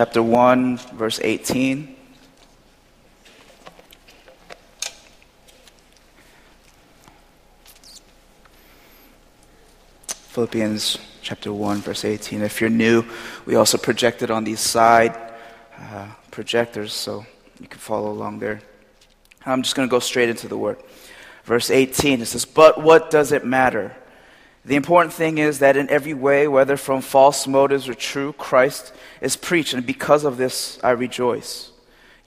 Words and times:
chapter 0.00 0.22
1, 0.22 0.76
verse 0.94 1.18
18. 1.24 1.96
Philippians 10.06 10.98
chapter 11.20 11.52
1, 11.52 11.78
verse 11.78 12.04
18. 12.04 12.42
If 12.42 12.60
you're 12.60 12.70
new, 12.70 13.02
we 13.44 13.56
also 13.56 13.76
projected 13.76 14.30
on 14.30 14.44
these 14.44 14.60
side 14.60 15.18
uh, 15.76 16.06
projectors, 16.30 16.92
so 16.92 17.26
you 17.58 17.66
can 17.66 17.80
follow 17.80 18.12
along 18.12 18.38
there. 18.38 18.60
I'm 19.44 19.62
just 19.62 19.74
going 19.74 19.88
to 19.88 19.90
go 19.90 19.98
straight 19.98 20.28
into 20.28 20.46
the 20.46 20.56
word. 20.56 20.78
Verse 21.42 21.72
18, 21.72 22.20
it 22.20 22.26
says, 22.26 22.44
But 22.44 22.80
what 22.80 23.10
does 23.10 23.32
it 23.32 23.44
matter? 23.44 23.96
The 24.68 24.76
important 24.76 25.14
thing 25.14 25.38
is 25.38 25.60
that 25.60 25.78
in 25.78 25.88
every 25.88 26.12
way, 26.12 26.46
whether 26.46 26.76
from 26.76 27.00
false 27.00 27.46
motives 27.46 27.88
or 27.88 27.94
true, 27.94 28.34
Christ 28.34 28.92
is 29.22 29.34
preached, 29.34 29.72
and 29.72 29.86
because 29.86 30.24
of 30.24 30.36
this 30.36 30.78
I 30.84 30.90
rejoice. 30.90 31.70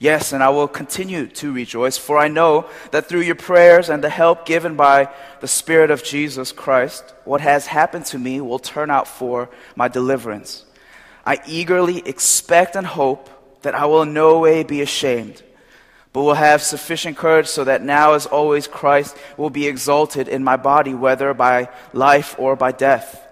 Yes, 0.00 0.32
and 0.32 0.42
I 0.42 0.48
will 0.48 0.66
continue 0.66 1.28
to 1.28 1.52
rejoice, 1.52 1.96
for 1.96 2.18
I 2.18 2.26
know 2.26 2.68
that 2.90 3.08
through 3.08 3.20
your 3.20 3.36
prayers 3.36 3.88
and 3.88 4.02
the 4.02 4.08
help 4.08 4.44
given 4.44 4.74
by 4.74 5.08
the 5.40 5.46
Spirit 5.46 5.92
of 5.92 6.02
Jesus 6.02 6.50
Christ, 6.50 7.14
what 7.24 7.40
has 7.40 7.68
happened 7.68 8.06
to 8.06 8.18
me 8.18 8.40
will 8.40 8.58
turn 8.58 8.90
out 8.90 9.06
for 9.06 9.48
my 9.76 9.86
deliverance. 9.86 10.64
I 11.24 11.40
eagerly 11.46 11.98
expect 12.08 12.74
and 12.74 12.88
hope 12.88 13.30
that 13.62 13.76
I 13.76 13.86
will 13.86 14.02
in 14.02 14.14
no 14.14 14.40
way 14.40 14.64
be 14.64 14.82
ashamed 14.82 15.44
but 16.12 16.22
will 16.22 16.34
have 16.34 16.62
sufficient 16.62 17.16
courage 17.16 17.46
so 17.46 17.64
that 17.64 17.82
now, 17.82 18.12
as 18.12 18.26
always, 18.26 18.66
Christ 18.66 19.16
will 19.36 19.50
be 19.50 19.66
exalted 19.66 20.28
in 20.28 20.44
my 20.44 20.56
body, 20.56 20.92
whether 20.94 21.32
by 21.32 21.68
life 21.92 22.34
or 22.38 22.54
by 22.54 22.72
death. 22.72 23.26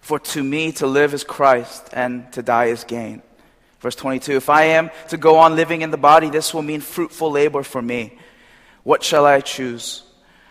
For 0.00 0.18
to 0.18 0.44
me 0.44 0.70
to 0.72 0.86
live 0.86 1.14
is 1.14 1.24
Christ, 1.24 1.88
and 1.92 2.30
to 2.32 2.42
die 2.42 2.66
is 2.66 2.84
gain. 2.84 3.22
Verse 3.80 3.96
22 3.96 4.36
If 4.36 4.50
I 4.50 4.64
am 4.64 4.90
to 5.08 5.16
go 5.16 5.38
on 5.38 5.56
living 5.56 5.82
in 5.82 5.90
the 5.90 5.96
body, 5.96 6.30
this 6.30 6.54
will 6.54 6.62
mean 6.62 6.80
fruitful 6.80 7.30
labor 7.30 7.62
for 7.62 7.82
me. 7.82 8.18
What 8.84 9.02
shall 9.02 9.26
I 9.26 9.40
choose? 9.40 10.02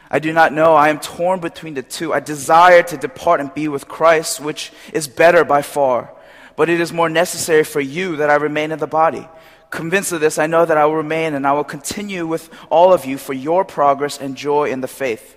I 0.09 0.19
do 0.19 0.33
not 0.33 0.53
know. 0.53 0.75
I 0.75 0.89
am 0.89 0.99
torn 0.99 1.39
between 1.39 1.73
the 1.73 1.81
two. 1.81 2.13
I 2.13 2.19
desire 2.19 2.83
to 2.83 2.97
depart 2.97 3.39
and 3.39 3.53
be 3.53 3.67
with 3.67 3.87
Christ, 3.87 4.39
which 4.39 4.71
is 4.91 5.07
better 5.07 5.43
by 5.43 5.61
far. 5.61 6.13
But 6.55 6.69
it 6.69 6.79
is 6.79 6.93
more 6.93 7.09
necessary 7.09 7.63
for 7.63 7.81
you 7.81 8.17
that 8.17 8.29
I 8.29 8.35
remain 8.35 8.71
in 8.71 8.79
the 8.79 8.87
body. 8.87 9.27
Convinced 9.73 10.11
of 10.11 10.21
this, 10.21 10.37
I 10.37 10.45
know 10.45 10.65
that 10.65 10.77
I 10.77 10.85
will 10.85 10.97
remain 10.97 11.33
and 11.33 11.47
I 11.47 11.53
will 11.53 11.63
continue 11.63 12.27
with 12.27 12.47
all 12.69 12.93
of 12.93 13.05
you 13.05 13.17
for 13.17 13.33
your 13.33 13.65
progress 13.65 14.19
and 14.19 14.37
joy 14.37 14.69
in 14.69 14.81
the 14.81 14.87
faith, 14.87 15.35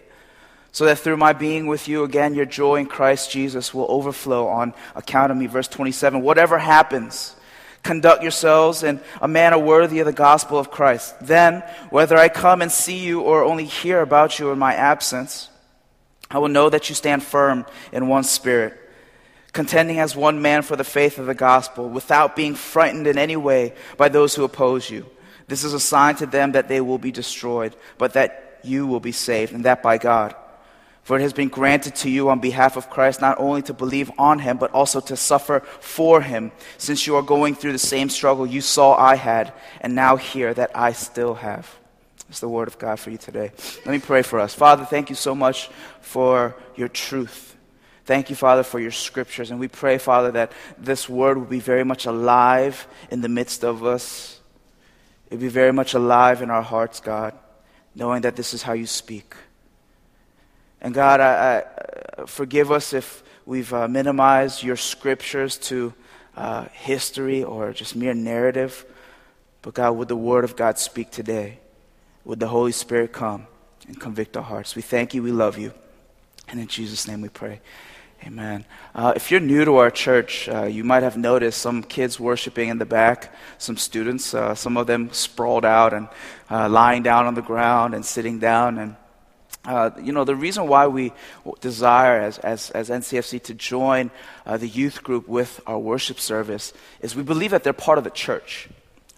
so 0.73 0.85
that 0.85 0.99
through 0.99 1.17
my 1.17 1.33
being 1.33 1.69
with 1.69 1.89
you 1.89 2.05
again, 2.05 2.35
your 2.35 2.45
joy 2.45 2.77
in 2.77 2.85
Christ 2.85 3.31
Jesus 3.31 3.73
will 3.73 3.87
overflow 3.89 4.47
on 4.47 4.75
account 4.95 5.33
of 5.33 5.39
me. 5.39 5.47
Verse 5.47 5.69
27 5.69 6.21
Whatever 6.21 6.59
happens, 6.59 7.35
conduct 7.83 8.23
yourselves 8.23 8.83
in 8.83 9.01
a 9.23 9.27
manner 9.27 9.59
worthy 9.59 10.01
of 10.01 10.07
the 10.07 10.13
gospel 10.13 10.59
of 10.59 10.71
Christ. 10.71 11.15
Then, 11.23 11.63
whether 11.89 12.19
I 12.19 12.29
come 12.29 12.61
and 12.61 12.71
see 12.71 12.99
you 12.99 13.23
or 13.23 13.43
only 13.43 13.65
hear 13.65 14.03
about 14.03 14.39
you 14.39 14.51
in 14.51 14.59
my 14.59 14.75
absence, 14.75 15.49
I 16.31 16.41
will 16.41 16.49
know 16.49 16.69
that 16.69 16.91
you 16.91 16.95
stand 16.95 17.23
firm 17.23 17.65
in 17.91 18.07
one 18.07 18.25
spirit 18.25 18.86
contending 19.57 19.99
as 19.99 20.15
one 20.15 20.41
man 20.41 20.63
for 20.63 20.77
the 20.77 20.85
faith 20.85 21.19
of 21.19 21.27
the 21.27 21.35
gospel, 21.35 21.89
without 21.89 22.37
being 22.37 22.55
frightened 22.55 23.07
in 23.07 23.19
any 23.19 23.37
way 23.37 23.73
by 23.97 24.09
those 24.09 24.35
who 24.35 24.45
oppose 24.45 24.89
you. 24.89 25.07
This 25.49 25.65
is 25.65 25.73
a 25.73 25.81
sign 25.81 26.15
to 26.17 26.27
them 26.27 26.53
that 26.53 26.69
they 26.69 26.81
will 26.81 26.99
be 26.99 27.11
destroyed, 27.11 27.75
but 27.99 28.13
that 28.13 28.61
you 28.63 28.87
will 28.87 29.01
be 29.01 29.13
saved, 29.13 29.53
and 29.53 29.65
that 29.65 29.83
by 29.83 29.99
God. 29.99 30.35
For 31.05 31.17
it 31.17 31.23
has 31.23 31.33
been 31.33 31.49
granted 31.49 31.95
to 31.97 32.11
you 32.11 32.29
on 32.31 32.41
behalf 32.41 32.77
of 32.77 32.91
Christ 32.91 33.21
not 33.21 33.39
only 33.39 33.63
to 33.63 33.73
believe 33.73 34.11
on 34.19 34.41
him, 34.41 34.59
but 34.59 34.73
also 34.73 35.01
to 35.01 35.17
suffer 35.17 35.61
for 35.81 36.21
him, 36.21 36.53
since 36.79 37.07
you 37.07 37.17
are 37.17 37.23
going 37.23 37.55
through 37.55 37.73
the 37.73 37.79
same 37.79 38.09
struggle 38.09 38.45
you 38.45 38.61
saw 38.61 38.97
I 38.97 39.15
had, 39.15 39.53
and 39.81 39.95
now 39.95 40.17
hear 40.17 40.53
that 40.53 40.73
I 40.75 40.93
still 40.93 41.35
have. 41.35 41.73
It's 42.29 42.41
the 42.41 42.49
word 42.49 42.67
of 42.67 42.79
God 42.79 42.99
for 42.99 43.11
you 43.11 43.19
today. 43.19 43.53
Let 43.87 43.93
me 43.93 44.01
pray 44.01 44.23
for 44.23 44.41
us. 44.41 44.53
Father, 44.53 44.85
thank 44.85 45.09
you 45.09 45.17
so 45.17 45.33
much 45.35 45.71
for 46.01 46.57
your 46.75 46.89
truth. 46.89 47.46
Thank 48.07 48.31
you, 48.31 48.37
Father, 48.37 48.63
for 48.63 48.79
your 48.79 48.93
scriptures. 48.93 49.51
And 49.51 49.59
we 49.59 49.67
pray, 49.67 49.99
Father, 49.99 50.31
that 50.31 50.53
this 50.79 51.09
word 51.09 51.39
will 51.39 51.45
be 51.45 51.59
very 51.59 51.83
much 51.83 52.07
alive 52.07 52.87
in 53.11 53.21
the 53.21 53.29
midst 53.29 53.65
of 53.65 53.85
us. 53.85 54.39
It 55.29 55.35
will 55.35 55.41
be 55.41 55.49
very 55.49 55.73
much 55.73 55.93
alive 55.93 56.41
in 56.41 56.49
our 56.49 56.63
hearts, 56.63 57.01
God, 57.01 57.35
knowing 57.97 58.23
that 58.23 58.37
this 58.37 58.55
is 58.55 58.63
how 58.63 58.75
you 58.75 58.87
speak. 58.87 59.35
And 60.81 60.95
God, 60.95 61.21
I, 61.21 61.65
I, 62.19 62.27
forgive 62.27 62.71
us 62.71 62.93
if 62.93 63.25
we've 63.45 63.75
uh, 63.75 63.89
minimized 63.89 64.63
your 64.63 64.77
scriptures 64.77 65.57
to 65.59 65.93
uh, 66.37 66.67
history 66.67 67.43
or 67.43 67.73
just 67.73 67.97
mere 67.97 68.15
narrative. 68.15 68.87
But 69.63 69.75
God, 69.75 69.97
would 69.97 70.07
the 70.07 70.17
word 70.17 70.45
of 70.45 70.55
God 70.55 70.79
speak 70.79 71.11
today? 71.11 71.59
Would 72.25 72.39
the 72.39 72.47
Holy 72.47 72.71
Spirit 72.71 73.13
come 73.13 73.49
and 73.89 73.99
convict 73.99 74.37
our 74.37 74.45
hearts? 74.45 74.77
We 74.77 74.83
thank 74.83 75.13
you. 75.13 75.25
We 75.25 75.33
love 75.33 75.59
you. 75.59 75.73
And 76.47 76.61
in 76.61 76.69
Jesus' 76.69 77.09
name 77.09 77.21
we 77.21 77.31
pray. 77.31 77.61
Amen. 78.27 78.65
Uh, 78.93 79.13
if 79.15 79.31
you're 79.31 79.39
new 79.39 79.65
to 79.65 79.77
our 79.77 79.91
church, 79.91 80.49
uh, 80.49 80.65
you 80.65 80.83
might 80.83 81.05
have 81.05 81.17
noticed 81.17 81.63
some 81.63 81.85
kids 81.85 82.19
worshiping 82.19 82.71
in 82.71 82.79
the 82.79 82.85
back, 82.85 83.33
some 83.57 83.77
students, 83.77 84.35
uh, 84.35 84.53
some 84.53 84.77
of 84.77 84.89
them 84.89 85.13
sprawled 85.13 85.65
out 85.65 85.95
and 85.95 86.09
uh, 86.51 86.69
lying 86.69 87.05
down 87.05 87.27
on 87.27 87.35
the 87.35 87.43
ground 87.43 87.95
and 87.95 88.05
sitting 88.05 88.41
down. 88.41 88.79
And, 88.79 88.97
uh, 89.65 89.91
you 90.03 90.11
know, 90.11 90.25
the 90.25 90.35
reason 90.35 90.67
why 90.67 90.89
we 90.89 91.13
desire 91.61 92.21
as, 92.21 92.39
as, 92.39 92.71
as 92.71 92.91
NCFC 92.91 93.41
to 93.45 93.55
join 93.55 94.11
uh, 94.45 94.57
the 94.57 94.67
youth 94.67 95.05
group 95.05 95.29
with 95.29 95.61
our 95.65 95.79
worship 95.79 96.19
service 96.19 96.73
is 97.01 97.15
we 97.15 97.23
believe 97.23 97.53
that 97.53 97.63
they're 97.63 97.73
part 97.73 97.97
of 97.97 98.03
the 98.03 98.11
church, 98.11 98.69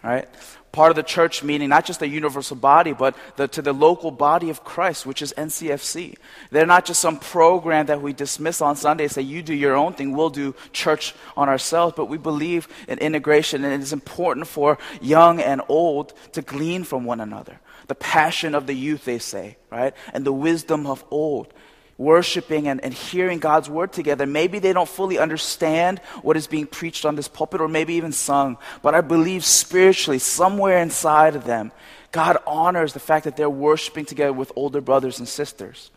right? 0.03 0.29
Part 0.71 0.89
of 0.91 0.95
the 0.95 1.03
church 1.03 1.43
meaning 1.43 1.69
not 1.69 1.85
just 1.85 1.99
the 1.99 2.07
universal 2.07 2.55
body, 2.55 2.93
but 2.93 3.15
the, 3.35 3.47
to 3.47 3.61
the 3.61 3.73
local 3.73 4.11
body 4.11 4.49
of 4.49 4.63
Christ, 4.63 5.05
which 5.05 5.21
is 5.21 5.33
NCFC. 5.37 6.15
They're 6.51 6.65
not 6.65 6.85
just 6.85 7.01
some 7.01 7.19
program 7.19 7.87
that 7.87 8.01
we 8.01 8.13
dismiss 8.13 8.61
on 8.61 8.75
Sunday 8.75 9.07
say, 9.07 9.21
you 9.21 9.41
do 9.41 9.53
your 9.53 9.75
own 9.75 9.93
thing, 9.93 10.11
we'll 10.11 10.29
do 10.29 10.55
church 10.73 11.15
on 11.35 11.49
ourselves, 11.49 11.93
but 11.95 12.05
we 12.05 12.17
believe 12.17 12.67
in 12.87 12.99
integration, 12.99 13.63
and 13.63 13.73
it 13.73 13.81
is 13.81 13.93
important 13.93 14.47
for 14.47 14.77
young 15.01 15.39
and 15.39 15.61
old 15.67 16.13
to 16.33 16.41
glean 16.41 16.83
from 16.83 17.05
one 17.05 17.19
another. 17.19 17.59
The 17.87 17.95
passion 17.95 18.53
of 18.53 18.67
the 18.67 18.75
youth, 18.75 19.05
they 19.05 19.19
say, 19.19 19.57
right? 19.71 19.93
And 20.13 20.25
the 20.25 20.33
wisdom 20.33 20.85
of 20.85 21.03
old 21.09 21.53
worshiping 21.99 22.69
and, 22.69 22.81
and 22.81 22.93
hearing 22.93 23.37
God's 23.39 23.69
word 23.69 23.91
together. 23.91 24.25
Maybe 24.25 24.57
they 24.57 24.71
don't 24.71 24.89
fully 24.89 25.19
understand 25.19 25.99
what 26.23 26.37
is 26.37 26.47
being 26.47 26.65
preached 26.65 27.05
on 27.05 27.15
this 27.15 27.27
pulpit 27.27 27.59
or 27.59 27.67
maybe 27.67 27.95
even 27.95 28.13
sung, 28.13 28.57
but 28.81 28.95
I 28.95 29.01
believe 29.01 29.45
spiritually, 29.45 30.17
somewhere 30.17 30.79
inside 30.79 31.35
of 31.35 31.43
them, 31.43 31.71
God 32.11 32.37
honors 32.47 32.93
the 32.93 32.99
fact 32.99 33.25
that 33.25 33.35
they're 33.35 33.49
worshiping 33.49 34.05
together 34.05 34.33
with 34.33 34.51
older 34.55 34.81
brothers 34.81 35.19
and 35.19 35.27
sisters. 35.27 35.91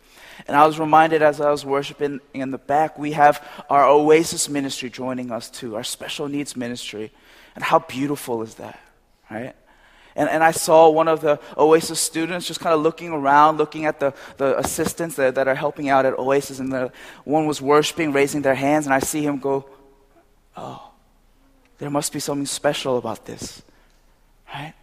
And 0.47 0.57
I 0.57 0.67
was 0.67 0.77
reminded 0.77 1.21
as 1.21 1.39
I 1.39 1.49
was 1.49 1.65
worshiping 1.65 2.19
in 2.33 2.51
the 2.51 2.57
back, 2.57 2.99
we 2.99 3.13
have 3.13 3.41
our 3.69 3.87
Oasis 3.87 4.49
ministry 4.49 4.89
joining 4.89 5.31
us 5.31 5.49
too, 5.49 5.75
our 5.75 5.83
special 5.83 6.27
needs 6.27 6.57
ministry. 6.57 7.11
And 7.55 7.63
how 7.63 7.79
beautiful 7.79 8.41
is 8.41 8.55
that, 8.55 8.79
right? 9.31 9.55
And, 10.15 10.29
and 10.29 10.43
I 10.43 10.51
saw 10.51 10.89
one 10.89 11.07
of 11.07 11.21
the 11.21 11.39
Oasis 11.57 11.99
students 11.99 12.47
just 12.47 12.59
kind 12.59 12.73
of 12.73 12.81
looking 12.81 13.09
around, 13.09 13.57
looking 13.57 13.85
at 13.85 13.99
the, 13.99 14.13
the 14.37 14.57
assistants 14.59 15.15
that, 15.15 15.35
that 15.35 15.47
are 15.47 15.55
helping 15.55 15.89
out 15.89 16.05
at 16.05 16.17
Oasis. 16.19 16.59
And 16.59 16.71
the 16.71 16.91
one 17.23 17.47
was 17.47 17.61
worshiping, 17.61 18.11
raising 18.11 18.41
their 18.41 18.55
hands. 18.55 18.85
And 18.85 18.93
I 18.93 18.99
see 18.99 19.23
him 19.23 19.39
go, 19.39 19.65
Oh, 20.55 20.91
there 21.79 21.89
must 21.89 22.13
be 22.13 22.19
something 22.19 22.45
special 22.45 22.97
about 22.97 23.25
this. 23.25 23.61
Right? 24.53 24.73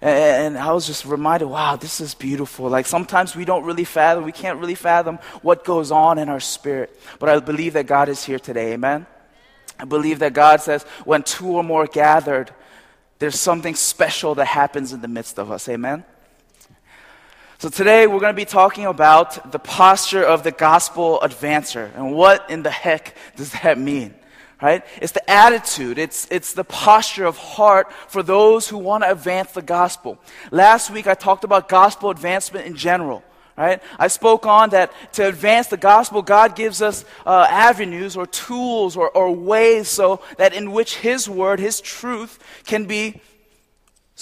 And, 0.00 0.58
I 0.58 0.72
was 0.72 0.86
just 0.86 1.04
reminded, 1.04 1.46
wow, 1.46 1.76
this 1.76 2.00
is 2.00 2.14
beautiful. 2.14 2.68
Like 2.68 2.86
sometimes 2.86 3.36
we 3.36 3.44
don't 3.44 3.64
really 3.64 3.84
fathom, 3.84 4.24
we 4.24 4.32
can't 4.32 4.58
really 4.58 4.74
fathom 4.74 5.18
what 5.42 5.64
goes 5.64 5.92
on 5.92 6.18
in 6.18 6.28
our 6.28 6.40
spirit. 6.40 6.98
But 7.20 7.28
I 7.28 7.38
believe 7.38 7.74
that 7.74 7.86
God 7.86 8.08
is 8.08 8.24
here 8.24 8.40
today. 8.40 8.72
Amen? 8.72 9.06
I 9.78 9.84
believe 9.84 10.18
that 10.18 10.32
God 10.32 10.60
says, 10.60 10.82
when 11.04 11.22
two 11.22 11.46
or 11.46 11.62
more 11.62 11.86
gathered, 11.86 12.52
there's 13.22 13.38
something 13.38 13.76
special 13.76 14.34
that 14.34 14.46
happens 14.46 14.92
in 14.92 15.00
the 15.00 15.06
midst 15.06 15.38
of 15.38 15.52
us. 15.52 15.68
Amen? 15.68 16.02
So 17.58 17.68
today 17.68 18.08
we're 18.08 18.18
going 18.18 18.34
to 18.34 18.36
be 18.36 18.44
talking 18.44 18.84
about 18.84 19.52
the 19.52 19.60
posture 19.60 20.24
of 20.24 20.42
the 20.42 20.50
gospel 20.50 21.20
advancer. 21.22 21.96
And 21.96 22.14
what 22.16 22.50
in 22.50 22.64
the 22.64 22.70
heck 22.70 23.16
does 23.36 23.52
that 23.62 23.78
mean? 23.78 24.12
Right? 24.60 24.84
It's 25.00 25.12
the 25.12 25.30
attitude, 25.30 25.98
it's, 25.98 26.26
it's 26.32 26.54
the 26.54 26.64
posture 26.64 27.24
of 27.24 27.38
heart 27.38 27.92
for 28.08 28.24
those 28.24 28.68
who 28.68 28.78
want 28.78 29.04
to 29.04 29.12
advance 29.12 29.52
the 29.52 29.62
gospel. 29.62 30.18
Last 30.50 30.90
week 30.90 31.06
I 31.06 31.14
talked 31.14 31.44
about 31.44 31.68
gospel 31.68 32.10
advancement 32.10 32.66
in 32.66 32.74
general 32.74 33.22
right? 33.56 33.82
I 33.98 34.08
spoke 34.08 34.46
on 34.46 34.70
that 34.70 34.92
to 35.12 35.26
advance 35.26 35.68
the 35.68 35.76
gospel, 35.76 36.22
God 36.22 36.56
gives 36.56 36.82
us 36.82 37.04
uh, 37.26 37.46
avenues 37.50 38.16
or 38.16 38.26
tools 38.26 38.96
or, 38.96 39.10
or 39.10 39.34
ways 39.34 39.88
so 39.88 40.20
that 40.38 40.52
in 40.54 40.72
which 40.72 40.96
His 40.96 41.28
word, 41.28 41.60
His 41.60 41.80
truth, 41.80 42.38
can 42.66 42.86
be 42.86 43.20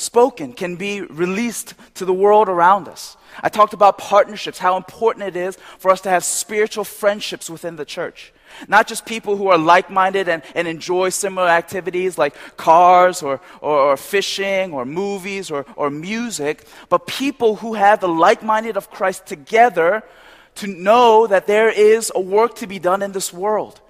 spoken, 0.00 0.52
can 0.52 0.76
be 0.76 1.02
released 1.02 1.75
to 1.94 2.05
the 2.05 2.12
world 2.12 2.49
around 2.49 2.88
us. 2.88 3.17
I 3.43 3.49
talked 3.49 3.75
about 3.75 3.99
partnerships, 3.99 4.58
how 4.58 4.76
important 4.76 5.26
it 5.26 5.37
is 5.37 5.56
for 5.79 5.91
us 5.91 6.00
to 6.02 6.11
have 6.11 6.25
spiritual 6.25 6.85
friendships 6.85 7.49
within 7.49 7.76
the 7.76 7.85
church. 7.85 8.32
Not 8.67 8.88
just 8.88 9.06
people 9.06 9.37
who 9.37 9.49
are 9.49 9.58
like 9.58 9.91
minded 9.91 10.29
and, 10.29 10.43
and 10.55 10.67
enjoy 10.67 11.11
similar 11.11 11.49
activities 11.49 12.19
like 12.19 12.35
cars 12.56 13.23
or, 13.23 13.41
or, 13.61 13.79
or 13.93 13.97
fishing 13.97 14.73
or 14.73 14.85
movies 14.85 15.50
or, 15.50 15.64
or 15.76 15.91
music, 15.91 16.67
but 16.88 17.06
people 17.06 17.56
who 17.56 17.75
have 17.75 18.00
the 18.00 18.08
like 18.08 18.43
minded 18.43 18.76
of 18.76 18.91
Christ 18.91 19.26
together 19.26 20.02
to 20.56 20.67
know 20.67 21.26
that 21.26 21.47
there 21.47 21.70
is 21.70 22.11
a 22.14 22.20
work 22.20 22.56
to 22.56 22.67
be 22.67 22.79
done 22.79 23.02
in 23.02 23.12
this 23.12 23.32
world. 23.32 23.81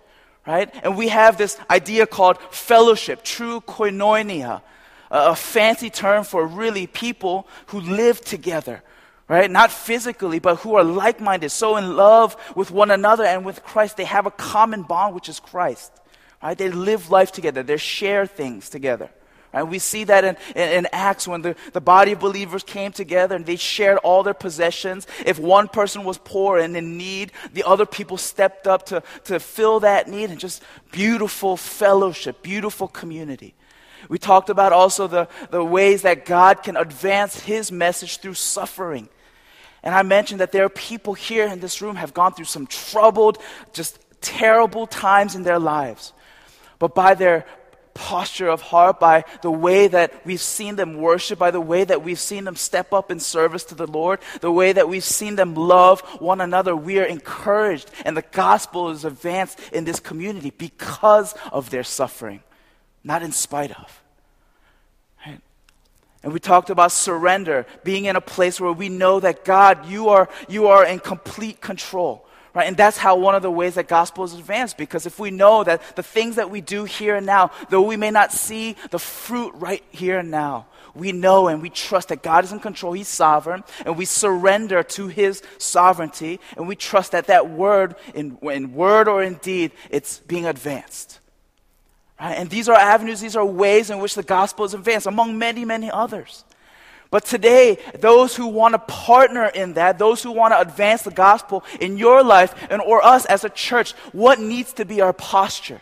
Right? 0.47 0.71
And 0.83 0.97
we 0.97 1.09
have 1.09 1.37
this 1.37 1.59
idea 1.69 2.07
called 2.07 2.39
fellowship, 2.51 3.23
true 3.23 3.61
koinonia, 3.61 4.63
a 5.11 5.35
fancy 5.35 5.91
term 5.91 6.25
for 6.25 6.47
really 6.47 6.87
people 6.87 7.49
who 7.67 7.81
live 7.81 8.21
together 8.21 8.83
right? 9.31 9.49
Not 9.49 9.71
physically, 9.71 10.41
but 10.41 10.57
who 10.57 10.75
are 10.75 10.83
like 10.83 11.21
minded, 11.21 11.51
so 11.51 11.77
in 11.77 11.95
love 11.95 12.37
with 12.57 12.73
one 12.73 12.91
another 12.91 13.23
and 13.23 13.45
with 13.45 13.63
Christ. 13.63 13.97
They 13.97 14.05
have 14.05 14.27
a 14.27 14.33
common 14.33 14.83
bond, 14.83 15.15
which 15.15 15.29
is 15.29 15.39
Christ, 15.39 15.93
right? 16.43 16.59
They 16.59 16.69
live 16.69 17.11
life 17.11 17.31
together, 17.31 17.63
they 17.63 17.77
share 17.77 18.27
things 18.27 18.69
together. 18.69 19.09
Right? 19.53 19.63
We 19.63 19.79
see 19.79 20.05
that 20.05 20.25
in, 20.25 20.37
in, 20.55 20.69
in, 20.79 20.89
Acts 20.93 21.27
when 21.27 21.43
the, 21.43 21.57
the 21.73 21.81
body 21.81 22.13
of 22.13 22.21
believers 22.21 22.63
came 22.63 22.93
together 22.93 23.35
and 23.35 23.47
they 23.47 23.57
shared 23.57 23.99
all 23.99 24.23
their 24.23 24.35
possessions. 24.35 25.09
If 25.27 25.39
one 25.41 25.67
person 25.67 26.05
was 26.05 26.19
poor 26.19 26.59
and 26.59 26.77
in 26.77 26.97
need, 26.97 27.33
the 27.53 27.65
other 27.65 27.85
people 27.87 28.17
stepped 28.17 28.69
up 28.69 28.87
to, 28.87 29.03
to 29.25 29.41
fill 29.41 29.81
that 29.81 30.09
need 30.09 30.31
and 30.31 30.39
just 30.39 30.63
beautiful 30.93 31.57
fellowship, 31.57 32.43
beautiful 32.43 32.87
community. 32.87 33.55
We 34.11 34.19
talked 34.19 34.51
about 34.51 34.75
also 34.75 35.07
the, 35.07 35.29
the 35.51 35.65
ways 35.65 36.03
that 36.03 36.27
God 36.27 36.63
can 36.63 36.77
advance 36.77 37.41
his 37.41 37.73
message 37.73 38.19
through 38.19 38.35
suffering. 38.35 39.09
And 39.83 39.95
I 39.95 40.03
mentioned 40.03 40.41
that 40.41 40.53
there 40.53 40.65
are 40.65 40.69
people 40.69 41.15
here 41.15 41.47
in 41.47 41.61
this 41.61 41.81
room 41.81 41.97
have 41.97 42.13
gone 42.13 42.35
through 42.35 42.45
some 42.47 42.67
troubled, 42.67 43.39
just 43.73 43.99
terrible 44.21 44.87
times 44.87 45.35
in 45.35 45.45
their 45.45 45.59
lives. 45.59 46.13
But 46.79 46.95
by 46.95 47.15
their 47.15 47.47
posture 47.95 48.49
of 48.49 48.63
heart, 48.63 48.99
by 48.99 49.25
the 49.43 49.51
way 49.51 49.87
that 49.87 50.25
we've 50.27 50.41
seen 50.41 50.77
them 50.77 50.97
worship, 50.97 51.39
by 51.39 51.51
the 51.51 51.61
way 51.61 51.85
that 51.85 52.03
we've 52.03 52.19
seen 52.19 52.45
them 52.45 52.57
step 52.57 52.93
up 52.93 53.11
in 53.11 53.21
service 53.21 53.65
to 53.65 53.75
the 53.75 53.87
Lord, 53.87 54.21
the 54.41 54.51
way 54.51 54.73
that 54.73 54.89
we've 54.89 55.05
seen 55.05 55.37
them 55.37 55.55
love 55.55 56.01
one 56.19 56.41
another, 56.41 56.75
we 56.75 56.99
are 56.99 57.05
encouraged 57.05 57.91
and 58.05 58.17
the 58.17 58.25
gospel 58.33 58.91
is 58.91 59.05
advanced 59.05 59.61
in 59.73 59.85
this 59.85 60.01
community 60.01 60.51
because 60.51 61.35
of 61.53 61.71
their 61.71 61.85
suffering, 61.85 62.43
not 63.03 63.23
in 63.23 63.33
spite 63.33 63.71
of. 63.71 64.01
And 66.23 66.33
we 66.33 66.41
talked 66.41 66.69
about 66.69 66.93
surrender, 66.93 67.67
being 67.83 68.05
in 68.05 68.15
a 68.15 68.21
place 68.21 68.61
where 68.61 68.73
we 68.73 68.89
know 68.89 69.21
that 69.21 69.45
God, 69.45 69.87
you 69.87 70.11
are, 70.11 70.29
you 70.49 70.67
are 70.67 70.85
in 70.85 70.99
complete 70.99 71.61
control. 71.61 72.27
Right? 72.53 72.67
And 72.67 72.77
that's 72.77 72.99
how 72.99 73.17
one 73.17 73.35
of 73.35 73.43
the 73.43 73.51
ways 73.51 73.77
that 73.77 73.89
gospel 73.89 74.25
is 74.25 74.35
advanced. 74.35 74.77
Because 74.77 75.07
if 75.07 75.19
we 75.19 75.31
know 75.31 75.65
that 75.65 75.97
the 75.97 76.03
things 76.03 76.37
that 76.37 76.51
we 76.51 76.61
do 76.61 76.85
here 76.85 77.17
and 77.17 77.25
now, 77.25 77.53
though 77.71 77.83
we 77.83 77.97
may 77.97 78.11
not 78.11 78.33
see 78.33 78.77
the 78.91 78.99
fruit 78.99 79.55
right 79.55 79.85
here 79.91 80.19
and 80.19 80.31
now, 80.31 80.67
we 80.95 81.13
know 81.13 81.47
and 81.47 81.63
we 81.63 81.71
trust 81.71 82.09
that 82.09 82.23
God 82.23 82.45
is 82.45 82.51
in 82.51 82.59
control, 82.59 82.93
He's 82.93 83.07
sovereign, 83.07 83.63
and 83.87 83.97
we 83.97 84.05
surrender 84.05 84.83
to 84.83 85.07
His 85.07 85.41
sovereignty, 85.59 86.41
and 86.57 86.67
we 86.67 86.75
trust 86.75 87.13
that 87.13 87.29
that 87.29 87.49
word, 87.49 87.95
in, 88.13 88.37
in 88.43 88.75
word 88.75 89.07
or 89.07 89.23
in 89.23 89.35
deed, 89.35 89.71
it's 89.89 90.19
being 90.19 90.47
advanced. 90.47 91.20
Right? 92.21 92.37
And 92.37 92.51
these 92.51 92.69
are 92.69 92.77
avenues, 92.77 93.21
these 93.21 93.37
are 93.37 93.45
ways 93.45 93.91
in 93.91 93.99
which 93.99 94.15
the 94.15 94.23
gospel 94.23 94.65
is 94.65 94.75
advanced, 94.75 95.07
among 95.07 95.39
many, 95.39 95.65
many 95.65 95.91
others. 95.91 96.45
But 97.11 97.25
today, 97.25 97.79
those 97.99 98.37
who 98.37 98.47
want 98.47 98.75
to 98.75 98.79
partner 98.79 99.47
in 99.47 99.75
that, 99.75 99.99
those 99.99 100.23
who 100.23 100.31
want 100.31 100.53
to 100.53 100.61
advance 100.61 101.03
the 101.03 101.11
gospel 101.11 101.65
in 101.81 101.97
your 101.97 102.23
life 102.23 102.55
and 102.71 102.81
or 102.81 103.05
us 103.05 103.25
as 103.25 103.43
a 103.45 103.49
church, 103.49 103.93
what 104.13 104.39
needs 104.39 104.73
to 104.75 104.85
be 104.85 105.01
our 105.01 105.13
posture? 105.13 105.81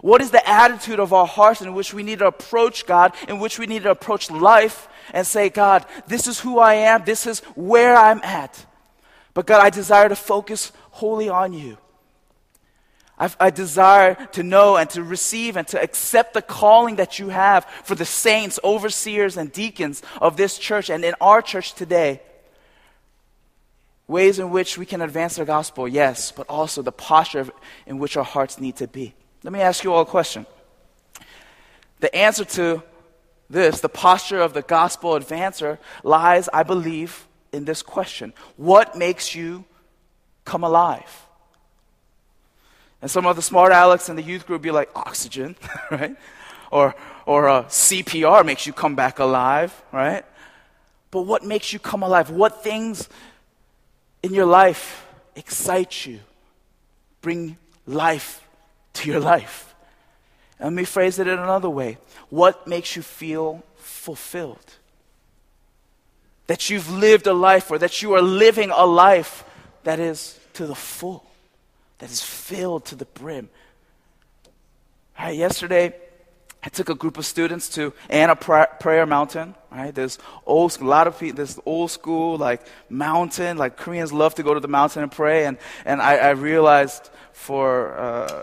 What 0.00 0.20
is 0.20 0.30
the 0.30 0.48
attitude 0.48 1.00
of 1.00 1.12
our 1.12 1.26
hearts 1.26 1.60
in 1.60 1.74
which 1.74 1.94
we 1.94 2.02
need 2.02 2.20
to 2.20 2.26
approach 2.26 2.86
God, 2.86 3.14
in 3.28 3.38
which 3.38 3.58
we 3.58 3.66
need 3.66 3.84
to 3.84 3.90
approach 3.90 4.30
life 4.30 4.88
and 5.12 5.26
say, 5.26 5.48
God, 5.48 5.86
this 6.06 6.26
is 6.26 6.40
who 6.40 6.58
I 6.58 6.74
am, 6.74 7.04
this 7.04 7.26
is 7.26 7.40
where 7.54 7.96
I'm 7.96 8.20
at. 8.22 8.64
But 9.34 9.46
God, 9.46 9.60
I 9.60 9.70
desire 9.70 10.08
to 10.08 10.16
focus 10.16 10.72
wholly 10.90 11.28
on 11.28 11.52
you. 11.52 11.78
I, 13.18 13.30
I, 13.40 13.50
desire 13.50 14.14
to 14.32 14.42
know 14.42 14.76
and 14.76 14.88
to 14.90 15.02
receive 15.02 15.56
and 15.56 15.66
to 15.68 15.82
accept 15.82 16.34
the 16.34 16.42
calling 16.42 16.96
that 16.96 17.18
you 17.18 17.30
have 17.30 17.64
for 17.84 17.94
the 17.94 18.04
saints, 18.04 18.60
overseers, 18.62 19.36
and 19.36 19.52
deacons 19.52 20.02
of 20.20 20.36
this 20.36 20.58
church 20.58 20.88
and 20.88 21.04
in 21.04 21.14
our 21.20 21.42
church 21.42 21.74
today. 21.74 22.20
Ways 24.06 24.38
in 24.38 24.50
which 24.50 24.78
we 24.78 24.86
can 24.86 25.02
advance 25.02 25.36
the 25.36 25.44
gospel, 25.44 25.86
yes, 25.86 26.32
but 26.32 26.46
also 26.48 26.80
the 26.80 26.92
posture 26.92 27.48
in 27.86 27.98
which 27.98 28.16
our 28.16 28.24
hearts 28.24 28.58
need 28.58 28.76
to 28.76 28.86
be. 28.86 29.14
Let 29.42 29.52
me 29.52 29.60
ask 29.60 29.84
you 29.84 29.92
all 29.92 30.02
a 30.02 30.06
question. 30.06 30.46
The 32.00 32.14
answer 32.14 32.44
to 32.44 32.82
this, 33.50 33.80
the 33.80 33.88
posture 33.88 34.40
of 34.40 34.54
the 34.54 34.62
gospel 34.62 35.12
advancer, 35.12 35.78
lies, 36.02 36.48
I 36.52 36.62
believe, 36.62 37.26
in 37.52 37.64
this 37.64 37.82
question 37.82 38.32
What 38.56 38.96
makes 38.96 39.34
you 39.34 39.64
come 40.44 40.64
alive? 40.64 41.27
And 43.00 43.10
some 43.10 43.26
of 43.26 43.36
the 43.36 43.42
smart 43.42 43.72
Alex 43.72 44.08
in 44.08 44.16
the 44.16 44.22
youth 44.22 44.46
group 44.46 44.62
be 44.62 44.70
like, 44.70 44.90
oxygen, 44.94 45.56
right? 45.90 46.16
Or, 46.70 46.94
or 47.26 47.48
uh, 47.48 47.64
CPR 47.64 48.44
makes 48.44 48.66
you 48.66 48.72
come 48.72 48.96
back 48.96 49.18
alive, 49.18 49.82
right? 49.92 50.24
But 51.10 51.22
what 51.22 51.44
makes 51.44 51.72
you 51.72 51.78
come 51.78 52.02
alive? 52.02 52.30
What 52.30 52.62
things 52.62 53.08
in 54.22 54.34
your 54.34 54.46
life 54.46 55.06
excite 55.36 56.06
you? 56.06 56.20
Bring 57.22 57.56
life 57.86 58.46
to 58.94 59.10
your 59.10 59.20
life. 59.20 59.74
Let 60.60 60.72
me 60.72 60.84
phrase 60.84 61.18
it 61.18 61.28
in 61.28 61.38
another 61.38 61.70
way. 61.70 61.98
What 62.30 62.66
makes 62.66 62.96
you 62.96 63.02
feel 63.02 63.62
fulfilled? 63.76 64.74
That 66.48 66.68
you've 66.68 66.90
lived 66.90 67.26
a 67.26 67.32
life 67.32 67.70
or 67.70 67.78
that 67.78 68.02
you 68.02 68.14
are 68.14 68.22
living 68.22 68.70
a 68.70 68.84
life 68.84 69.44
that 69.84 70.00
is 70.00 70.38
to 70.54 70.66
the 70.66 70.74
full 70.74 71.27
that 71.98 72.10
is 72.10 72.22
filled 72.22 72.84
to 72.86 72.94
the 72.94 73.04
brim. 73.04 73.48
Right, 75.18 75.36
yesterday, 75.36 75.94
I 76.62 76.68
took 76.68 76.88
a 76.88 76.94
group 76.94 77.18
of 77.18 77.26
students 77.26 77.68
to 77.70 77.92
Anna 78.08 78.36
Prayer 78.36 79.06
Mountain. 79.06 79.54
Right, 79.70 79.94
there's 79.94 80.18
old, 80.46 80.80
a 80.80 80.84
lot 80.84 81.06
of 81.06 81.18
people. 81.18 81.36
This 81.36 81.58
old 81.66 81.90
school 81.90 82.36
like 82.36 82.62
mountain. 82.88 83.58
Like 83.58 83.76
Koreans 83.76 84.12
love 84.12 84.34
to 84.36 84.42
go 84.42 84.54
to 84.54 84.60
the 84.60 84.68
mountain 84.68 85.02
and 85.02 85.12
pray. 85.12 85.46
And 85.46 85.58
and 85.84 86.00
I, 86.00 86.16
I 86.16 86.30
realized 86.30 87.10
for 87.32 87.96
uh, 87.96 88.42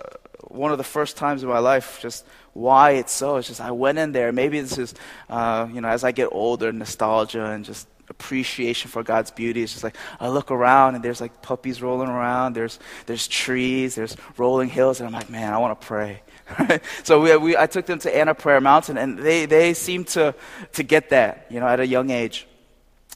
one 0.49 0.71
of 0.71 0.77
the 0.77 0.83
first 0.83 1.17
times 1.17 1.43
in 1.43 1.49
my 1.49 1.59
life 1.59 1.99
just 2.01 2.25
why 2.53 2.91
it's 2.91 3.11
so. 3.11 3.35
It's 3.37 3.47
just 3.47 3.59
I 3.61 3.71
went 3.71 3.97
in 3.97 4.11
there. 4.13 4.31
Maybe 4.31 4.61
this 4.61 4.77
is 4.77 4.93
uh, 5.29 5.67
you 5.71 5.81
know 5.81 5.89
as 5.89 6.03
I 6.03 6.11
get 6.11 6.29
older, 6.31 6.71
nostalgia 6.71 7.45
and 7.45 7.65
just 7.65 7.87
appreciation 8.09 8.89
for 8.89 9.03
God's 9.03 9.31
beauty. 9.31 9.63
It's 9.63 9.73
just 9.73 9.83
like 9.83 9.97
I 10.19 10.29
look 10.29 10.51
around 10.51 10.95
and 10.95 11.03
there's 11.03 11.21
like 11.21 11.41
puppies 11.41 11.81
rolling 11.81 12.09
around. 12.09 12.53
There's 12.53 12.79
there's 13.05 13.27
trees. 13.27 13.95
There's 13.95 14.15
rolling 14.37 14.69
hills, 14.69 14.99
and 14.99 15.07
I'm 15.07 15.13
like, 15.13 15.29
man, 15.29 15.53
I 15.53 15.57
want 15.57 15.79
to 15.79 15.87
pray. 15.87 16.21
so 17.03 17.21
we, 17.21 17.35
we, 17.37 17.57
I 17.57 17.65
took 17.65 17.85
them 17.85 17.99
to 17.99 18.15
Anna 18.15 18.35
Prayer 18.35 18.61
Mountain, 18.61 18.97
and 18.97 19.17
they 19.17 19.45
they 19.45 19.73
seemed 19.73 20.07
to 20.09 20.35
to 20.73 20.83
get 20.83 21.09
that, 21.09 21.47
you 21.49 21.59
know, 21.59 21.67
at 21.67 21.79
a 21.79 21.87
young 21.87 22.09
age. 22.09 22.47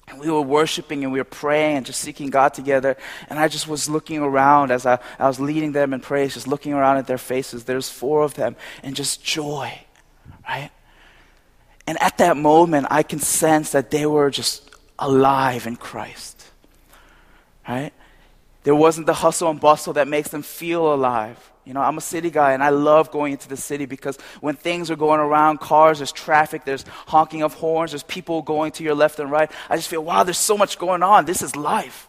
And 0.07 0.19
we 0.19 0.29
were 0.29 0.41
worshiping 0.41 1.03
and 1.03 1.13
we 1.13 1.19
were 1.19 1.23
praying 1.23 1.77
and 1.77 1.85
just 1.85 2.01
seeking 2.01 2.31
God 2.31 2.55
together. 2.55 2.97
And 3.29 3.37
I 3.37 3.47
just 3.47 3.67
was 3.67 3.87
looking 3.87 4.17
around 4.17 4.71
as 4.71 4.87
I, 4.87 4.97
I 5.19 5.27
was 5.27 5.39
leading 5.39 5.71
them 5.71 5.93
in 5.93 5.99
praise, 5.99 6.33
just 6.33 6.47
looking 6.47 6.73
around 6.73 6.97
at 6.97 7.05
their 7.05 7.19
faces. 7.19 7.65
There's 7.65 7.89
four 7.89 8.23
of 8.23 8.33
them, 8.33 8.55
and 8.81 8.95
just 8.95 9.23
joy, 9.23 9.79
right? 10.47 10.71
And 11.85 12.01
at 12.01 12.17
that 12.19 12.37
moment, 12.37 12.87
I 12.89 13.03
can 13.03 13.19
sense 13.19 13.71
that 13.71 13.91
they 13.91 14.05
were 14.05 14.29
just 14.29 14.68
alive 14.99 15.65
in 15.65 15.75
Christ. 15.75 16.45
Right? 17.67 17.91
There 18.63 18.75
wasn't 18.75 19.07
the 19.07 19.13
hustle 19.13 19.49
and 19.49 19.59
bustle 19.59 19.93
that 19.93 20.07
makes 20.07 20.29
them 20.29 20.41
feel 20.41 20.93
alive. 20.93 21.51
You 21.65 21.73
know, 21.73 21.81
I'm 21.81 21.97
a 21.97 22.01
city 22.01 22.29
guy 22.29 22.53
and 22.53 22.63
I 22.63 22.69
love 22.69 23.11
going 23.11 23.31
into 23.31 23.47
the 23.47 23.55
city 23.55 23.85
because 23.85 24.17
when 24.41 24.55
things 24.55 24.89
are 24.89 24.95
going 24.95 25.19
around, 25.19 25.59
cars, 25.59 25.99
there's 25.99 26.11
traffic, 26.11 26.65
there's 26.65 26.83
honking 27.07 27.43
of 27.43 27.53
horns, 27.53 27.91
there's 27.91 28.03
people 28.03 28.41
going 28.41 28.71
to 28.73 28.83
your 28.83 28.95
left 28.95 29.19
and 29.19 29.29
right. 29.29 29.51
I 29.69 29.75
just 29.75 29.87
feel, 29.87 30.03
wow, 30.03 30.23
there's 30.23 30.39
so 30.39 30.57
much 30.57 30.79
going 30.79 31.03
on. 31.03 31.25
This 31.25 31.41
is 31.41 31.55
life. 31.55 32.08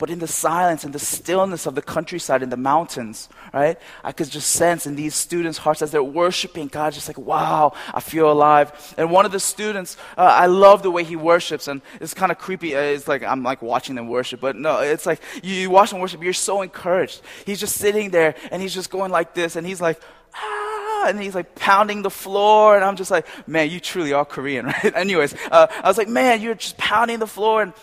But 0.00 0.08
in 0.08 0.18
the 0.18 0.26
silence 0.26 0.82
and 0.82 0.94
the 0.94 0.98
stillness 0.98 1.66
of 1.66 1.74
the 1.74 1.82
countryside 1.82 2.42
and 2.42 2.50
the 2.50 2.56
mountains, 2.56 3.28
right? 3.52 3.78
I 4.02 4.12
could 4.12 4.30
just 4.30 4.48
sense 4.48 4.86
in 4.86 4.96
these 4.96 5.14
students' 5.14 5.58
hearts 5.58 5.82
as 5.82 5.90
they're 5.90 6.02
worshiping 6.02 6.68
God, 6.68 6.94
just 6.94 7.06
like, 7.06 7.18
wow, 7.18 7.74
I 7.92 8.00
feel 8.00 8.32
alive. 8.32 8.94
And 8.96 9.10
one 9.10 9.26
of 9.26 9.32
the 9.32 9.38
students, 9.38 9.98
uh, 10.16 10.22
I 10.22 10.46
love 10.46 10.82
the 10.82 10.90
way 10.90 11.04
he 11.04 11.16
worships, 11.16 11.68
and 11.68 11.82
it's 12.00 12.14
kind 12.14 12.32
of 12.32 12.38
creepy. 12.38 12.74
Uh, 12.74 12.80
it's 12.80 13.08
like 13.08 13.22
I'm 13.22 13.42
like 13.42 13.60
watching 13.60 13.94
them 13.94 14.08
worship, 14.08 14.40
but 14.40 14.56
no, 14.56 14.80
it's 14.80 15.04
like 15.04 15.20
you, 15.42 15.54
you 15.54 15.68
watch 15.68 15.90
them 15.90 16.00
worship, 16.00 16.22
you're 16.22 16.32
so 16.32 16.62
encouraged. 16.62 17.20
He's 17.44 17.60
just 17.60 17.76
sitting 17.76 18.08
there 18.08 18.34
and 18.50 18.62
he's 18.62 18.72
just 18.72 18.88
going 18.88 19.12
like 19.12 19.34
this, 19.34 19.54
and 19.54 19.66
he's 19.66 19.82
like, 19.82 20.00
ah, 20.34 21.08
and 21.08 21.20
he's 21.20 21.34
like 21.34 21.54
pounding 21.56 22.00
the 22.00 22.10
floor, 22.10 22.74
and 22.74 22.82
I'm 22.82 22.96
just 22.96 23.10
like, 23.10 23.26
man, 23.46 23.68
you 23.68 23.80
truly 23.80 24.14
are 24.14 24.24
Korean, 24.24 24.64
right? 24.72 24.96
Anyways, 24.96 25.34
uh, 25.50 25.66
I 25.70 25.86
was 25.86 25.98
like, 25.98 26.08
man, 26.08 26.40
you're 26.40 26.54
just 26.54 26.78
pounding 26.78 27.18
the 27.18 27.26
floor, 27.26 27.60
and 27.60 27.74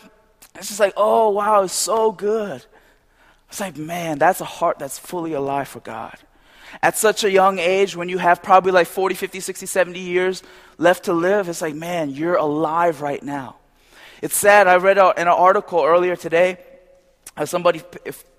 it's 0.58 0.68
just 0.68 0.80
like, 0.80 0.94
oh 0.98 1.30
wow, 1.30 1.64
it's 1.64 1.74
so 1.74 2.12
good. 2.12 2.64
It's 3.50 3.60
like, 3.60 3.78
man, 3.78 4.18
that's 4.20 4.42
a 4.42 4.46
heart 4.46 4.80
that's 4.80 5.00
fully 5.00 5.34
alive 5.34 5.68
for 5.68 5.80
God. 5.80 6.18
At 6.82 6.98
such 6.98 7.24
a 7.24 7.32
young 7.32 7.60
age, 7.60 7.96
when 7.96 8.10
you 8.10 8.18
have 8.18 8.44
probably 8.44 8.72
like 8.72 8.88
40, 8.88 9.16
50, 9.16 9.40
60, 9.40 9.66
70 9.66 10.00
years 10.00 10.44
left 10.78 11.06
to 11.06 11.14
live, 11.14 11.48
it's 11.48 11.62
like, 11.62 11.76
man, 11.76 12.10
you're 12.10 12.36
alive 12.36 13.02
right 13.02 13.24
now. 13.24 13.56
It's 14.22 14.36
sad. 14.36 14.68
I 14.68 14.76
read 14.78 14.98
in 14.98 15.04
an 15.18 15.28
article 15.28 15.84
earlier 15.84 16.16
today, 16.16 16.58
uh, 17.36 17.46
somebody 17.46 17.82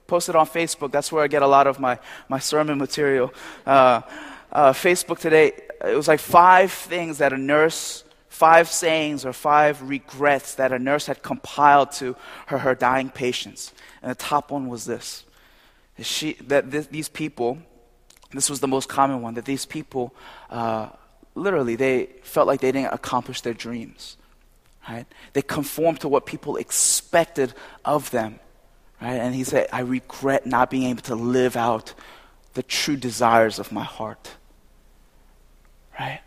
posted 0.07 0.37
on 0.37 0.47
Facebook. 0.47 0.91
That's 0.91 1.11
where 1.11 1.23
I 1.23 1.29
get 1.29 1.43
a 1.43 1.47
lot 1.47 1.67
of 1.67 1.81
my, 1.81 1.99
my 2.29 2.39
sermon 2.39 2.79
material. 2.79 3.33
Uh, 3.67 4.03
uh, 4.53 4.73
Facebook 4.73 5.19
today, 5.19 5.53
it 5.85 5.95
was 5.95 6.09
like 6.09 6.21
five 6.21 6.73
things 6.73 7.19
that 7.19 7.33
a 7.33 7.39
nurse, 7.39 8.05
five 8.29 8.69
sayings 8.69 9.25
or 9.25 9.33
five 9.33 9.83
regrets 9.83 10.55
that 10.57 10.73
a 10.73 10.79
nurse 10.79 11.07
had 11.07 11.23
compiled 11.23 11.93
to 11.93 12.17
her, 12.47 12.59
her 12.59 12.75
dying 12.75 13.11
patients. 13.11 13.73
And 14.03 14.11
the 14.11 14.15
top 14.15 14.51
one 14.51 14.69
was 14.69 14.85
this 14.85 15.25
she, 16.03 16.35
that 16.47 16.71
th- 16.71 16.89
these 16.89 17.09
people, 17.09 17.59
this 18.33 18.49
was 18.49 18.61
the 18.61 18.69
most 18.69 18.89
common 18.89 19.23
one, 19.23 19.35
that 19.35 19.45
these 19.45 19.67
people, 19.67 20.15
uh, 20.51 20.89
literally, 21.35 21.77
they 21.77 22.11
felt 22.23 22.47
like 22.47 22.61
they 22.61 22.73
didn't 22.73 22.93
accomplish 22.93 23.41
their 23.41 23.55
dreams. 23.55 24.17
Right? 24.89 25.07
They 25.33 25.43
conformed 25.43 26.01
to 26.01 26.09
what 26.09 26.25
people 26.25 26.57
expected 26.57 27.53
of 27.85 28.11
them. 28.11 28.41
Right? 29.03 29.15
And 29.15 29.35
he 29.35 29.45
said, 29.45 29.69
I 29.73 29.81
regret 29.81 30.47
not 30.47 30.71
being 30.71 30.85
able 30.85 31.03
to 31.03 31.15
live 31.15 31.57
out 31.57 31.95
the 32.55 32.63
true 32.63 32.97
desires 32.97 33.59
of 33.59 33.71
my 33.71 33.85
heart. 33.85 34.37
Right? 35.99 36.21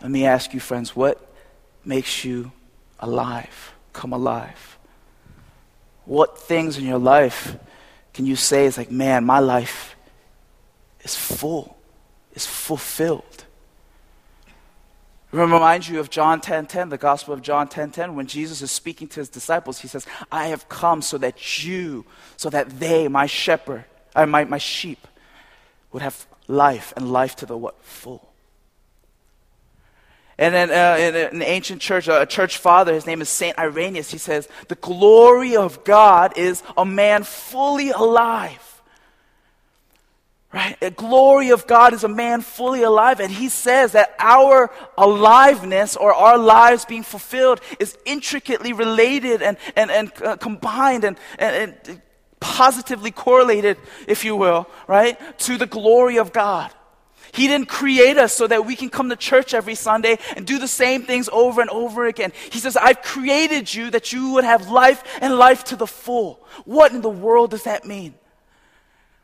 Let 0.00 0.10
me 0.10 0.26
ask 0.26 0.54
you, 0.54 0.60
friends, 0.60 0.94
what 0.94 1.27
makes 1.84 2.24
you 2.24 2.52
alive? 3.00 3.74
Come 3.92 4.12
alive. 4.12 4.78
What 6.04 6.38
things 6.38 6.78
in 6.78 6.84
your 6.84 6.98
life 6.98 7.56
can 8.14 8.26
you 8.26 8.36
say 8.36 8.66
is 8.66 8.78
like, 8.78 8.90
man, 8.90 9.24
my 9.24 9.38
life 9.38 9.94
is 11.02 11.14
full, 11.14 11.76
is 12.34 12.46
fulfilled? 12.46 13.44
Remember, 15.30 15.56
remind 15.56 15.86
you 15.86 16.00
of 16.00 16.08
John 16.08 16.40
10:10, 16.40 16.42
10, 16.42 16.66
10, 16.66 16.88
the 16.88 16.98
Gospel 16.98 17.34
of 17.34 17.42
John 17.42 17.68
10:10, 17.68 17.70
10, 17.70 17.90
10, 17.90 18.14
when 18.14 18.26
Jesus 18.26 18.62
is 18.62 18.70
speaking 18.70 19.08
to 19.08 19.20
his 19.20 19.28
disciples. 19.28 19.80
He 19.80 19.88
says, 19.88 20.06
"I 20.32 20.46
have 20.46 20.68
come 20.68 21.02
so 21.02 21.18
that 21.18 21.64
you, 21.64 22.06
so 22.38 22.48
that 22.48 22.80
they, 22.80 23.08
my 23.08 23.26
shepherd, 23.26 23.84
uh, 24.16 24.24
my, 24.24 24.44
my 24.44 24.58
sheep, 24.58 25.06
would 25.92 26.02
have 26.02 26.26
life 26.46 26.94
and 26.96 27.12
life 27.12 27.36
to 27.36 27.46
the 27.46 27.56
what 27.56 27.84
full." 27.84 28.27
And 30.38 30.54
then 30.54 30.70
uh, 30.70 30.96
in 30.98 31.16
an 31.16 31.42
ancient 31.42 31.80
church, 31.80 32.06
a 32.06 32.24
church 32.24 32.58
father, 32.58 32.94
his 32.94 33.06
name 33.06 33.20
is 33.20 33.28
Saint 33.28 33.58
Irenaeus. 33.58 34.10
He 34.10 34.18
says, 34.18 34.48
"The 34.68 34.76
glory 34.76 35.56
of 35.56 35.82
God 35.82 36.38
is 36.38 36.62
a 36.76 36.84
man 36.84 37.24
fully 37.24 37.90
alive." 37.90 38.64
Right? 40.52 40.80
The 40.80 40.90
glory 40.90 41.50
of 41.50 41.66
God 41.66 41.92
is 41.92 42.04
a 42.04 42.08
man 42.08 42.40
fully 42.40 42.82
alive. 42.82 43.20
And 43.20 43.30
he 43.30 43.50
says 43.50 43.92
that 43.92 44.14
our 44.18 44.70
aliveness 44.96 45.94
or 45.94 46.14
our 46.14 46.38
lives 46.38 46.86
being 46.86 47.02
fulfilled 47.02 47.60
is 47.78 47.98
intricately 48.06 48.72
related 48.72 49.42
and, 49.42 49.58
and, 49.76 49.90
and 49.90 50.12
uh, 50.22 50.36
combined 50.36 51.04
and, 51.04 51.18
and, 51.38 51.78
and 51.86 52.02
positively 52.40 53.10
correlated, 53.10 53.76
if 54.06 54.24
you 54.24 54.36
will, 54.36 54.66
right, 54.86 55.18
to 55.40 55.58
the 55.58 55.66
glory 55.66 56.18
of 56.18 56.32
God. 56.32 56.72
He 57.32 57.46
didn't 57.46 57.68
create 57.68 58.18
us 58.18 58.32
so 58.32 58.46
that 58.46 58.66
we 58.66 58.76
can 58.76 58.88
come 58.88 59.08
to 59.10 59.16
church 59.16 59.54
every 59.54 59.74
Sunday 59.74 60.18
and 60.36 60.46
do 60.46 60.58
the 60.58 60.68
same 60.68 61.02
things 61.02 61.28
over 61.32 61.60
and 61.60 61.70
over 61.70 62.06
again. 62.06 62.32
He 62.50 62.58
says, 62.58 62.76
I've 62.76 63.02
created 63.02 63.72
you 63.72 63.90
that 63.90 64.12
you 64.12 64.32
would 64.32 64.44
have 64.44 64.70
life 64.70 65.02
and 65.20 65.36
life 65.36 65.64
to 65.64 65.76
the 65.76 65.86
full. 65.86 66.40
What 66.64 66.92
in 66.92 67.00
the 67.00 67.08
world 67.08 67.50
does 67.50 67.64
that 67.64 67.84
mean? 67.84 68.14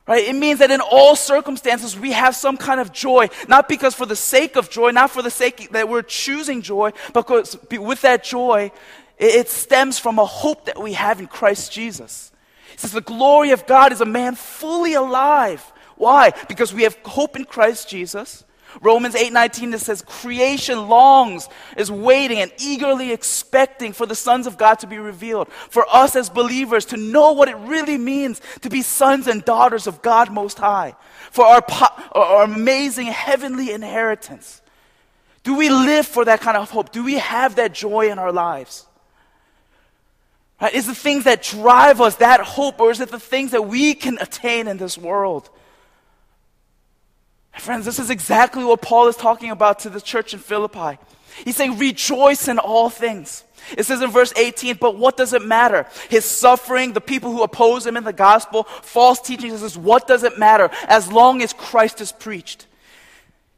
Right? 0.07 0.29
It 0.29 0.35
means 0.35 0.59
that 0.59 0.71
in 0.71 0.83
all 0.83 1.17
circumstances 1.17 1.99
we 1.99 2.13
have 2.13 2.37
some 2.37 2.59
kind 2.59 2.79
of 2.79 2.93
joy, 2.93 3.31
not 3.49 3.69
because 3.69 3.95
for 3.95 4.05
the 4.05 4.17
sake 4.17 4.57
of 4.57 4.69
joy, 4.69 4.91
not 4.91 5.11
for 5.11 5.23
the 5.23 5.31
sake 5.31 5.71
that 5.71 5.89
we're 5.89 6.03
choosing 6.03 6.61
joy, 6.61 6.93
but 7.15 7.27
because 7.27 7.57
with 7.71 8.03
that 8.03 8.23
joy, 8.23 8.71
it 9.17 9.49
stems 9.49 9.99
from 9.99 10.19
a 10.19 10.27
hope 10.27 10.67
that 10.67 10.81
we 10.81 10.93
have 10.93 11.21
in 11.21 11.27
Christ 11.27 11.73
Jesus. 11.73 12.33
He 12.73 12.79
says 12.79 12.93
the 12.93 13.01
glory 13.01 13.53
of 13.53 13.67
God 13.67 13.93
is 13.93 14.01
a 14.03 14.07
man 14.07 14.35
fully 14.35 14.95
alive. 14.95 15.73
Why? 15.97 16.33
Because 16.49 16.73
we 16.73 16.83
have 16.83 16.97
hope 17.05 17.37
in 17.37 17.45
Christ 17.45 17.89
Jesus. 17.89 18.45
Romans 18.81 19.15
8:19 19.15 19.73
it 19.75 19.81
says 19.81 20.03
creation 20.03 20.89
longs 20.89 21.49
is 21.77 21.91
waiting 21.91 22.41
and 22.41 22.53
eagerly 22.59 23.13
expecting 23.13 23.93
for 23.93 24.07
the 24.07 24.15
sons 24.15 24.47
of 24.47 24.59
God 24.59 24.81
to 24.81 24.87
be 24.87 24.99
revealed. 24.99 25.49
For 25.71 25.87
us 25.89 26.17
as 26.17 26.29
believers 26.29 26.85
to 26.87 26.97
know 26.97 27.33
what 27.33 27.49
it 27.49 27.57
really 27.57 27.99
means 27.99 28.41
to 28.63 28.71
be 28.71 28.83
sons 28.83 29.27
and 29.27 29.45
daughters 29.45 29.87
of 29.87 30.03
God 30.03 30.33
most 30.33 30.59
high. 30.59 30.95
For 31.31 31.45
our, 31.45 31.65
our 32.13 32.45
amazing 32.45 33.07
heavenly 33.07 33.71
inheritance. 33.71 34.61
Do 35.45 35.55
we 35.55 35.69
live 35.69 36.07
for 36.07 36.25
that 36.25 36.41
kind 36.41 36.57
of 36.57 36.71
hope? 36.71 36.91
Do 36.91 37.05
we 37.05 37.15
have 37.15 37.57
that 37.57 37.75
joy 37.75 38.11
in 38.11 38.19
our 38.19 38.33
lives? 38.33 38.87
Right? 40.61 40.73
Is 40.73 40.87
the 40.87 40.95
things 40.95 41.25
that 41.25 41.43
drive 41.43 42.01
us 42.01 42.17
that 42.17 42.41
hope, 42.41 42.81
or 42.81 42.91
is 42.91 43.01
it 43.01 43.11
the 43.11 43.21
things 43.21 43.51
that 43.51 43.67
we 43.67 43.95
can 43.95 44.17
attain 44.21 44.69
in 44.69 44.79
this 44.79 44.97
world? 44.97 45.51
Friends, 47.59 47.85
this 47.85 47.99
is 47.99 48.11
exactly 48.11 48.65
what 48.65 48.83
Paul 48.83 49.09
is 49.09 49.17
talking 49.17 49.51
about 49.51 49.81
to 49.81 49.91
the 49.91 50.01
church 50.01 50.35
in 50.35 50.41
Philippi. 50.41 50.99
He's 51.45 51.57
saying, 51.57 51.79
rejoice 51.79 52.49
in 52.49 52.59
all 52.59 52.91
things. 52.91 53.45
It 53.77 53.85
says 53.85 54.03
in 54.03 54.11
verse 54.11 54.33
18, 54.37 54.77
but 54.77 54.97
what 54.97 55.17
does 55.17 55.33
it 55.33 55.43
matter? 55.43 55.87
His 56.11 56.25
suffering, 56.25 56.93
the 56.93 57.01
people 57.01 57.33
who 57.33 57.43
oppose 57.43 57.87
him 57.87 57.97
in 57.97 58.05
the 58.05 58.13
gospel, 58.13 58.65
false 58.65 59.21
teachings, 59.21 59.55
it 59.55 59.59
says, 59.59 59.79
what 59.79 60.07
does 60.07 60.23
it 60.23 60.39
matter 60.39 60.71
as 60.87 61.11
long 61.11 61.43
as 61.43 61.53
Christ 61.53 62.01
is 62.01 62.13
preached? 62.13 62.67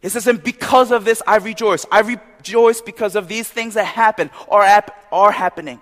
It 0.02 0.10
says, 0.10 0.26
and 0.26 0.42
because 0.42 0.92
of 0.92 1.04
this, 1.04 1.22
I 1.26 1.36
rejoice. 1.36 1.84
I 1.90 2.00
rejoice 2.00 2.80
because 2.80 3.16
of 3.16 3.28
these 3.28 3.48
things 3.48 3.74
that 3.74 3.84
happen 3.84 4.30
or 4.46 4.62
ap- 4.62 4.96
are 5.10 5.32
happening. 5.32 5.80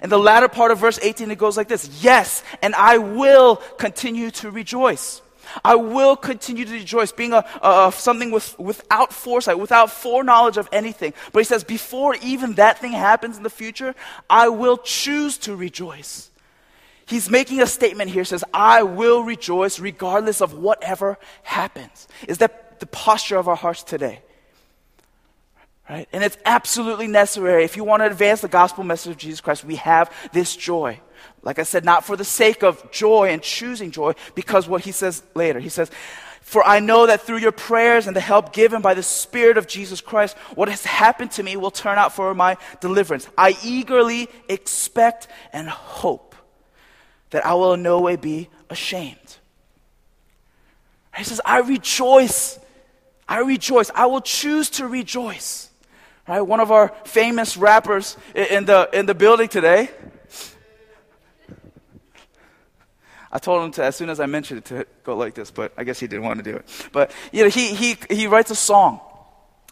And 0.00 0.10
the 0.10 0.18
latter 0.18 0.48
part 0.48 0.70
of 0.70 0.78
verse 0.78 0.98
18, 1.00 1.30
it 1.30 1.38
goes 1.38 1.56
like 1.56 1.68
this 1.68 2.02
Yes, 2.02 2.42
and 2.62 2.74
I 2.74 2.98
will 2.98 3.56
continue 3.78 4.30
to 4.32 4.50
rejoice. 4.50 5.22
I 5.64 5.74
will 5.74 6.16
continue 6.16 6.64
to 6.64 6.72
rejoice, 6.72 7.12
being 7.12 7.32
a, 7.32 7.44
a, 7.62 7.92
something 7.94 8.30
with, 8.30 8.58
without 8.58 9.12
foresight, 9.12 9.58
without 9.58 9.90
foreknowledge 9.90 10.56
of 10.56 10.68
anything. 10.72 11.14
But 11.32 11.40
he 11.40 11.44
says, 11.44 11.64
before 11.64 12.14
even 12.22 12.54
that 12.54 12.78
thing 12.78 12.92
happens 12.92 13.36
in 13.36 13.42
the 13.42 13.50
future, 13.50 13.94
I 14.28 14.48
will 14.48 14.78
choose 14.78 15.38
to 15.38 15.56
rejoice. 15.56 16.30
He's 17.06 17.28
making 17.28 17.60
a 17.60 17.66
statement 17.66 18.10
here, 18.10 18.24
says, 18.24 18.44
I 18.54 18.84
will 18.84 19.24
rejoice 19.24 19.80
regardless 19.80 20.40
of 20.40 20.54
whatever 20.54 21.18
happens. 21.42 22.06
Is 22.28 22.38
that 22.38 22.78
the 22.78 22.86
posture 22.86 23.36
of 23.36 23.48
our 23.48 23.56
hearts 23.56 23.82
today? 23.82 24.20
Right? 25.88 26.08
And 26.12 26.22
it's 26.22 26.38
absolutely 26.46 27.08
necessary. 27.08 27.64
If 27.64 27.76
you 27.76 27.82
want 27.82 28.02
to 28.02 28.06
advance 28.06 28.42
the 28.42 28.48
gospel 28.48 28.84
message 28.84 29.10
of 29.10 29.18
Jesus 29.18 29.40
Christ, 29.40 29.64
we 29.64 29.74
have 29.74 30.12
this 30.32 30.54
joy. 30.54 31.00
Like 31.42 31.58
I 31.58 31.62
said, 31.62 31.84
not 31.84 32.04
for 32.04 32.16
the 32.16 32.24
sake 32.24 32.62
of 32.62 32.90
joy 32.90 33.28
and 33.30 33.42
choosing 33.42 33.90
joy, 33.90 34.14
because 34.34 34.68
what 34.68 34.82
he 34.82 34.92
says 34.92 35.22
later, 35.34 35.60
he 35.60 35.68
says, 35.68 35.90
For 36.40 36.66
I 36.66 36.80
know 36.80 37.06
that 37.06 37.22
through 37.22 37.38
your 37.38 37.52
prayers 37.52 38.06
and 38.06 38.14
the 38.14 38.20
help 38.20 38.52
given 38.52 38.82
by 38.82 38.94
the 38.94 39.02
Spirit 39.02 39.56
of 39.56 39.66
Jesus 39.66 40.00
Christ, 40.00 40.36
what 40.54 40.68
has 40.68 40.84
happened 40.84 41.30
to 41.32 41.42
me 41.42 41.56
will 41.56 41.70
turn 41.70 41.98
out 41.98 42.14
for 42.14 42.34
my 42.34 42.56
deliverance. 42.80 43.28
I 43.38 43.56
eagerly 43.64 44.28
expect 44.48 45.28
and 45.52 45.68
hope 45.68 46.34
that 47.30 47.46
I 47.46 47.54
will 47.54 47.74
in 47.74 47.82
no 47.82 48.00
way 48.00 48.16
be 48.16 48.48
ashamed. 48.68 49.16
He 51.16 51.24
says, 51.24 51.40
I 51.44 51.60
rejoice. 51.60 52.58
I 53.28 53.40
rejoice. 53.40 53.90
I 53.94 54.06
will 54.06 54.20
choose 54.20 54.70
to 54.70 54.86
rejoice. 54.86 55.70
Right? 56.26 56.40
One 56.40 56.60
of 56.60 56.70
our 56.70 56.94
famous 57.04 57.56
rappers 57.56 58.16
in 58.34 58.64
the, 58.64 58.88
in 58.92 59.06
the 59.06 59.14
building 59.14 59.48
today, 59.48 59.90
I 63.32 63.38
told 63.38 63.64
him 63.64 63.70
to, 63.72 63.84
as 63.84 63.96
soon 63.96 64.10
as 64.10 64.18
I 64.18 64.26
mentioned 64.26 64.58
it, 64.58 64.64
to 64.66 64.86
go 65.04 65.16
like 65.16 65.34
this, 65.34 65.50
but 65.50 65.72
I 65.76 65.84
guess 65.84 66.00
he 66.00 66.06
didn't 66.06 66.24
want 66.24 66.44
to 66.44 66.50
do 66.50 66.56
it. 66.56 66.88
But, 66.92 67.12
you 67.32 67.44
know, 67.44 67.48
he, 67.48 67.74
he, 67.74 67.96
he 68.10 68.26
writes 68.26 68.50
a 68.50 68.56
song. 68.56 69.00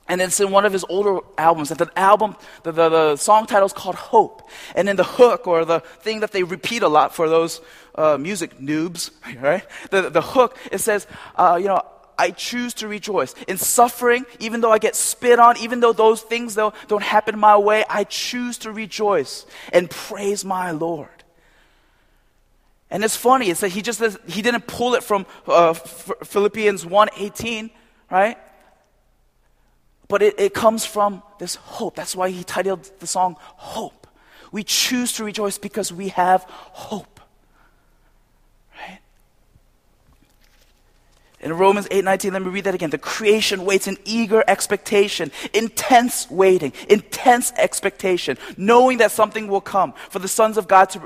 And 0.08 0.22
it's 0.22 0.40
in 0.40 0.50
one 0.50 0.64
of 0.64 0.72
his 0.72 0.86
older 0.88 1.18
albums. 1.36 1.70
And 1.70 1.78
the 1.78 1.98
album, 1.98 2.34
the, 2.62 2.72
the, 2.72 2.88
the 2.88 3.16
song 3.16 3.46
title 3.46 3.66
is 3.66 3.74
called 3.74 3.96
Hope. 3.96 4.48
And 4.74 4.88
in 4.88 4.96
the 4.96 5.04
hook, 5.04 5.46
or 5.46 5.66
the 5.66 5.80
thing 5.80 6.20
that 6.20 6.32
they 6.32 6.44
repeat 6.44 6.82
a 6.82 6.88
lot 6.88 7.14
for 7.14 7.28
those 7.28 7.60
uh, 7.94 8.16
music 8.16 8.58
noobs, 8.58 9.10
right? 9.40 9.66
The, 9.90 10.08
the 10.08 10.22
hook, 10.22 10.56
it 10.72 10.78
says, 10.78 11.06
uh, 11.36 11.58
you 11.60 11.68
know, 11.68 11.82
I 12.18 12.30
choose 12.30 12.74
to 12.74 12.88
rejoice. 12.88 13.34
In 13.46 13.58
suffering, 13.58 14.24
even 14.40 14.60
though 14.60 14.72
I 14.72 14.78
get 14.78 14.96
spit 14.96 15.38
on, 15.38 15.56
even 15.58 15.80
though 15.80 15.92
those 15.92 16.20
things 16.22 16.54
though, 16.54 16.72
don't 16.88 17.02
happen 17.02 17.38
my 17.38 17.56
way, 17.56 17.84
I 17.88 18.04
choose 18.04 18.58
to 18.58 18.72
rejoice 18.72 19.46
and 19.72 19.88
praise 19.88 20.44
my 20.44 20.72
Lord. 20.72 21.17
And 22.90 23.04
it's 23.04 23.16
funny, 23.16 23.50
it's 23.50 23.60
that 23.60 23.68
he 23.70 23.82
just 23.82 24.02
he 24.26 24.40
didn't 24.40 24.66
pull 24.66 24.94
it 24.94 25.04
from 25.04 25.26
uh, 25.46 25.74
Philippians 25.74 26.84
1:18, 26.84 27.70
right? 28.10 28.38
But 30.08 30.22
it, 30.22 30.40
it 30.40 30.54
comes 30.54 30.86
from 30.86 31.22
this 31.38 31.56
hope. 31.56 31.96
That's 31.96 32.16
why 32.16 32.30
he 32.30 32.42
titled 32.42 32.90
the 32.98 33.06
song 33.06 33.36
Hope. 33.40 34.06
We 34.50 34.64
choose 34.64 35.12
to 35.14 35.24
rejoice 35.24 35.58
because 35.58 35.92
we 35.92 36.08
have 36.08 36.44
hope. 36.48 37.20
Right? 38.74 39.00
In 41.40 41.52
Romans 41.52 41.86
8:19, 41.92 42.32
let 42.32 42.42
me 42.42 42.48
read 42.48 42.64
that 42.64 42.74
again. 42.74 42.90
The 42.90 42.98
creation 42.98 43.64
waits 43.64 43.86
in 43.86 43.96
eager 44.04 44.42
expectation, 44.48 45.30
intense 45.54 46.28
waiting, 46.28 46.72
intense 46.88 47.52
expectation, 47.56 48.36
knowing 48.56 48.98
that 48.98 49.12
something 49.12 49.46
will 49.46 49.60
come 49.60 49.94
for 50.10 50.18
the 50.18 50.26
sons 50.26 50.56
of 50.58 50.66
God 50.66 50.90
to 50.90 50.98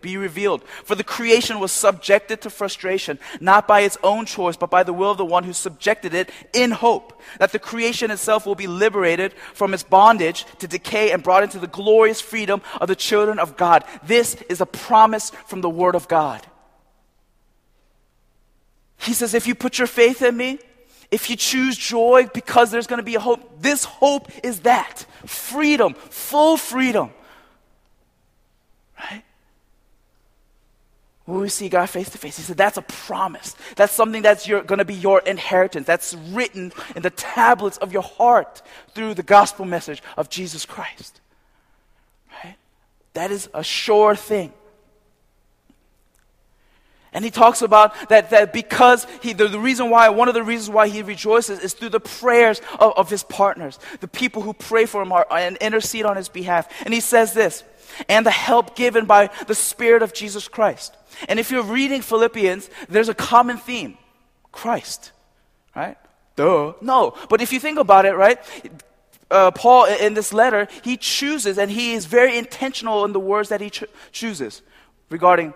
be 0.00 0.16
revealed. 0.16 0.64
For 0.84 0.96
the 0.96 1.04
creation 1.04 1.60
was 1.60 1.70
subjected 1.70 2.40
to 2.40 2.50
frustration, 2.50 3.20
not 3.38 3.68
by 3.68 3.82
its 3.82 3.96
own 4.02 4.26
choice, 4.26 4.56
but 4.56 4.70
by 4.70 4.82
the 4.82 4.92
will 4.92 5.12
of 5.12 5.18
the 5.18 5.24
one 5.24 5.44
who 5.44 5.52
subjected 5.52 6.14
it 6.14 6.30
in 6.52 6.72
hope 6.72 7.20
that 7.38 7.52
the 7.52 7.60
creation 7.60 8.10
itself 8.10 8.46
will 8.46 8.56
be 8.56 8.66
liberated 8.66 9.34
from 9.54 9.72
its 9.72 9.84
bondage 9.84 10.46
to 10.58 10.66
decay 10.66 11.12
and 11.12 11.22
brought 11.22 11.44
into 11.44 11.60
the 11.60 11.68
glorious 11.68 12.20
freedom 12.20 12.60
of 12.80 12.88
the 12.88 12.96
children 12.96 13.38
of 13.38 13.56
God. 13.56 13.84
This 14.02 14.34
is 14.48 14.60
a 14.60 14.66
promise 14.66 15.30
from 15.46 15.60
the 15.60 15.70
word 15.70 15.94
of 15.94 16.08
God. 16.08 16.44
He 19.00 19.14
says, 19.14 19.34
if 19.34 19.46
you 19.46 19.54
put 19.54 19.78
your 19.78 19.86
faith 19.86 20.22
in 20.22 20.36
me, 20.36 20.58
if 21.10 21.28
you 21.30 21.36
choose 21.36 21.76
joy 21.76 22.28
because 22.32 22.70
there's 22.70 22.86
going 22.86 22.98
to 22.98 23.04
be 23.04 23.16
a 23.16 23.20
hope, 23.20 23.60
this 23.60 23.84
hope 23.84 24.30
is 24.44 24.60
that 24.60 25.06
freedom, 25.26 25.94
full 25.94 26.56
freedom. 26.56 27.10
Right? 28.98 29.24
When 31.24 31.40
we 31.40 31.48
see 31.48 31.68
God 31.68 31.86
face 31.86 32.10
to 32.10 32.18
face, 32.18 32.36
He 32.36 32.42
said, 32.42 32.56
that's 32.56 32.76
a 32.76 32.82
promise. 32.82 33.56
That's 33.76 33.92
something 33.92 34.22
that's 34.22 34.46
going 34.46 34.78
to 34.78 34.84
be 34.84 34.94
your 34.94 35.20
inheritance. 35.20 35.86
That's 35.86 36.14
written 36.14 36.72
in 36.94 37.02
the 37.02 37.10
tablets 37.10 37.78
of 37.78 37.92
your 37.92 38.02
heart 38.02 38.62
through 38.94 39.14
the 39.14 39.22
gospel 39.22 39.64
message 39.64 40.02
of 40.16 40.28
Jesus 40.28 40.66
Christ. 40.66 41.20
Right? 42.44 42.56
That 43.14 43.30
is 43.30 43.48
a 43.54 43.64
sure 43.64 44.14
thing. 44.14 44.52
And 47.12 47.24
he 47.24 47.30
talks 47.30 47.60
about 47.60 48.08
that, 48.08 48.30
that 48.30 48.52
because 48.52 49.06
he, 49.20 49.32
the, 49.32 49.48
the, 49.48 49.58
reason 49.58 49.90
why, 49.90 50.08
one 50.10 50.28
of 50.28 50.34
the 50.34 50.44
reasons 50.44 50.70
why 50.70 50.88
he 50.88 51.02
rejoices 51.02 51.58
is 51.58 51.72
through 51.72 51.88
the 51.88 52.00
prayers 52.00 52.60
of, 52.78 52.92
of 52.96 53.10
his 53.10 53.24
partners, 53.24 53.78
the 54.00 54.08
people 54.08 54.42
who 54.42 54.52
pray 54.52 54.86
for 54.86 55.02
him 55.02 55.10
are, 55.10 55.26
and 55.30 55.56
intercede 55.56 56.04
on 56.04 56.16
his 56.16 56.28
behalf. 56.28 56.68
And 56.84 56.94
he 56.94 57.00
says 57.00 57.34
this, 57.34 57.64
and 58.08 58.24
the 58.24 58.30
help 58.30 58.76
given 58.76 59.06
by 59.06 59.30
the 59.48 59.54
Spirit 59.54 60.02
of 60.02 60.12
Jesus 60.12 60.46
Christ. 60.46 60.96
And 61.28 61.40
if 61.40 61.50
you're 61.50 61.64
reading 61.64 62.02
Philippians, 62.02 62.70
there's 62.88 63.08
a 63.08 63.14
common 63.14 63.56
theme 63.56 63.98
Christ, 64.52 65.12
right? 65.74 65.96
Duh. 66.36 66.74
No. 66.80 67.14
But 67.28 67.42
if 67.42 67.52
you 67.52 67.60
think 67.60 67.78
about 67.78 68.06
it, 68.06 68.14
right? 68.14 68.38
Uh, 69.30 69.50
Paul, 69.50 69.84
in 69.86 70.14
this 70.14 70.32
letter, 70.32 70.68
he 70.82 70.96
chooses, 70.96 71.58
and 71.58 71.70
he 71.70 71.92
is 71.92 72.06
very 72.06 72.36
intentional 72.36 73.04
in 73.04 73.12
the 73.12 73.20
words 73.20 73.48
that 73.48 73.60
he 73.60 73.70
cho- 73.70 73.86
chooses 74.10 74.62
regarding 75.08 75.54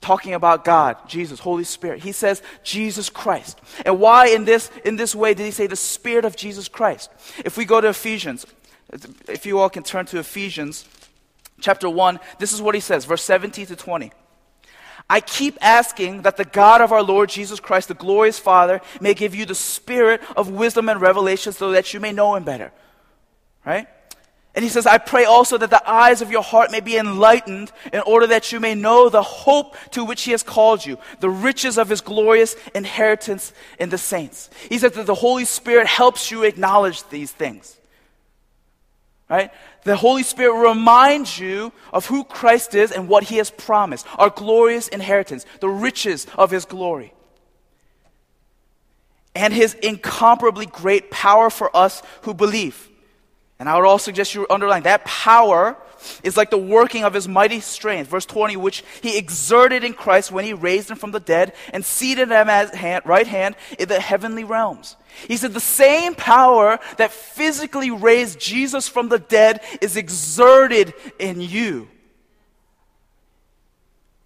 talking 0.00 0.34
about 0.34 0.64
God, 0.64 0.96
Jesus, 1.08 1.40
Holy 1.40 1.64
Spirit. 1.64 2.02
He 2.02 2.12
says 2.12 2.42
Jesus 2.62 3.10
Christ. 3.10 3.60
And 3.84 3.98
why 3.98 4.28
in 4.28 4.44
this 4.44 4.70
in 4.84 4.96
this 4.96 5.14
way 5.14 5.34
did 5.34 5.44
he 5.44 5.50
say 5.50 5.66
the 5.66 5.76
spirit 5.76 6.24
of 6.24 6.36
Jesus 6.36 6.68
Christ? 6.68 7.10
If 7.44 7.56
we 7.56 7.64
go 7.64 7.80
to 7.80 7.88
Ephesians, 7.88 8.46
if 9.28 9.46
you 9.46 9.58
all 9.58 9.70
can 9.70 9.82
turn 9.82 10.06
to 10.06 10.18
Ephesians 10.18 10.84
chapter 11.60 11.88
1, 11.88 12.20
this 12.38 12.52
is 12.52 12.62
what 12.62 12.74
he 12.74 12.80
says, 12.80 13.04
verse 13.04 13.22
17 13.22 13.66
to 13.66 13.76
20. 13.76 14.12
I 15.08 15.20
keep 15.20 15.56
asking 15.60 16.22
that 16.22 16.36
the 16.36 16.44
God 16.44 16.80
of 16.80 16.92
our 16.92 17.02
Lord 17.02 17.28
Jesus 17.28 17.60
Christ, 17.60 17.88
the 17.88 17.94
glorious 17.94 18.38
Father, 18.38 18.80
may 19.00 19.14
give 19.14 19.34
you 19.34 19.46
the 19.46 19.54
spirit 19.54 20.20
of 20.36 20.50
wisdom 20.50 20.88
and 20.88 21.00
revelation 21.00 21.52
so 21.52 21.70
that 21.72 21.94
you 21.94 22.00
may 22.00 22.12
know 22.12 22.34
him 22.34 22.44
better. 22.44 22.72
Right? 23.64 23.86
And 24.56 24.62
he 24.62 24.70
says, 24.70 24.86
I 24.86 24.96
pray 24.96 25.26
also 25.26 25.58
that 25.58 25.68
the 25.68 25.88
eyes 25.88 26.22
of 26.22 26.30
your 26.30 26.42
heart 26.42 26.70
may 26.70 26.80
be 26.80 26.96
enlightened 26.96 27.70
in 27.92 28.00
order 28.00 28.26
that 28.28 28.52
you 28.52 28.58
may 28.58 28.74
know 28.74 29.10
the 29.10 29.22
hope 29.22 29.76
to 29.90 30.02
which 30.02 30.22
he 30.22 30.30
has 30.30 30.42
called 30.42 30.84
you, 30.84 30.98
the 31.20 31.28
riches 31.28 31.76
of 31.76 31.90
his 31.90 32.00
glorious 32.00 32.56
inheritance 32.74 33.52
in 33.78 33.90
the 33.90 33.98
saints. 33.98 34.48
He 34.70 34.78
says 34.78 34.92
that 34.92 35.04
the 35.04 35.14
Holy 35.14 35.44
Spirit 35.44 35.86
helps 35.86 36.30
you 36.30 36.42
acknowledge 36.44 37.06
these 37.10 37.30
things. 37.30 37.78
Right? 39.28 39.50
The 39.84 39.94
Holy 39.94 40.22
Spirit 40.22 40.68
reminds 40.70 41.38
you 41.38 41.70
of 41.92 42.06
who 42.06 42.24
Christ 42.24 42.74
is 42.74 42.92
and 42.92 43.08
what 43.08 43.24
he 43.24 43.36
has 43.36 43.50
promised, 43.50 44.06
our 44.16 44.30
glorious 44.30 44.88
inheritance, 44.88 45.44
the 45.60 45.68
riches 45.68 46.26
of 46.34 46.50
his 46.50 46.64
glory. 46.64 47.12
And 49.34 49.52
his 49.52 49.74
incomparably 49.74 50.64
great 50.64 51.10
power 51.10 51.50
for 51.50 51.76
us 51.76 52.02
who 52.22 52.32
believe. 52.32 52.88
And 53.58 53.68
I 53.68 53.76
would 53.76 53.86
also 53.86 54.04
suggest 54.04 54.34
you 54.34 54.46
underline 54.50 54.82
that 54.82 55.04
power 55.04 55.76
is 56.22 56.36
like 56.36 56.50
the 56.50 56.58
working 56.58 57.04
of 57.04 57.14
his 57.14 57.26
mighty 57.26 57.60
strength. 57.60 58.10
Verse 58.10 58.26
20, 58.26 58.56
which 58.56 58.84
he 59.02 59.16
exerted 59.16 59.82
in 59.82 59.94
Christ 59.94 60.30
when 60.30 60.44
he 60.44 60.52
raised 60.52 60.90
him 60.90 60.96
from 60.98 61.10
the 61.10 61.20
dead 61.20 61.54
and 61.72 61.84
seated 61.84 62.28
him 62.28 62.48
at 62.48 62.74
hand, 62.74 63.04
right 63.06 63.26
hand 63.26 63.56
in 63.78 63.88
the 63.88 64.00
heavenly 64.00 64.44
realms. 64.44 64.96
He 65.26 65.36
said 65.36 65.54
the 65.54 65.60
same 65.60 66.14
power 66.14 66.78
that 66.98 67.12
physically 67.12 67.90
raised 67.90 68.38
Jesus 68.38 68.88
from 68.88 69.08
the 69.08 69.18
dead 69.18 69.62
is 69.80 69.96
exerted 69.96 70.92
in 71.18 71.40
you. 71.40 71.88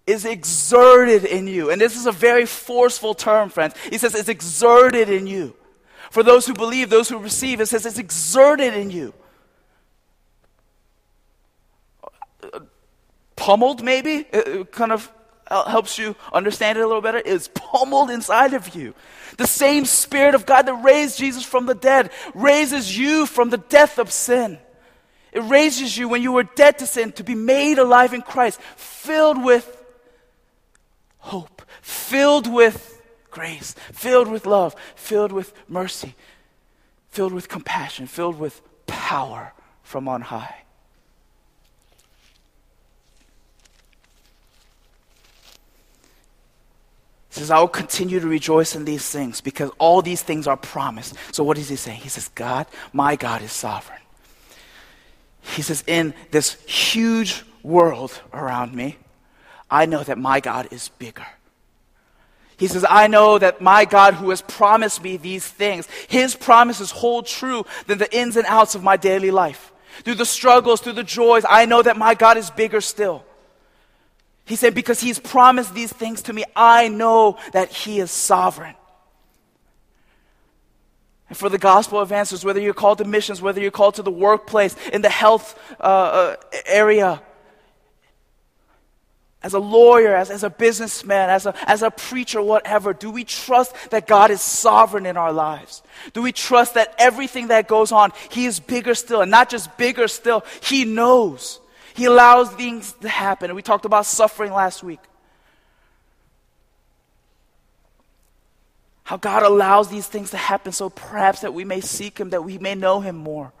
Is 0.05 0.25
exerted 0.25 1.23
in 1.23 1.47
you. 1.47 1.69
And 1.69 1.79
this 1.79 1.95
is 1.95 2.05
a 2.05 2.11
very 2.11 2.45
forceful 2.45 3.13
term, 3.13 3.49
friends. 3.49 3.75
He 3.89 3.97
says 3.97 4.13
it's 4.13 4.27
exerted 4.27 5.09
in 5.09 5.25
you. 5.25 5.55
For 6.09 6.23
those 6.23 6.45
who 6.45 6.53
believe, 6.53 6.89
those 6.89 7.07
who 7.07 7.17
receive, 7.17 7.61
it 7.61 7.67
says 7.67 7.85
it's 7.85 7.97
exerted 7.97 8.73
in 8.73 8.91
you. 8.91 9.13
Pummeled, 13.41 13.83
maybe, 13.83 14.27
it 14.31 14.71
kind 14.71 14.91
of 14.91 15.11
uh, 15.47 15.67
helps 15.67 15.97
you 15.97 16.15
understand 16.31 16.77
it 16.77 16.81
a 16.81 16.87
little 16.87 17.01
better, 17.01 17.17
is 17.17 17.47
pummeled 17.47 18.11
inside 18.11 18.53
of 18.53 18.75
you. 18.75 18.93
The 19.37 19.47
same 19.47 19.85
Spirit 19.85 20.35
of 20.35 20.45
God 20.45 20.67
that 20.67 20.75
raised 20.75 21.17
Jesus 21.17 21.43
from 21.43 21.65
the 21.65 21.73
dead 21.73 22.11
raises 22.35 22.95
you 22.95 23.25
from 23.25 23.49
the 23.49 23.57
death 23.57 23.97
of 23.97 24.11
sin. 24.11 24.59
It 25.31 25.39
raises 25.39 25.97
you 25.97 26.07
when 26.07 26.21
you 26.21 26.33
were 26.33 26.43
dead 26.43 26.77
to 26.79 26.85
sin 26.85 27.13
to 27.13 27.23
be 27.23 27.33
made 27.33 27.79
alive 27.79 28.13
in 28.13 28.21
Christ, 28.21 28.61
filled 28.75 29.43
with 29.43 29.65
hope, 31.17 31.63
filled 31.81 32.45
with 32.45 33.01
grace, 33.31 33.73
filled 33.91 34.27
with 34.27 34.45
love, 34.45 34.75
filled 34.95 35.31
with 35.31 35.51
mercy, 35.67 36.13
filled 37.09 37.33
with 37.33 37.49
compassion, 37.49 38.05
filled 38.05 38.37
with 38.37 38.61
power 38.85 39.53
from 39.81 40.07
on 40.07 40.21
high. 40.21 40.57
He 47.31 47.39
says, 47.39 47.49
I 47.49 47.59
will 47.61 47.69
continue 47.69 48.19
to 48.19 48.27
rejoice 48.27 48.75
in 48.75 48.83
these 48.83 49.09
things 49.09 49.39
because 49.39 49.71
all 49.77 50.01
these 50.01 50.21
things 50.21 50.47
are 50.47 50.57
promised. 50.57 51.15
So, 51.31 51.45
what 51.45 51.57
is 51.57 51.69
he 51.69 51.77
saying? 51.77 52.01
He 52.01 52.09
says, 52.09 52.27
God, 52.35 52.67
my 52.91 53.15
God 53.15 53.41
is 53.41 53.53
sovereign. 53.53 54.01
He 55.41 55.61
says, 55.61 55.81
in 55.87 56.13
this 56.31 56.61
huge 56.63 57.43
world 57.63 58.21
around 58.33 58.75
me, 58.75 58.97
I 59.69 59.85
know 59.85 60.03
that 60.03 60.17
my 60.17 60.41
God 60.41 60.67
is 60.71 60.89
bigger. 60.89 61.25
He 62.57 62.67
says, 62.67 62.85
I 62.87 63.07
know 63.07 63.39
that 63.39 63.61
my 63.61 63.85
God 63.85 64.15
who 64.15 64.29
has 64.29 64.41
promised 64.41 65.01
me 65.01 65.15
these 65.15 65.47
things, 65.47 65.87
his 66.09 66.35
promises 66.35 66.91
hold 66.91 67.27
true 67.27 67.65
than 67.87 67.97
the 67.97 68.13
ins 68.15 68.35
and 68.35 68.45
outs 68.45 68.75
of 68.75 68.83
my 68.83 68.97
daily 68.97 69.31
life. 69.31 69.71
Through 70.03 70.15
the 70.15 70.25
struggles, 70.25 70.81
through 70.81 70.93
the 70.93 71.03
joys, 71.03 71.45
I 71.47 71.65
know 71.65 71.81
that 71.81 71.97
my 71.97 72.13
God 72.13 72.35
is 72.35 72.51
bigger 72.51 72.81
still. 72.81 73.23
He 74.51 74.57
said, 74.57 74.75
Because 74.75 74.99
he's 74.99 75.17
promised 75.17 75.73
these 75.73 75.93
things 75.93 76.23
to 76.23 76.33
me, 76.33 76.43
I 76.57 76.89
know 76.89 77.37
that 77.53 77.69
he 77.69 78.01
is 78.01 78.11
sovereign. 78.11 78.75
And 81.29 81.37
for 81.37 81.47
the 81.47 81.57
gospel 81.57 82.01
advances, 82.01 82.43
whether 82.43 82.59
you're 82.59 82.73
called 82.73 82.97
to 82.97 83.05
missions, 83.05 83.41
whether 83.41 83.61
you're 83.61 83.71
called 83.71 83.95
to 83.95 84.03
the 84.03 84.11
workplace, 84.11 84.75
in 84.91 85.03
the 85.03 85.09
health 85.09 85.57
uh, 85.79 85.83
uh, 85.83 86.35
area, 86.65 87.21
as 89.41 89.53
a 89.53 89.59
lawyer, 89.59 90.13
as, 90.13 90.29
as 90.29 90.43
a 90.43 90.49
businessman, 90.49 91.29
as 91.29 91.45
a, 91.45 91.55
as 91.65 91.81
a 91.81 91.89
preacher, 91.89 92.41
whatever, 92.41 92.91
do 92.91 93.09
we 93.09 93.23
trust 93.23 93.73
that 93.91 94.05
God 94.05 94.31
is 94.31 94.41
sovereign 94.41 95.05
in 95.05 95.15
our 95.15 95.31
lives? 95.31 95.81
Do 96.11 96.21
we 96.21 96.33
trust 96.33 96.73
that 96.73 96.93
everything 96.97 97.47
that 97.47 97.69
goes 97.69 97.93
on, 97.93 98.11
He 98.29 98.47
is 98.47 98.59
bigger 98.59 98.95
still? 98.95 99.21
And 99.21 99.31
not 99.31 99.49
just 99.49 99.77
bigger 99.77 100.09
still, 100.09 100.43
He 100.61 100.83
knows. 100.83 101.61
He 101.93 102.05
allows 102.05 102.49
things 102.51 102.93
to 103.01 103.09
happen. 103.09 103.53
We 103.55 103.61
talked 103.61 103.85
about 103.85 104.05
suffering 104.05 104.53
last 104.53 104.83
week. 104.83 104.99
How 109.03 109.17
God 109.17 109.43
allows 109.43 109.89
these 109.89 110.07
things 110.07 110.31
to 110.31 110.37
happen 110.37 110.71
so 110.71 110.89
perhaps 110.89 111.41
that 111.41 111.53
we 111.53 111.65
may 111.65 111.81
seek 111.81 112.17
Him, 112.17 112.29
that 112.29 112.43
we 112.43 112.57
may 112.57 112.75
know 112.75 113.01
Him 113.01 113.17
more. 113.17 113.51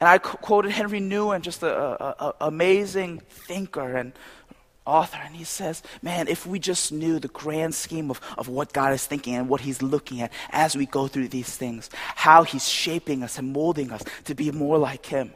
And 0.00 0.08
I 0.08 0.16
quoted 0.16 0.72
Henri 0.72 1.00
Nouwen, 1.00 1.42
just 1.42 1.62
an 1.62 2.32
amazing 2.40 3.20
thinker 3.28 3.96
and 3.96 4.14
author, 4.86 5.18
and 5.22 5.36
he 5.36 5.44
says, 5.44 5.82
Man, 6.00 6.26
if 6.26 6.46
we 6.46 6.58
just 6.58 6.90
knew 6.90 7.18
the 7.18 7.28
grand 7.28 7.74
scheme 7.74 8.10
of, 8.10 8.20
of 8.38 8.48
what 8.48 8.72
God 8.72 8.94
is 8.94 9.06
thinking 9.06 9.34
and 9.34 9.48
what 9.48 9.60
He's 9.60 9.82
looking 9.82 10.22
at 10.22 10.32
as 10.50 10.74
we 10.74 10.86
go 10.86 11.06
through 11.06 11.28
these 11.28 11.54
things, 11.54 11.90
how 11.92 12.42
He's 12.44 12.66
shaping 12.66 13.22
us 13.22 13.38
and 13.38 13.52
molding 13.52 13.92
us 13.92 14.02
to 14.24 14.34
be 14.34 14.50
more 14.50 14.78
like 14.78 15.04
Him. 15.04 15.32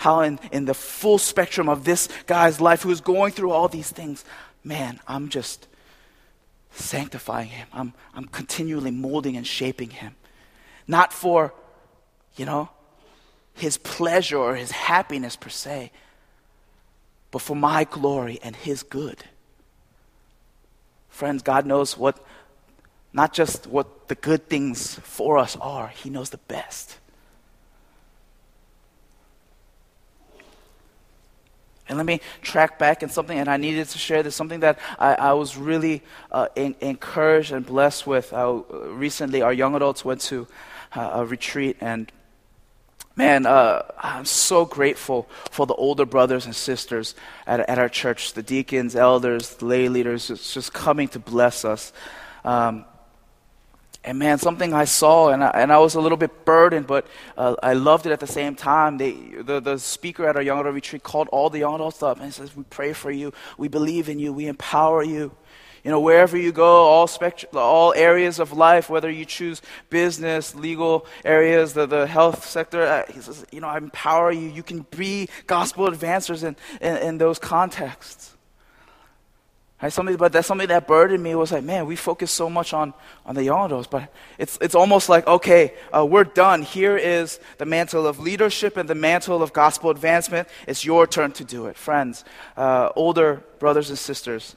How, 0.00 0.20
in, 0.22 0.40
in 0.50 0.64
the 0.64 0.72
full 0.72 1.18
spectrum 1.18 1.68
of 1.68 1.84
this 1.84 2.08
guy's 2.26 2.58
life 2.58 2.80
who's 2.80 3.02
going 3.02 3.32
through 3.32 3.50
all 3.50 3.68
these 3.68 3.90
things, 3.90 4.24
man, 4.64 4.98
I'm 5.06 5.28
just 5.28 5.68
sanctifying 6.70 7.48
him. 7.48 7.68
I'm, 7.70 7.92
I'm 8.14 8.24
continually 8.24 8.92
molding 8.92 9.36
and 9.36 9.46
shaping 9.46 9.90
him. 9.90 10.16
Not 10.88 11.12
for, 11.12 11.52
you 12.34 12.46
know, 12.46 12.70
his 13.52 13.76
pleasure 13.76 14.38
or 14.38 14.54
his 14.54 14.70
happiness 14.70 15.36
per 15.36 15.50
se, 15.50 15.92
but 17.30 17.42
for 17.42 17.54
my 17.54 17.84
glory 17.84 18.38
and 18.42 18.56
his 18.56 18.82
good. 18.82 19.24
Friends, 21.10 21.42
God 21.42 21.66
knows 21.66 21.98
what, 21.98 22.24
not 23.12 23.34
just 23.34 23.66
what 23.66 24.08
the 24.08 24.14
good 24.14 24.48
things 24.48 24.94
for 25.00 25.36
us 25.36 25.58
are, 25.60 25.88
He 25.88 26.08
knows 26.08 26.30
the 26.30 26.38
best. 26.38 26.96
And 31.90 31.96
let 31.96 32.06
me 32.06 32.20
track 32.40 32.78
back 32.78 33.02
in 33.02 33.08
something, 33.08 33.36
and 33.36 33.48
I 33.48 33.56
needed 33.56 33.88
to 33.88 33.98
share 33.98 34.22
this, 34.22 34.36
something 34.36 34.60
that 34.60 34.78
I, 34.96 35.14
I 35.16 35.32
was 35.32 35.56
really 35.56 36.02
uh, 36.30 36.46
in, 36.54 36.76
encouraged 36.80 37.50
and 37.50 37.66
blessed 37.66 38.06
with. 38.06 38.32
Uh, 38.32 38.62
recently, 38.90 39.42
our 39.42 39.52
young 39.52 39.74
adults 39.74 40.04
went 40.04 40.20
to 40.22 40.46
uh, 40.94 41.10
a 41.14 41.26
retreat, 41.26 41.78
and 41.80 42.12
man, 43.16 43.44
uh, 43.44 43.82
I'm 43.98 44.24
so 44.24 44.64
grateful 44.64 45.28
for 45.50 45.66
the 45.66 45.74
older 45.74 46.06
brothers 46.06 46.46
and 46.46 46.54
sisters 46.54 47.16
at, 47.44 47.58
at 47.68 47.80
our 47.80 47.88
church, 47.88 48.34
the 48.34 48.42
deacons, 48.44 48.94
elders, 48.94 49.60
lay 49.60 49.88
leaders, 49.88 50.28
just, 50.28 50.54
just 50.54 50.72
coming 50.72 51.08
to 51.08 51.18
bless 51.18 51.64
us. 51.64 51.92
Um, 52.44 52.84
and 54.02 54.18
man, 54.18 54.38
something 54.38 54.72
I 54.72 54.84
saw, 54.84 55.28
and 55.28 55.44
I, 55.44 55.50
and 55.50 55.70
I 55.70 55.78
was 55.78 55.94
a 55.94 56.00
little 56.00 56.16
bit 56.16 56.46
burdened, 56.46 56.86
but 56.86 57.06
uh, 57.36 57.56
I 57.62 57.74
loved 57.74 58.06
it 58.06 58.12
at 58.12 58.20
the 58.20 58.26
same 58.26 58.54
time. 58.54 58.96
They, 58.96 59.12
the, 59.12 59.60
the 59.60 59.78
speaker 59.78 60.26
at 60.26 60.36
our 60.36 60.42
young 60.42 60.58
adult 60.58 60.74
retreat 60.74 61.02
called 61.02 61.28
all 61.28 61.50
the 61.50 61.58
young 61.58 61.74
adults 61.74 62.02
up 62.02 62.18
and 62.18 62.32
says, 62.32 62.56
We 62.56 62.64
pray 62.64 62.94
for 62.94 63.10
you. 63.10 63.32
We 63.58 63.68
believe 63.68 64.08
in 64.08 64.18
you. 64.18 64.32
We 64.32 64.46
empower 64.46 65.02
you. 65.02 65.32
You 65.84 65.90
know, 65.90 66.00
wherever 66.00 66.36
you 66.36 66.52
go, 66.52 66.84
all, 66.84 67.06
spectrum, 67.06 67.52
all 67.54 67.94
areas 67.94 68.38
of 68.38 68.52
life, 68.52 68.90
whether 68.90 69.10
you 69.10 69.24
choose 69.24 69.62
business, 69.88 70.54
legal 70.54 71.06
areas, 71.24 71.72
the, 71.72 71.86
the 71.86 72.06
health 72.06 72.44
sector, 72.46 72.82
uh, 72.82 73.04
he 73.12 73.20
says, 73.20 73.44
You 73.52 73.60
know, 73.60 73.68
I 73.68 73.76
empower 73.76 74.32
you. 74.32 74.48
You 74.48 74.62
can 74.62 74.86
be 74.90 75.28
gospel 75.46 75.86
advancers 75.86 76.42
in, 76.42 76.56
in, 76.80 76.96
in 76.96 77.18
those 77.18 77.38
contexts. 77.38 78.34
Right, 79.82 80.18
but 80.18 80.32
that's 80.32 80.46
something 80.46 80.68
that 80.68 80.86
burdened 80.86 81.22
me 81.22 81.34
was 81.34 81.52
like, 81.52 81.64
man, 81.64 81.86
we 81.86 81.96
focus 81.96 82.30
so 82.30 82.50
much 82.50 82.74
on, 82.74 82.92
on 83.24 83.34
the 83.34 83.48
adults, 83.48 83.86
but 83.86 84.12
it's, 84.36 84.58
it's 84.60 84.74
almost 84.74 85.08
like, 85.08 85.26
okay, 85.26 85.72
uh, 85.96 86.04
we're 86.04 86.24
done. 86.24 86.60
Here 86.60 86.98
is 86.98 87.40
the 87.56 87.64
mantle 87.64 88.06
of 88.06 88.18
leadership 88.18 88.76
and 88.76 88.86
the 88.86 88.94
mantle 88.94 89.42
of 89.42 89.54
gospel 89.54 89.88
advancement. 89.88 90.48
It's 90.66 90.84
your 90.84 91.06
turn 91.06 91.32
to 91.32 91.44
do 91.44 91.64
it. 91.64 91.78
Friends, 91.78 92.26
uh, 92.58 92.90
older 92.94 93.42
brothers 93.58 93.88
and 93.88 93.98
sisters, 93.98 94.54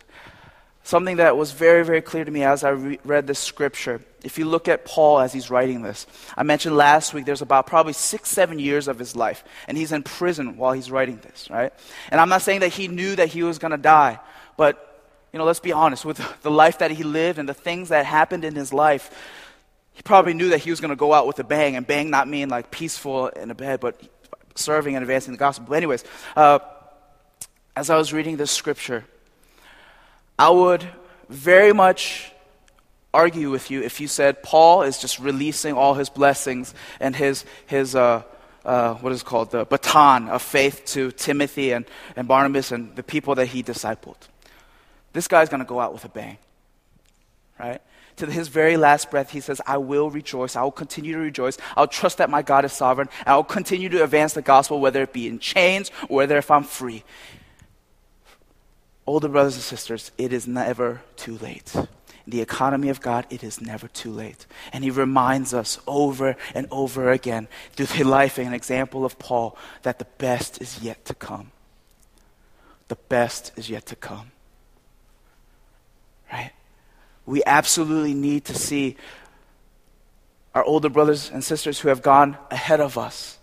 something 0.84 1.16
that 1.16 1.38
was 1.38 1.54
very, 1.54 1.86
very 1.86 2.02
clear 2.02 2.26
to 2.26 2.32
me 2.32 2.44
as 2.44 2.66
I 2.66 2.72
re- 2.72 3.00
read 3.06 3.26
this 3.26 3.40
scripture. 3.40 4.02
If 4.26 4.38
you 4.38 4.44
look 4.44 4.68
at 4.68 4.84
Paul 4.84 5.22
as 5.22 5.32
he's 5.32 5.50
writing 5.50 5.84
this, 5.84 6.06
I 6.36 6.44
mentioned 6.44 6.76
last 6.76 7.14
week 7.14 7.26
there's 7.26 7.42
about 7.42 7.66
probably 7.66 7.94
six, 7.94 8.30
seven 8.30 8.60
years 8.60 8.90
of 8.90 9.00
his 9.00 9.16
life, 9.16 9.46
and 9.70 9.78
he's 9.78 9.94
in 9.94 10.04
prison 10.04 10.58
while 10.58 10.74
he's 10.74 10.92
writing 10.92 11.20
this, 11.24 11.50
right? 11.50 11.72
And 12.12 12.20
I'm 12.20 12.28
not 12.28 12.42
saying 12.42 12.60
that 12.60 12.74
he 12.74 12.90
knew 12.90 13.16
that 13.16 13.30
he 13.30 13.44
was 13.44 13.58
going 13.58 13.72
to 13.72 13.78
die, 13.78 14.20
but 14.58 14.90
you 15.34 15.39
know, 15.39 15.46
let's 15.46 15.60
be 15.60 15.72
honest, 15.72 16.06
with 16.06 16.22
the 16.43 16.52
life 16.52 16.78
that 16.78 16.91
he 16.91 17.02
lived 17.02 17.39
and 17.39 17.50
the 17.50 17.56
things 17.56 17.89
that 17.89 18.06
happened 18.06 18.46
in 18.46 18.54
his 18.54 18.72
life, 18.72 19.10
he 19.93 20.04
probably 20.04 20.36
knew 20.36 20.50
that 20.50 20.60
he 20.60 20.69
was 20.69 20.80
going 20.80 20.89
to 20.89 20.96
go 20.96 21.12
out 21.12 21.26
with 21.26 21.39
a 21.39 21.43
bang, 21.43 21.76
and 21.76 21.88
bang 21.88 22.12
not 22.12 22.28
mean 22.28 22.50
like 22.50 22.69
peaceful 22.69 23.28
in 23.30 23.50
a 23.50 23.56
bed, 23.56 23.80
but 23.80 24.00
serving 24.54 24.96
and 24.96 25.02
advancing 25.02 25.34
the 25.34 25.39
gospel. 25.39 25.65
But, 25.67 25.76
anyways, 25.76 26.04
uh, 26.36 26.60
as 27.76 27.89
I 27.89 27.98
was 27.98 28.13
reading 28.13 28.38
this 28.38 28.52
scripture, 28.52 29.06
I 30.38 30.52
would 30.52 30.88
very 31.30 31.74
much 31.74 32.32
argue 33.12 33.50
with 33.50 33.72
you 33.72 33.82
if 33.82 34.00
you 34.00 34.08
said 34.08 34.43
Paul 34.43 34.84
is 34.84 35.00
just 35.00 35.17
releasing 35.17 35.74
all 35.74 35.96
his 35.96 36.10
blessings 36.10 36.76
and 37.00 37.15
his, 37.15 37.43
his 37.65 37.96
uh, 37.96 38.22
uh, 38.65 38.93
what 38.96 39.12
is 39.12 39.24
called? 39.24 39.50
The 39.50 39.65
baton 39.65 40.30
of 40.30 40.43
faith 40.43 40.86
to 40.88 41.12
Timothy 41.12 41.72
and, 41.72 41.86
and 42.15 42.28
Barnabas 42.28 42.72
and 42.72 42.96
the 42.96 43.04
people 43.04 43.36
that 43.36 43.48
he 43.48 43.63
discipled 43.63 44.17
this 45.13 45.28
guy's 45.28 45.49
going 45.49 45.60
to 45.60 45.65
go 45.65 45.80
out 45.80 45.93
with 45.93 46.06
a 46.06 46.10
bang. 46.10 46.38
Right? 47.60 47.82
To 48.17 48.28
his 48.28 48.47
very 48.47 48.78
last 48.78 49.10
breath, 49.10 49.32
he 49.32 49.39
says, 49.39 49.62
I 49.65 49.78
will 49.78 50.10
rejoice. 50.10 50.56
I 50.56 50.63
will 50.63 50.71
continue 50.71 51.13
to 51.13 51.19
rejoice. 51.19 51.58
I'll 51.76 51.88
trust 51.88 52.17
that 52.19 52.30
my 52.30 52.41
God 52.41 52.65
is 52.65 52.73
sovereign. 52.73 53.10
and 53.19 53.30
I 53.30 53.36
will 53.36 53.43
continue 53.43 53.89
to 53.89 54.04
advance 54.04 54.34
the 54.34 54.41
gospel, 54.41 54.80
whether 54.80 55.02
it 55.02 55.13
be 55.13 55.28
in 55.28 55.39
chains 55.39 55.91
or 56.10 56.17
whether 56.17 56.38
if 56.38 56.52
I'm 56.52 56.63
free. 56.63 57.04
Older 59.06 59.28
brothers 59.28 59.56
and 59.56 59.63
sisters, 59.63 60.12
it 60.17 60.32
is 60.32 60.47
never 60.47 61.02
too 61.15 61.38
late. 61.39 61.73
In 61.76 62.32
the 62.32 62.41
economy 62.41 62.89
of 62.89 63.02
God, 63.02 63.26
it 63.30 63.43
is 63.43 63.60
never 63.60 63.88
too 63.88 64.12
late. 64.12 64.45
And 64.71 64.84
he 64.84 64.91
reminds 64.91 65.54
us 65.54 65.80
over 65.88 66.38
and 66.54 66.67
over 66.71 67.12
again 67.12 67.47
through 67.73 67.88
the 67.88 68.04
life 68.04 68.38
and 68.38 68.54
example 68.54 69.04
of 69.04 69.19
Paul 69.19 69.58
that 69.82 69.99
the 69.99 70.08
best 70.17 70.62
is 70.62 70.82
yet 70.82 71.04
to 71.06 71.13
come. 71.13 71.52
The 72.88 72.95
best 72.95 73.52
is 73.58 73.69
yet 73.69 73.86
to 73.88 73.95
come. 73.95 74.32
Right? 76.34 76.52
We 77.28 77.43
absolutely 77.46 78.15
need 78.15 78.46
to 78.46 78.56
see 78.56 78.98
our 80.56 80.63
older 80.63 80.89
brothers 80.89 81.30
and 81.32 81.43
sisters 81.43 81.80
who 81.80 81.89
have 81.89 82.02
gone 82.02 82.38
ahead 82.50 82.82
of 82.82 82.98
us, 82.98 83.38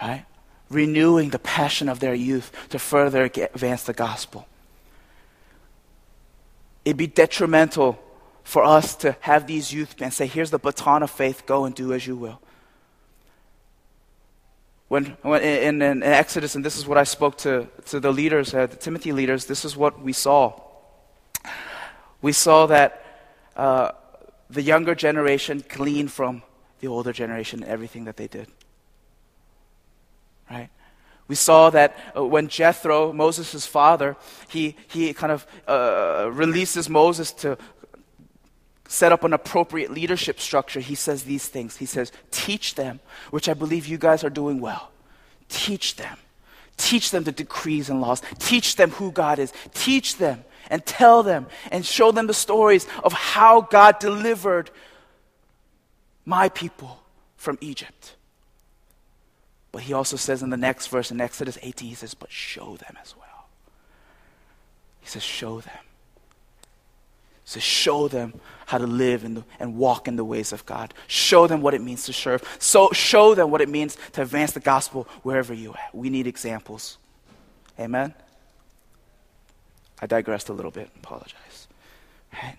right? 0.00 0.24
Renewing 0.70 1.30
the 1.30 1.38
passion 1.38 1.88
of 1.88 2.00
their 2.00 2.14
youth 2.14 2.52
to 2.70 2.78
further 2.78 3.24
advance 3.24 3.82
the 3.82 3.92
gospel. 3.92 4.46
It'd 6.84 6.96
be 6.96 7.06
detrimental 7.06 8.02
for 8.42 8.64
us 8.64 8.96
to 8.96 9.16
have 9.20 9.46
these 9.46 9.72
youth 9.72 9.94
and 10.00 10.12
say, 10.12 10.26
here's 10.26 10.50
the 10.50 10.58
baton 10.58 11.02
of 11.02 11.10
faith, 11.10 11.46
go 11.46 11.64
and 11.64 11.74
do 11.74 11.92
as 11.92 12.06
you 12.06 12.16
will. 12.16 12.40
When, 14.88 15.16
when 15.22 15.42
in, 15.42 15.82
in, 15.82 16.02
in 16.02 16.02
Exodus, 16.02 16.54
and 16.54 16.64
this 16.64 16.76
is 16.76 16.86
what 16.86 16.98
I 16.98 17.04
spoke 17.04 17.38
to, 17.38 17.68
to 17.86 18.00
the 18.00 18.12
leaders, 18.12 18.54
uh, 18.54 18.66
the 18.66 18.76
Timothy 18.76 19.12
leaders, 19.12 19.46
this 19.46 19.64
is 19.64 19.76
what 19.76 20.00
we 20.00 20.12
saw 20.12 20.60
we 22.22 22.32
saw 22.32 22.66
that 22.66 23.04
uh, 23.56 23.90
the 24.48 24.62
younger 24.62 24.94
generation 24.94 25.62
gleaned 25.68 26.12
from 26.12 26.42
the 26.80 26.88
older 26.88 27.12
generation 27.12 27.64
everything 27.64 28.04
that 28.04 28.16
they 28.16 28.28
did. 28.28 28.48
Right? 30.50 30.70
We 31.28 31.34
saw 31.34 31.70
that 31.70 31.96
uh, 32.16 32.24
when 32.24 32.48
Jethro, 32.48 33.12
Moses' 33.12 33.66
father, 33.66 34.16
he, 34.48 34.76
he 34.88 35.12
kind 35.14 35.32
of 35.32 35.46
uh, 35.66 36.30
releases 36.32 36.88
Moses 36.88 37.32
to 37.32 37.58
set 38.86 39.12
up 39.12 39.24
an 39.24 39.32
appropriate 39.32 39.90
leadership 39.90 40.38
structure, 40.38 40.80
he 40.80 40.94
says 40.94 41.22
these 41.22 41.48
things. 41.48 41.78
He 41.78 41.86
says, 41.86 42.12
Teach 42.30 42.74
them, 42.74 43.00
which 43.30 43.48
I 43.48 43.54
believe 43.54 43.86
you 43.86 43.96
guys 43.96 44.22
are 44.22 44.30
doing 44.30 44.60
well. 44.60 44.90
Teach 45.48 45.96
them. 45.96 46.18
Teach 46.76 47.10
them 47.10 47.24
the 47.24 47.32
decrees 47.32 47.88
and 47.88 48.00
laws. 48.00 48.20
Teach 48.38 48.76
them 48.76 48.90
who 48.90 49.10
God 49.10 49.38
is. 49.38 49.52
Teach 49.72 50.16
them 50.16 50.44
and 50.72 50.84
tell 50.86 51.22
them 51.22 51.46
and 51.70 51.84
show 51.84 52.10
them 52.10 52.26
the 52.26 52.34
stories 52.34 52.88
of 53.04 53.12
how 53.12 53.60
God 53.60 53.98
delivered 54.00 54.70
my 56.24 56.48
people 56.48 57.02
from 57.36 57.58
Egypt. 57.60 58.16
But 59.70 59.82
he 59.82 59.92
also 59.92 60.16
says 60.16 60.42
in 60.42 60.48
the 60.48 60.56
next 60.56 60.88
verse 60.88 61.10
in 61.10 61.20
Exodus 61.20 61.58
18, 61.60 61.88
he 61.90 61.94
says, 61.94 62.14
But 62.14 62.32
show 62.32 62.76
them 62.76 62.96
as 63.00 63.14
well. 63.16 63.48
He 65.00 65.08
says, 65.08 65.22
Show 65.22 65.60
them. 65.60 65.78
He 67.44 67.50
says, 67.50 67.62
Show 67.62 68.08
them 68.08 68.40
how 68.64 68.78
to 68.78 68.86
live 68.86 69.22
the, 69.22 69.44
and 69.60 69.76
walk 69.76 70.08
in 70.08 70.16
the 70.16 70.24
ways 70.24 70.52
of 70.52 70.64
God. 70.64 70.94
Show 71.06 71.46
them 71.46 71.60
what 71.60 71.74
it 71.74 71.82
means 71.82 72.04
to 72.04 72.14
serve. 72.14 72.42
So 72.58 72.90
show 72.92 73.34
them 73.34 73.50
what 73.50 73.60
it 73.60 73.68
means 73.68 73.98
to 74.12 74.22
advance 74.22 74.52
the 74.52 74.60
gospel 74.60 75.06
wherever 75.22 75.52
you 75.52 75.72
are. 75.72 75.88
We 75.92 76.08
need 76.08 76.26
examples. 76.26 76.96
Amen. 77.78 78.14
I 80.02 80.06
digressed 80.06 80.48
a 80.48 80.52
little 80.52 80.72
bit. 80.72 80.90
Apologize. 80.96 81.68
Right? 82.32 82.58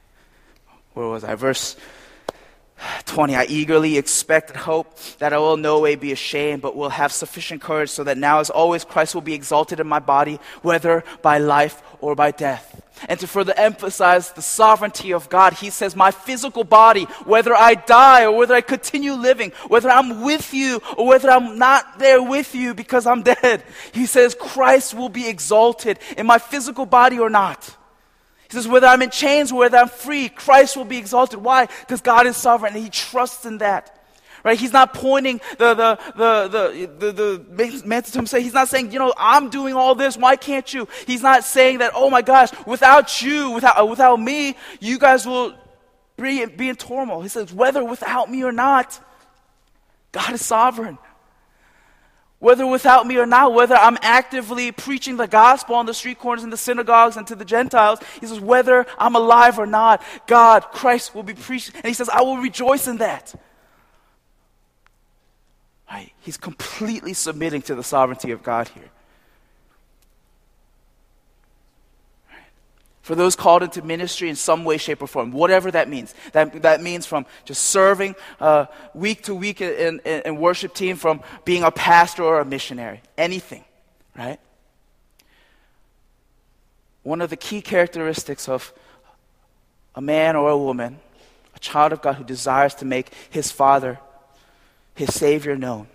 Where 0.93 1.07
was 1.07 1.23
I? 1.23 1.35
Verse 1.35 1.75
20. 3.13 3.35
I 3.35 3.45
eagerly 3.45 3.97
expect 3.99 4.49
and 4.49 4.57
hope 4.59 4.97
that 5.19 5.33
I 5.33 5.37
will 5.37 5.55
no 5.55 5.79
way 5.79 5.93
be 5.93 6.11
ashamed, 6.11 6.63
but 6.63 6.75
will 6.75 6.89
have 6.89 7.11
sufficient 7.11 7.61
courage 7.61 7.91
so 7.91 8.03
that 8.05 8.17
now, 8.17 8.39
as 8.39 8.49
always, 8.49 8.83
Christ 8.83 9.13
will 9.13 9.21
be 9.21 9.35
exalted 9.35 9.79
in 9.79 9.85
my 9.85 9.99
body, 9.99 10.39
whether 10.63 11.03
by 11.21 11.37
life 11.37 11.83
or 12.01 12.15
by 12.15 12.31
death. 12.31 12.81
And 13.07 13.19
to 13.19 13.27
further 13.27 13.53
emphasize 13.55 14.31
the 14.31 14.41
sovereignty 14.41 15.13
of 15.13 15.29
God, 15.29 15.53
he 15.53 15.69
says, 15.69 15.95
My 15.95 16.09
physical 16.09 16.63
body, 16.63 17.03
whether 17.25 17.53
I 17.53 17.75
die 17.75 18.25
or 18.25 18.35
whether 18.35 18.55
I 18.55 18.61
continue 18.61 19.13
living, 19.13 19.51
whether 19.67 19.91
I'm 19.91 20.21
with 20.21 20.51
you 20.51 20.81
or 20.97 21.05
whether 21.05 21.29
I'm 21.29 21.59
not 21.59 21.99
there 21.99 22.23
with 22.23 22.55
you 22.55 22.73
because 22.73 23.05
I'm 23.05 23.21
dead, 23.35 23.63
he 23.91 24.07
says, 24.07 24.33
Christ 24.33 24.95
will 24.95 25.09
be 25.09 25.27
exalted 25.27 25.99
in 26.17 26.25
my 26.25 26.39
physical 26.39 26.87
body 26.87 27.19
or 27.19 27.29
not. 27.29 27.77
Says, 28.53 28.67
whether 28.67 28.87
I'm 28.87 29.01
in 29.01 29.09
chains 29.09 29.51
or 29.51 29.59
whether 29.59 29.77
I'm 29.77 29.89
free, 29.89 30.29
Christ 30.29 30.77
will 30.77 30.85
be 30.85 30.97
exalted. 30.97 31.39
Why? 31.39 31.67
Because 31.81 32.01
God 32.01 32.27
is 32.27 32.37
sovereign 32.37 32.73
and 32.73 32.83
he 32.83 32.89
trusts 32.89 33.45
in 33.45 33.57
that. 33.59 33.99
Right? 34.43 34.59
He's 34.59 34.73
not 34.73 34.93
pointing 34.93 35.39
the, 35.57 35.73
the, 35.73 35.99
the, 36.15 36.87
the, 36.99 37.11
the, 37.11 37.37
the 37.41 37.87
man 37.87 38.03
to 38.03 38.11
himself. 38.11 38.43
He's 38.43 38.53
not 38.53 38.67
saying, 38.67 38.91
you 38.91 38.99
know, 38.99 39.13
I'm 39.17 39.49
doing 39.49 39.73
all 39.73 39.95
this. 39.95 40.17
Why 40.17 40.35
can't 40.35 40.71
you? 40.73 40.87
He's 41.07 41.21
not 41.21 41.45
saying 41.45 41.77
that, 41.79 41.93
oh 41.95 42.09
my 42.09 42.21
gosh, 42.21 42.49
without 42.67 43.21
you, 43.21 43.51
without, 43.51 43.79
uh, 43.81 43.85
without 43.85 44.19
me, 44.19 44.55
you 44.81 44.99
guys 44.99 45.25
will 45.25 45.53
be, 46.17 46.45
be 46.45 46.69
in 46.69 46.75
turmoil. 46.75 47.21
He 47.21 47.29
says, 47.29 47.53
whether 47.53 47.83
without 47.83 48.29
me 48.29 48.43
or 48.43 48.51
not, 48.51 48.99
God 50.11 50.33
is 50.33 50.45
sovereign 50.45 50.97
whether 52.43 52.67
without 52.67 53.07
me 53.07 53.15
or 53.15 53.25
not, 53.25 53.53
whether 53.53 53.73
I'm 53.73 53.97
actively 54.01 54.73
preaching 54.73 55.15
the 55.15 55.27
gospel 55.27 55.75
on 55.75 55.85
the 55.85 55.93
street 55.93 56.19
corners 56.19 56.43
in 56.43 56.49
the 56.49 56.57
synagogues 56.57 57.15
and 57.15 57.25
to 57.27 57.35
the 57.35 57.45
Gentiles, 57.45 57.99
he 58.19 58.27
says, 58.27 58.37
whether 58.37 58.85
I'm 58.97 59.15
alive 59.15 59.57
or 59.57 59.65
not, 59.65 60.03
God, 60.27 60.63
Christ 60.63 61.15
will 61.15 61.23
be 61.23 61.35
preached. 61.35 61.73
And 61.73 61.85
he 61.85 61.93
says, 61.93 62.09
I 62.09 62.21
will 62.21 62.35
rejoice 62.35 62.85
in 62.85 62.97
that. 62.97 63.33
Right? 65.89 66.11
He's 66.19 66.35
completely 66.35 67.13
submitting 67.13 67.61
to 67.61 67.75
the 67.75 67.83
sovereignty 67.83 68.31
of 68.31 68.43
God 68.43 68.67
here. 68.67 68.91
For 73.03 73.15
those 73.15 73.35
called 73.35 73.63
into 73.63 73.81
ministry 73.81 74.29
in 74.29 74.35
some 74.35 74.63
way, 74.63 74.77
shape, 74.77 75.01
or 75.01 75.07
form, 75.07 75.31
whatever 75.31 75.69
that 75.69 75.89
means. 75.89 76.15
That, 76.31 76.61
that 76.61 76.81
means 76.81 77.05
from 77.05 77.25
just 77.43 77.61
serving 77.61 78.15
uh, 78.39 78.67
week 78.93 79.23
to 79.23 79.35
week 79.35 79.59
in, 79.59 79.99
in, 80.05 80.21
in 80.21 80.37
worship 80.37 80.73
team, 80.73 80.95
from 80.95 81.21
being 81.43 81.63
a 81.63 81.71
pastor 81.71 82.23
or 82.23 82.39
a 82.39 82.45
missionary, 82.45 83.01
anything, 83.17 83.65
right? 84.17 84.39
One 87.03 87.21
of 87.21 87.29
the 87.29 87.35
key 87.35 87.61
characteristics 87.61 88.47
of 88.47 88.73
a 89.95 90.01
man 90.01 90.37
or 90.37 90.49
a 90.49 90.57
woman, 90.57 90.99
a 91.53 91.59
child 91.59 91.91
of 91.91 92.01
God 92.01 92.15
who 92.15 92.23
desires 92.23 92.73
to 92.75 92.85
make 92.85 93.11
his 93.29 93.51
Father, 93.51 93.99
his 94.95 95.13
Savior 95.13 95.57
known, 95.57 95.87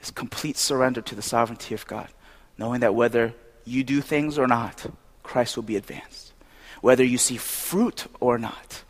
is 0.00 0.10
complete 0.10 0.56
surrender 0.56 1.02
to 1.02 1.14
the 1.14 1.20
sovereignty 1.20 1.74
of 1.74 1.86
God, 1.86 2.08
knowing 2.56 2.80
that 2.80 2.94
whether 2.94 3.34
you 3.70 3.84
do 3.84 4.00
things 4.00 4.38
or 4.38 4.46
not, 4.46 4.86
Christ 5.22 5.56
will 5.56 5.62
be 5.62 5.76
advanced. 5.76 6.32
Whether 6.80 7.04
you 7.04 7.18
see 7.18 7.36
fruit 7.36 8.06
or 8.20 8.38
not, 8.38 8.82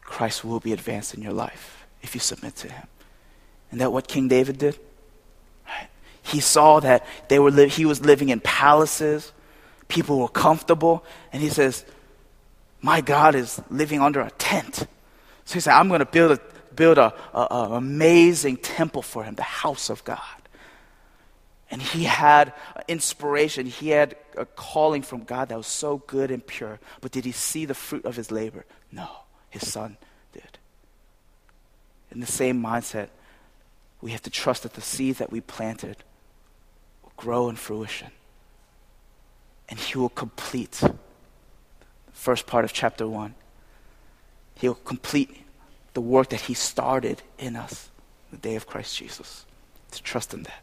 Christ 0.00 0.44
will 0.44 0.60
be 0.60 0.72
advanced 0.72 1.14
in 1.14 1.22
your 1.22 1.32
life 1.32 1.86
if 2.02 2.14
you 2.14 2.20
submit 2.20 2.56
to 2.56 2.68
Him. 2.70 2.86
And 3.70 3.80
that 3.80 3.92
what 3.92 4.08
King 4.08 4.28
David 4.28 4.58
did? 4.58 4.78
He 6.22 6.40
saw 6.40 6.80
that 6.80 7.06
they 7.28 7.38
were 7.38 7.50
li- 7.50 7.68
he 7.68 7.86
was 7.86 8.04
living 8.04 8.28
in 8.28 8.40
palaces, 8.40 9.32
people 9.88 10.18
were 10.18 10.28
comfortable, 10.28 11.04
and 11.32 11.42
he 11.42 11.48
says, 11.48 11.84
My 12.80 13.00
God 13.00 13.34
is 13.34 13.60
living 13.70 14.00
under 14.00 14.20
a 14.20 14.30
tent. 14.32 14.86
So 15.44 15.54
he 15.54 15.60
said, 15.60 15.72
I'm 15.72 15.88
going 15.88 16.00
to 16.00 16.06
build 16.06 16.32
a 16.32 16.40
build 16.74 16.98
a, 16.98 17.12
a, 17.34 17.46
a 17.50 17.72
amazing 17.72 18.56
temple 18.58 19.02
for 19.02 19.24
him, 19.24 19.34
the 19.34 19.42
house 19.42 19.90
of 19.90 20.04
God. 20.04 20.18
And 21.70 21.80
he 21.80 22.04
had 22.04 22.52
inspiration. 22.88 23.66
He 23.66 23.90
had 23.90 24.16
a 24.36 24.44
calling 24.44 25.02
from 25.02 25.22
God 25.22 25.50
that 25.50 25.56
was 25.56 25.68
so 25.68 25.98
good 25.98 26.30
and 26.30 26.44
pure. 26.44 26.80
But 27.00 27.12
did 27.12 27.24
he 27.24 27.32
see 27.32 27.64
the 27.64 27.74
fruit 27.74 28.04
of 28.04 28.16
his 28.16 28.32
labor? 28.32 28.64
No, 28.90 29.08
his 29.50 29.70
son 29.70 29.96
did. 30.32 30.58
In 32.10 32.18
the 32.18 32.26
same 32.26 32.60
mindset, 32.60 33.08
we 34.00 34.10
have 34.10 34.22
to 34.22 34.30
trust 34.30 34.64
that 34.64 34.72
the 34.72 34.80
seeds 34.80 35.18
that 35.18 35.30
we 35.30 35.40
planted 35.40 35.98
will 37.02 37.12
grow 37.16 37.48
in 37.48 37.54
fruition. 37.54 38.10
And 39.68 39.78
he 39.78 39.96
will 39.96 40.08
complete 40.08 40.72
the 40.72 40.96
first 42.12 42.48
part 42.48 42.64
of 42.64 42.72
chapter 42.72 43.06
1. 43.06 43.36
He 44.56 44.66
will 44.66 44.74
complete 44.74 45.44
the 45.94 46.00
work 46.00 46.30
that 46.30 46.42
he 46.42 46.54
started 46.54 47.22
in 47.38 47.54
us 47.54 47.90
the 48.32 48.36
day 48.36 48.56
of 48.56 48.66
Christ 48.66 48.96
Jesus. 48.96 49.46
To 49.92 50.02
trust 50.02 50.34
in 50.34 50.42
that. 50.44 50.62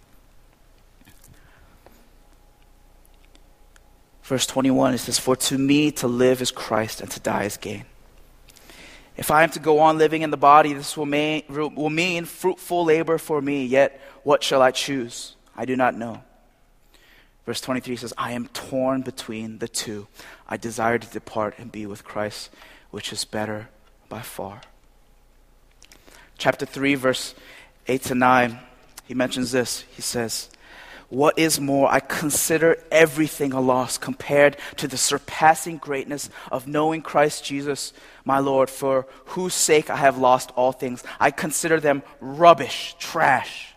Verse 4.27 4.45
21, 4.45 4.93
it 4.93 4.97
says, 4.97 5.17
For 5.17 5.37
to 5.37 5.57
me 5.57 5.89
to 5.91 6.07
live 6.09 6.41
is 6.41 6.51
Christ 6.51 6.99
and 6.99 7.09
to 7.11 7.19
die 7.21 7.43
is 7.43 7.55
gain. 7.55 7.85
If 9.15 9.31
I 9.31 9.43
am 9.43 9.49
to 9.51 9.59
go 9.59 9.79
on 9.79 9.97
living 9.97 10.21
in 10.21 10.31
the 10.31 10.37
body, 10.37 10.73
this 10.73 10.97
will 10.97 11.05
mean, 11.05 11.43
will 11.47 11.89
mean 11.89 12.25
fruitful 12.25 12.83
labor 12.83 13.17
for 13.19 13.41
me, 13.41 13.65
yet 13.65 14.01
what 14.23 14.43
shall 14.43 14.61
I 14.61 14.71
choose? 14.71 15.37
I 15.55 15.63
do 15.63 15.77
not 15.77 15.95
know. 15.95 16.23
Verse 17.45 17.61
23 17.61 17.95
says, 17.95 18.13
I 18.17 18.33
am 18.33 18.49
torn 18.49 19.01
between 19.01 19.59
the 19.59 19.69
two. 19.69 20.07
I 20.45 20.57
desire 20.57 20.99
to 20.99 21.07
depart 21.07 21.55
and 21.57 21.71
be 21.71 21.85
with 21.85 22.03
Christ, 22.03 22.49
which 22.91 23.13
is 23.13 23.23
better 23.23 23.69
by 24.09 24.23
far. 24.23 24.59
Chapter 26.37 26.65
3, 26.65 26.95
verse 26.95 27.33
8 27.87 28.01
to 28.01 28.15
9, 28.15 28.59
he 29.05 29.13
mentions 29.13 29.53
this. 29.53 29.85
He 29.89 30.01
says, 30.01 30.49
what 31.09 31.39
is 31.39 31.59
more, 31.59 31.89
I 31.89 32.01
consider 32.01 32.77
everything 32.91 33.53
a 33.53 33.61
loss 33.61 33.97
compared 33.97 34.57
to 34.75 34.89
the 34.89 34.97
surpassing 34.97 35.77
greatness 35.77 36.29
of 36.51 36.67
knowing 36.67 37.01
Christ 37.01 37.45
Jesus, 37.45 37.93
my 38.25 38.39
Lord, 38.39 38.69
for 38.69 39.07
whose 39.27 39.53
sake 39.53 39.89
I 39.89 39.95
have 39.95 40.17
lost 40.17 40.51
all 40.57 40.73
things. 40.73 41.03
I 41.17 41.31
consider 41.31 41.79
them 41.79 42.03
rubbish, 42.19 42.95
trash, 42.99 43.73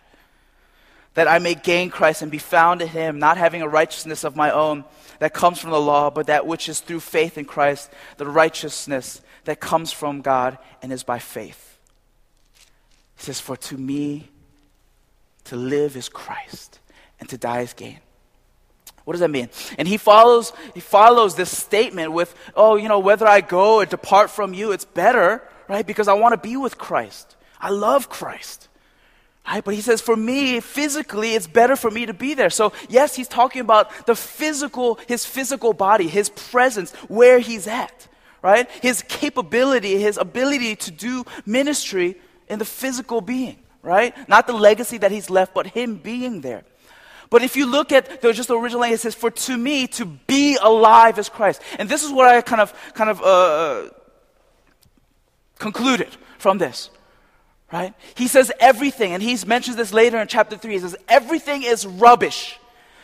that 1.13 1.29
I 1.29 1.39
may 1.39 1.55
gain 1.55 1.89
Christ 1.89 2.21
and 2.21 2.31
be 2.31 2.37
found 2.37 2.81
in 2.81 2.89
him, 2.89 3.17
not 3.17 3.37
having 3.37 3.61
a 3.61 3.67
righteousness 3.67 4.25
of 4.25 4.35
my 4.35 4.51
own 4.51 4.83
that 5.19 5.33
comes 5.33 5.57
from 5.57 5.71
the 5.71 5.79
law, 5.79 6.09
but 6.09 6.27
that 6.27 6.45
which 6.45 6.67
is 6.67 6.81
through 6.81 6.99
faith 6.99 7.37
in 7.37 7.45
Christ, 7.45 7.89
the 8.17 8.27
righteousness 8.27 9.21
that 9.45 9.61
comes 9.61 9.93
from 9.93 10.21
God 10.21 10.57
and 10.81 10.91
is 10.91 11.03
by 11.03 11.19
faith. 11.19 11.77
He 13.15 13.23
says, 13.23 13.39
For 13.39 13.55
to 13.55 13.77
me, 13.77 14.27
to 15.45 15.55
live 15.55 15.95
is 15.95 16.09
Christ 16.09 16.80
and 17.21 17.29
to 17.29 17.37
die 17.37 17.61
is 17.61 17.71
gain. 17.71 17.99
What 19.05 19.13
does 19.13 19.21
that 19.21 19.31
mean? 19.31 19.49
And 19.77 19.87
he 19.87 19.97
follows, 19.97 20.51
he 20.73 20.79
follows 20.79 21.35
this 21.35 21.55
statement 21.55 22.11
with, 22.11 22.35
oh, 22.55 22.75
you 22.75 22.89
know, 22.89 22.99
whether 22.99 23.25
I 23.25 23.41
go 23.41 23.75
or 23.75 23.85
depart 23.85 24.29
from 24.29 24.53
you, 24.53 24.73
it's 24.73 24.85
better, 24.85 25.41
right? 25.69 25.87
Because 25.87 26.07
I 26.07 26.13
want 26.13 26.33
to 26.33 26.37
be 26.37 26.57
with 26.57 26.77
Christ. 26.77 27.35
I 27.59 27.69
love 27.69 28.09
Christ. 28.09 28.67
Right? 29.47 29.63
But 29.63 29.73
he 29.73 29.81
says, 29.81 30.01
for 30.01 30.15
me, 30.15 30.59
physically, 30.59 31.33
it's 31.33 31.47
better 31.47 31.75
for 31.75 31.89
me 31.89 32.05
to 32.05 32.13
be 32.13 32.35
there. 32.35 32.51
So, 32.51 32.73
yes, 32.89 33.15
he's 33.15 33.27
talking 33.27 33.61
about 33.61 34.05
the 34.05 34.15
physical, 34.15 34.99
his 35.07 35.25
physical 35.25 35.73
body, 35.73 36.07
his 36.07 36.29
presence, 36.29 36.91
where 37.07 37.39
he's 37.39 37.65
at, 37.67 38.07
right? 38.43 38.69
His 38.81 39.03
capability, 39.07 39.99
his 39.99 40.17
ability 40.17 40.75
to 40.75 40.91
do 40.91 41.25
ministry 41.45 42.17
in 42.49 42.59
the 42.59 42.65
physical 42.65 43.19
being, 43.19 43.57
right? 43.81 44.15
Not 44.29 44.45
the 44.45 44.53
legacy 44.53 44.99
that 44.99 45.11
he's 45.11 45.29
left, 45.29 45.55
but 45.55 45.67
him 45.67 45.95
being 45.95 46.41
there. 46.41 46.63
But 47.31 47.41
if 47.43 47.55
you 47.55 47.65
look 47.65 47.91
at 47.91 48.21
the, 48.21 48.33
just 48.33 48.49
the 48.49 48.57
original 48.57 48.81
language, 48.81 48.99
it 48.99 49.01
says, 49.01 49.15
"For 49.15 49.31
to 49.31 49.57
me 49.57 49.87
to 49.87 50.05
be 50.05 50.57
alive 50.61 51.17
is 51.17 51.29
Christ." 51.29 51.61
And 51.79 51.89
this 51.89 52.03
is 52.03 52.11
what 52.11 52.27
I 52.27 52.41
kind 52.41 52.61
of 52.61 52.73
kind 52.93 53.09
of 53.09 53.21
uh, 53.23 53.89
concluded 55.57 56.09
from 56.37 56.59
this, 56.59 56.91
right? 57.71 57.93
He 58.15 58.27
says 58.27 58.51
everything, 58.59 59.13
and 59.13 59.23
he 59.23 59.37
mentions 59.47 59.77
this 59.77 59.93
later 59.93 60.19
in 60.19 60.27
chapter 60.27 60.57
three. 60.57 60.73
He 60.73 60.79
says 60.79 60.95
everything 61.07 61.63
is 61.63 61.87
rubbish 61.87 62.59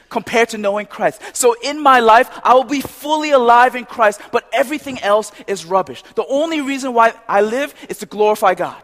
compared 0.09 0.49
to 0.49 0.57
knowing 0.57 0.87
Christ. 0.87 1.21
So 1.33 1.55
in 1.63 1.81
my 1.81 1.99
life, 1.99 2.29
I 2.43 2.53
will 2.53 2.65
be 2.65 2.81
fully 2.81 3.31
alive 3.31 3.75
in 3.75 3.85
Christ, 3.85 4.21
but 4.31 4.47
everything 4.51 4.99
else 4.99 5.31
is 5.47 5.65
rubbish. 5.65 6.03
The 6.15 6.25
only 6.27 6.61
reason 6.61 6.93
why 6.93 7.13
I 7.27 7.41
live 7.41 7.73
is 7.89 7.99
to 7.99 8.05
glorify 8.05 8.55
God. 8.55 8.81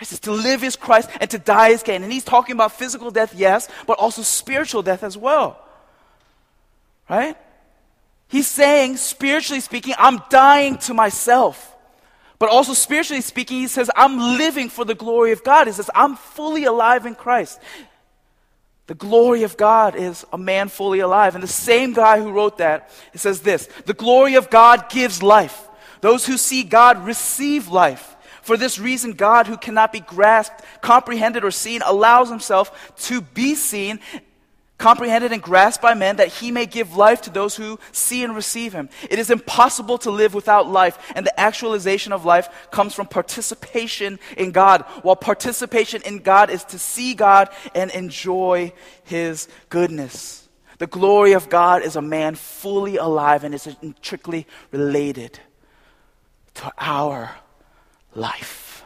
He 0.00 0.06
says 0.06 0.18
to 0.20 0.32
live 0.32 0.64
is 0.64 0.76
Christ 0.76 1.10
and 1.20 1.30
to 1.30 1.38
die 1.38 1.68
is 1.68 1.82
gain. 1.82 2.02
And 2.02 2.12
he's 2.12 2.24
talking 2.24 2.54
about 2.54 2.72
physical 2.72 3.10
death, 3.10 3.34
yes, 3.34 3.68
but 3.86 3.98
also 3.98 4.22
spiritual 4.22 4.82
death 4.82 5.04
as 5.04 5.16
well. 5.16 5.62
Right? 7.08 7.36
He's 8.26 8.48
saying, 8.48 8.96
spiritually 8.96 9.60
speaking, 9.60 9.94
I'm 9.98 10.22
dying 10.30 10.78
to 10.78 10.94
myself. 10.94 11.76
But 12.38 12.48
also 12.48 12.72
spiritually 12.72 13.20
speaking, 13.20 13.58
he 13.58 13.66
says, 13.66 13.90
I'm 13.94 14.38
living 14.38 14.70
for 14.70 14.86
the 14.86 14.94
glory 14.94 15.32
of 15.32 15.44
God. 15.44 15.66
He 15.66 15.72
says, 15.74 15.90
I'm 15.94 16.16
fully 16.16 16.64
alive 16.64 17.04
in 17.04 17.14
Christ. 17.14 17.60
The 18.86 18.94
glory 18.94 19.42
of 19.42 19.58
God 19.58 19.94
is 19.94 20.24
a 20.32 20.38
man 20.38 20.68
fully 20.68 21.00
alive. 21.00 21.34
And 21.34 21.44
the 21.44 21.48
same 21.48 21.92
guy 21.92 22.18
who 22.18 22.32
wrote 22.32 22.58
that, 22.58 22.90
it 23.12 23.20
says 23.20 23.40
this 23.42 23.68
The 23.84 23.92
glory 23.92 24.36
of 24.36 24.48
God 24.48 24.88
gives 24.88 25.22
life 25.22 25.68
Those 26.00 26.24
who 26.24 26.38
see 26.38 26.62
God 26.62 27.04
receive 27.04 27.68
life. 27.68 28.16
For 28.42 28.56
this 28.56 28.78
reason, 28.78 29.12
God, 29.12 29.46
who 29.46 29.56
cannot 29.56 29.92
be 29.92 30.00
grasped, 30.00 30.62
comprehended, 30.80 31.44
or 31.44 31.50
seen, 31.50 31.82
allows 31.84 32.28
himself 32.30 32.94
to 33.06 33.20
be 33.20 33.54
seen 33.54 34.00
comprehended 34.80 35.30
and 35.30 35.42
grasped 35.42 35.82
by 35.82 35.94
men, 35.94 36.16
that 36.16 36.28
he 36.28 36.50
may 36.50 36.66
give 36.66 36.96
life 36.96 37.20
to 37.22 37.30
those 37.30 37.54
who 37.54 37.78
see 37.92 38.24
and 38.24 38.34
receive 38.34 38.72
him. 38.72 38.88
It 39.08 39.18
is 39.18 39.30
impossible 39.30 39.98
to 39.98 40.10
live 40.10 40.34
without 40.34 40.68
life, 40.68 41.12
and 41.14 41.24
the 41.24 41.38
actualization 41.38 42.12
of 42.12 42.24
life 42.24 42.48
comes 42.70 42.94
from 42.94 43.06
participation 43.06 44.18
in 44.36 44.50
God, 44.50 44.82
while 45.02 45.16
participation 45.16 46.02
in 46.02 46.18
God 46.20 46.50
is 46.50 46.64
to 46.64 46.78
see 46.78 47.14
God 47.14 47.50
and 47.74 47.90
enjoy 47.92 48.72
his 49.04 49.48
goodness. 49.68 50.48
The 50.78 50.86
glory 50.86 51.34
of 51.34 51.50
God 51.50 51.82
is 51.82 51.94
a 51.94 52.02
man 52.02 52.34
fully 52.34 52.96
alive 52.96 53.44
and 53.44 53.54
is 53.54 53.68
intricately 53.82 54.46
related 54.72 55.38
to 56.54 56.72
our 56.78 57.36
life. 58.14 58.84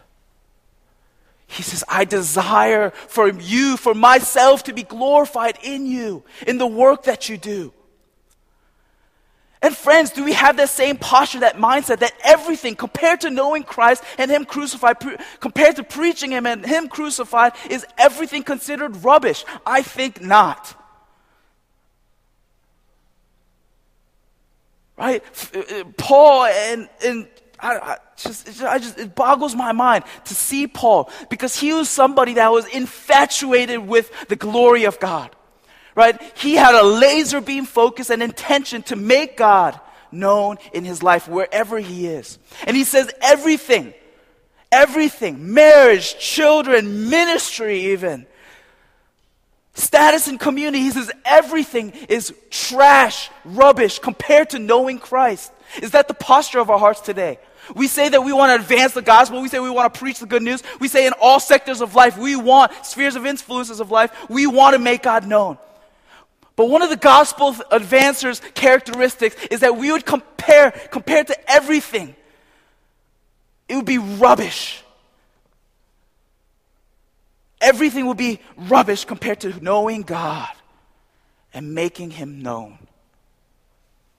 He 1.46 1.62
says, 1.62 1.84
I 1.88 2.04
desire 2.04 2.90
for 2.90 3.28
you, 3.28 3.76
for 3.76 3.94
myself 3.94 4.64
to 4.64 4.72
be 4.72 4.82
glorified 4.82 5.58
in 5.62 5.86
you, 5.86 6.24
in 6.46 6.58
the 6.58 6.66
work 6.66 7.04
that 7.04 7.28
you 7.28 7.36
do. 7.36 7.72
And 9.62 9.74
friends, 9.74 10.10
do 10.10 10.24
we 10.24 10.34
have 10.34 10.58
that 10.58 10.68
same 10.68 10.98
posture, 10.98 11.40
that 11.40 11.56
mindset 11.56 12.00
that 12.00 12.12
everything 12.22 12.74
compared 12.74 13.22
to 13.22 13.30
knowing 13.30 13.62
Christ 13.62 14.04
and 14.18 14.30
Him 14.30 14.44
crucified, 14.44 15.00
pre- 15.00 15.16
compared 15.40 15.76
to 15.76 15.84
preaching 15.84 16.32
Him 16.32 16.44
and 16.44 16.66
Him 16.66 16.88
crucified, 16.88 17.52
is 17.70 17.86
everything 17.96 18.42
considered 18.42 19.02
rubbish? 19.04 19.44
I 19.64 19.80
think 19.80 20.20
not. 20.20 20.78
Right? 24.98 25.24
Uh, 25.54 25.60
uh, 25.60 25.84
Paul 25.96 26.44
and, 26.44 26.88
and 27.02 27.28
I, 27.64 27.78
I, 27.78 27.96
just, 28.16 28.62
I 28.62 28.78
just, 28.78 28.98
it 28.98 29.14
boggles 29.14 29.54
my 29.54 29.72
mind 29.72 30.04
to 30.26 30.34
see 30.34 30.66
Paul 30.66 31.10
because 31.30 31.58
he 31.58 31.72
was 31.72 31.88
somebody 31.88 32.34
that 32.34 32.52
was 32.52 32.66
infatuated 32.66 33.80
with 33.80 34.28
the 34.28 34.36
glory 34.36 34.84
of 34.84 35.00
God. 35.00 35.34
Right? 35.94 36.20
He 36.36 36.54
had 36.54 36.74
a 36.74 36.84
laser 36.84 37.40
beam 37.40 37.64
focus 37.64 38.10
and 38.10 38.22
intention 38.22 38.82
to 38.84 38.96
make 38.96 39.36
God 39.36 39.80
known 40.12 40.58
in 40.72 40.84
his 40.84 41.02
life 41.02 41.26
wherever 41.26 41.78
he 41.78 42.06
is. 42.06 42.38
And 42.66 42.76
he 42.76 42.84
says 42.84 43.10
everything, 43.22 43.94
everything, 44.70 45.54
marriage, 45.54 46.18
children, 46.18 47.08
ministry, 47.08 47.92
even, 47.92 48.26
status 49.74 50.28
and 50.28 50.38
community, 50.38 50.80
he 50.80 50.90
says 50.90 51.10
everything 51.24 51.92
is 52.08 52.34
trash, 52.50 53.30
rubbish 53.44 53.98
compared 53.98 54.50
to 54.50 54.58
knowing 54.58 54.98
Christ. 54.98 55.52
Is 55.82 55.92
that 55.92 56.08
the 56.08 56.14
posture 56.14 56.60
of 56.60 56.70
our 56.70 56.78
hearts 56.78 57.00
today? 57.00 57.38
We 57.74 57.88
say 57.88 58.08
that 58.08 58.22
we 58.22 58.32
want 58.32 58.50
to 58.50 58.62
advance 58.62 58.92
the 58.92 59.02
gospel. 59.02 59.40
We 59.40 59.48
say 59.48 59.58
we 59.58 59.70
want 59.70 59.92
to 59.92 59.98
preach 59.98 60.18
the 60.18 60.26
good 60.26 60.42
news. 60.42 60.62
We 60.80 60.88
say 60.88 61.06
in 61.06 61.12
all 61.20 61.40
sectors 61.40 61.80
of 61.80 61.94
life, 61.94 62.18
we 62.18 62.36
want 62.36 62.72
spheres 62.84 63.16
of 63.16 63.26
influences 63.26 63.80
of 63.80 63.90
life, 63.90 64.10
we 64.28 64.46
want 64.46 64.74
to 64.74 64.78
make 64.78 65.02
God 65.02 65.26
known. 65.26 65.58
But 66.56 66.68
one 66.68 66.82
of 66.82 66.90
the 66.90 66.96
gospel 66.96 67.52
advancers' 67.70 68.40
characteristics 68.54 69.36
is 69.50 69.60
that 69.60 69.76
we 69.76 69.90
would 69.90 70.06
compare, 70.06 70.70
compared 70.90 71.26
to 71.28 71.50
everything, 71.50 72.14
it 73.68 73.76
would 73.76 73.86
be 73.86 73.98
rubbish. 73.98 74.82
Everything 77.60 78.06
would 78.06 78.18
be 78.18 78.40
rubbish 78.56 79.04
compared 79.04 79.40
to 79.40 79.64
knowing 79.64 80.02
God 80.02 80.50
and 81.52 81.74
making 81.74 82.10
Him 82.10 82.42
known. 82.42 82.78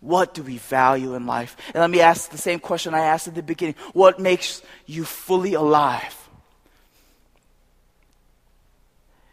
What 0.05 0.35
do 0.35 0.43
we 0.43 0.59
value 0.59 1.15
in 1.15 1.25
life? 1.25 1.57
And 1.73 1.81
let 1.81 1.89
me 1.89 1.99
ask 1.99 2.29
the 2.29 2.37
same 2.37 2.59
question 2.59 2.93
I 2.93 2.99
asked 2.99 3.27
at 3.27 3.33
the 3.33 3.41
beginning 3.41 3.73
What 3.93 4.19
makes 4.19 4.61
you 4.85 5.03
fully 5.03 5.55
alive? 5.55 6.15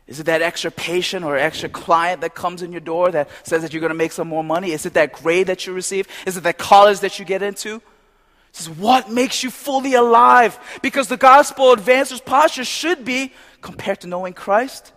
Is 0.07 0.19
it 0.19 0.25
that 0.25 0.41
extra 0.41 0.71
patient 0.71 1.27
or 1.27 1.37
extra 1.37 1.69
client 1.69 2.23
that 2.23 2.35
comes 2.35 2.63
in 2.63 2.73
your 2.73 2.81
door 2.81 3.11
that 3.11 3.29
says 3.45 3.63
that 3.63 3.73
you're 3.73 3.81
going 3.81 3.93
to 3.93 3.97
make 3.97 4.13
some 4.13 4.29
more 4.29 4.43
money? 4.43 4.73
Is 4.73 4.87
it 4.87 4.95
that 4.95 5.13
grade 5.13 5.47
that 5.47 5.67
you 5.67 5.75
receive? 5.75 6.09
Is 6.27 6.39
it 6.39 6.43
that 6.43 6.57
college 6.59 7.01
that 7.01 7.19
you 7.19 7.25
get 7.25 7.43
into? 7.43 7.77
It 7.77 7.83
says, 8.53 8.71
what 8.71 9.11
makes 9.11 9.43
you 9.43 9.51
fully 9.51 9.95
alive? 9.95 10.59
Because 10.83 11.09
the 11.09 11.17
gospel 11.17 11.73
advancer's 11.73 12.21
posture 12.21 12.65
should 12.65 13.05
be, 13.05 13.33
compared 13.61 14.01
to 14.01 14.07
knowing 14.07 14.33
Christ, 14.33 14.93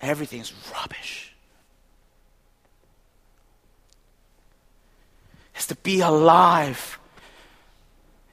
everything's 0.00 0.52
rubbish. 0.72 1.31
Is 5.62 5.66
to 5.68 5.76
be 5.76 6.00
alive 6.00 6.98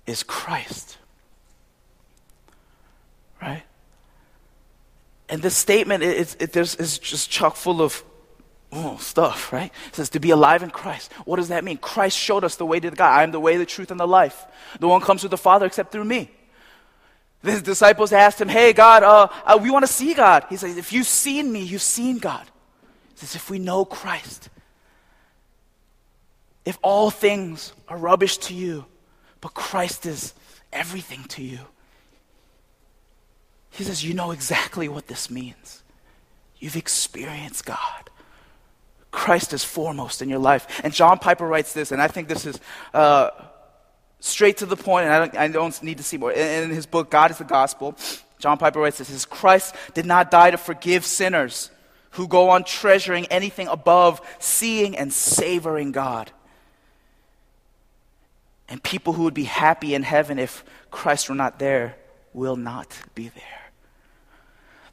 is 0.06 0.24
Christ. 0.24 0.98
Right? 3.42 3.64
And 5.30 5.42
this 5.42 5.56
statement 5.56 6.04
is, 6.04 6.36
it, 6.40 6.56
is 6.58 6.98
just 6.98 7.30
chock 7.30 7.56
full 7.56 7.82
of 7.82 8.04
oh, 8.72 8.98
stuff, 8.98 9.54
right? 9.54 9.72
It 9.88 9.96
says 9.96 10.10
to 10.10 10.20
be 10.20 10.32
alive 10.32 10.64
in 10.64 10.72
Christ. 10.72 11.14
What 11.26 11.38
does 11.38 11.50
that 11.50 11.64
mean? 11.64 11.78
Christ 11.78 12.18
showed 12.18 12.44
us 12.44 12.56
the 12.56 12.66
way 12.66 12.80
to 12.80 12.90
God. 12.90 13.12
I 13.12 13.24
am 13.24 13.32
the 13.32 13.40
way, 13.40 13.58
the 13.58 13.66
truth, 13.66 13.92
and 13.92 14.00
the 14.00 14.08
life. 14.08 14.46
No 14.82 14.88
one 14.88 15.02
comes 15.02 15.22
to 15.22 15.28
the 15.28 15.38
Father 15.38 15.66
except 15.66 15.92
through 15.92 16.06
me. 16.06 16.32
His 17.44 17.62
disciples 17.62 18.12
asked 18.12 18.42
him, 18.42 18.50
Hey, 18.50 18.74
God, 18.74 19.04
uh, 19.04 19.28
uh, 19.46 19.60
we 19.62 19.72
want 19.72 19.86
to 19.86 19.92
see 19.92 20.14
God. 20.14 20.46
He 20.50 20.58
says, 20.58 20.78
If 20.78 20.92
you've 20.92 21.08
seen 21.08 21.52
me, 21.52 21.62
you've 21.62 21.82
seen 21.82 22.18
God. 22.18 22.46
He 23.14 23.20
says, 23.20 23.36
If 23.36 23.50
we 23.50 23.60
know 23.60 23.86
Christ, 23.86 24.50
if 26.70 26.78
all 26.84 27.10
things 27.10 27.74
are 27.88 27.98
rubbish 27.98 28.38
to 28.38 28.54
you, 28.54 28.86
but 29.42 29.56
Christ 29.56 30.06
is 30.06 30.36
everything 30.72 31.24
to 31.30 31.42
you. 31.42 31.58
He 33.72 33.84
says, 33.84 34.06
You 34.06 34.14
know 34.14 34.30
exactly 34.30 34.88
what 34.88 35.08
this 35.08 35.32
means. 35.32 35.82
You've 36.60 36.76
experienced 36.76 37.66
God. 37.66 38.12
Christ 39.10 39.52
is 39.52 39.64
foremost 39.64 40.22
in 40.22 40.30
your 40.30 40.38
life. 40.38 40.80
And 40.84 40.94
John 40.94 41.18
Piper 41.18 41.48
writes 41.48 41.74
this, 41.74 41.92
and 41.92 42.00
I 42.00 42.08
think 42.08 42.28
this 42.28 42.46
is 42.46 42.60
uh, 42.94 43.32
straight 44.20 44.58
to 44.58 44.68
the 44.68 44.76
point, 44.76 45.06
and 45.06 45.14
I 45.14 45.20
don't, 45.26 45.38
I 45.38 45.48
don't 45.48 45.82
need 45.82 45.98
to 45.98 46.04
see 46.04 46.18
more. 46.18 46.32
In, 46.32 46.66
in 46.66 46.70
his 46.70 46.86
book, 46.86 47.10
God 47.10 47.32
is 47.32 47.40
the 47.40 47.46
Gospel, 47.46 47.98
John 48.38 48.60
Piper 48.60 48.80
writes 48.80 49.00
this 49.00 49.26
Christ 49.26 49.74
did 49.96 50.06
not 50.06 50.30
die 50.30 50.52
to 50.52 50.58
forgive 50.58 51.04
sinners 51.04 51.72
who 52.12 52.28
go 52.28 52.50
on 52.50 52.64
treasuring 52.64 53.26
anything 53.28 53.68
above 53.68 54.22
seeing 54.38 54.96
and 54.96 55.12
savoring 55.12 55.92
God 55.92 56.32
and 58.70 58.82
people 58.82 59.14
who 59.14 59.24
would 59.24 59.34
be 59.34 59.44
happy 59.44 59.94
in 59.94 60.04
heaven 60.04 60.40
if 60.40 60.64
Christ 60.92 61.30
were 61.30 61.36
not 61.36 61.60
there 61.60 61.96
will 62.34 62.56
not 62.56 62.98
be 63.16 63.30
there. 63.30 63.44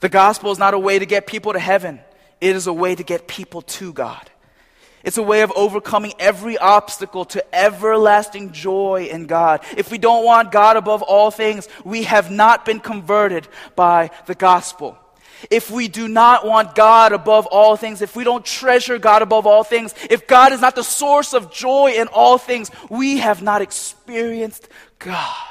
The 0.00 0.08
gospel 0.08 0.50
is 0.50 0.58
not 0.58 0.74
a 0.74 0.78
way 0.78 0.98
to 0.98 1.06
get 1.06 1.26
people 1.26 1.52
to 1.52 1.58
heaven, 1.58 2.00
it 2.40 2.56
is 2.56 2.66
a 2.66 2.72
way 2.72 2.94
to 2.94 3.02
get 3.02 3.28
people 3.28 3.62
to 3.62 3.92
God. 3.92 4.30
It's 5.02 5.18
a 5.18 5.22
way 5.22 5.42
of 5.42 5.52
overcoming 5.54 6.14
every 6.18 6.58
obstacle 6.58 7.24
to 7.26 7.54
everlasting 7.54 8.50
joy 8.50 9.08
in 9.08 9.26
God. 9.26 9.62
If 9.76 9.92
we 9.92 9.98
don't 9.98 10.24
want 10.24 10.50
God 10.50 10.76
above 10.76 11.00
all 11.02 11.30
things, 11.30 11.68
we 11.84 12.02
have 12.02 12.28
not 12.28 12.64
been 12.64 12.80
converted 12.80 13.46
by 13.76 14.10
the 14.26 14.34
gospel 14.34 14.98
if 15.50 15.70
we 15.70 15.88
do 15.88 16.08
not 16.08 16.46
want 16.46 16.74
God 16.74 17.12
above 17.12 17.46
all 17.46 17.76
things, 17.76 18.02
if 18.02 18.16
we 18.16 18.24
don't 18.24 18.44
treasure 18.44 18.98
God 18.98 19.22
above 19.22 19.46
all 19.46 19.64
things, 19.64 19.94
if 20.10 20.26
God 20.26 20.52
is 20.52 20.60
not 20.60 20.74
the 20.74 20.84
source 20.84 21.34
of 21.34 21.52
joy 21.52 21.92
in 21.96 22.08
all 22.08 22.38
things, 22.38 22.70
we 22.88 23.18
have 23.18 23.42
not 23.42 23.62
experienced 23.62 24.68
God. 24.98 25.46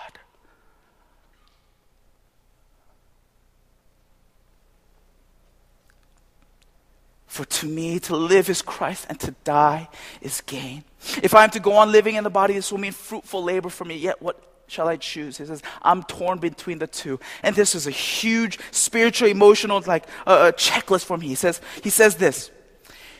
For 7.36 7.44
to 7.44 7.66
me, 7.66 8.00
to 8.00 8.16
live 8.16 8.50
is 8.50 8.62
Christ 8.62 9.08
and 9.10 9.20
to 9.20 9.32
die 9.44 9.90
is 10.22 10.40
gain. 10.40 10.86
If 11.22 11.36
I 11.36 11.44
am 11.44 11.50
to 11.50 11.60
go 11.60 11.74
on 11.74 11.92
living 11.92 12.16
in 12.16 12.24
the 12.24 12.30
body, 12.30 12.54
this 12.54 12.72
will 12.72 12.80
mean 12.80 12.94
fruitful 12.94 13.44
labor 13.44 13.68
for 13.68 13.84
me. 13.84 13.98
Yet 13.98 14.22
what 14.22 14.42
shall 14.68 14.88
I 14.88 14.98
choose? 14.98 15.38
He 15.38 15.46
says, 15.46 15.62
I'm 15.82 16.04
torn 16.04 16.40
between 16.40 16.80
the 16.80 16.88
two. 16.88 17.20
And 17.44 17.56
this 17.56 17.76
is 17.76 17.88
a 17.88 17.92
huge 17.92 18.60
spiritual, 18.72 19.30
emotional, 19.30 19.82
like 19.86 20.06
uh, 20.26 20.52
checklist 20.56 21.06
for 21.06 21.18
me. 21.18 21.28
He 21.28 21.36
says, 21.36 21.62
he 21.84 21.90
says 21.90 22.16
this. 22.16 22.52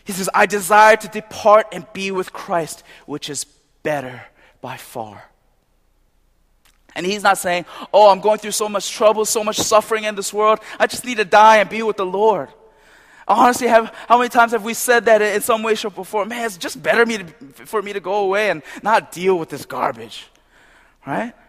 He 0.04 0.14
says, 0.14 0.30
I 0.34 0.46
desire 0.46 0.98
to 0.98 1.08
depart 1.08 1.68
and 1.72 1.86
be 1.94 2.12
with 2.12 2.32
Christ, 2.32 2.84
which 3.06 3.30
is 3.30 3.46
better 3.84 4.24
by 4.62 4.78
far. 4.78 5.24
And 6.96 7.06
he's 7.06 7.24
not 7.24 7.38
saying, 7.38 7.66
Oh, 7.94 8.10
I'm 8.10 8.22
going 8.22 8.40
through 8.40 8.52
so 8.52 8.70
much 8.70 8.90
trouble, 8.92 9.26
so 9.26 9.44
much 9.44 9.58
suffering 9.58 10.06
in 10.06 10.16
this 10.16 10.34
world. 10.34 10.60
I 10.80 10.88
just 10.88 11.06
need 11.06 11.18
to 11.18 11.26
die 11.26 11.58
and 11.58 11.70
be 11.70 11.84
with 11.84 11.98
the 11.98 12.06
Lord. 12.06 12.50
Honestly, 13.28 13.68
have, 13.68 13.94
how 14.08 14.20
many 14.20 14.30
times 14.30 14.52
have 14.52 14.64
we 14.64 14.76
said 14.76 15.06
that 15.06 15.22
in 15.22 15.42
some 15.42 15.64
way, 15.64 15.74
shape, 15.74 15.98
or 15.98 16.06
form? 16.06 16.30
Man, 16.30 16.46
it's 16.46 16.58
just 16.58 16.82
better 16.82 17.06
me 17.06 17.18
to, 17.18 17.26
for 17.66 17.82
me 17.82 17.92
to 17.92 18.00
go 18.00 18.18
away 18.18 18.52
and 18.52 18.62
not 18.84 19.12
deal 19.12 19.38
with 19.38 19.50
this 19.50 19.66
garbage. 19.66 20.28
Right? 21.06 21.34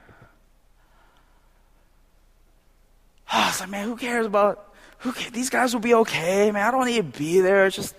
Oh, 3.33 3.47
it's 3.49 3.59
like, 3.59 3.71
man, 3.71 3.89
who 3.89 3.97
cares 3.97 4.25
about 4.25 4.73
who 4.99 5.13
cares? 5.13 5.33
these 5.33 5.51
guys 5.51 5.75
will 5.75 5.81
be 5.81 5.95
okay, 5.95 6.53
man. 6.53 6.65
I 6.65 6.71
don't 6.71 6.87
need 6.87 7.13
to 7.13 7.19
be 7.19 7.41
there. 7.41 7.67
It's 7.67 7.75
just 7.75 7.95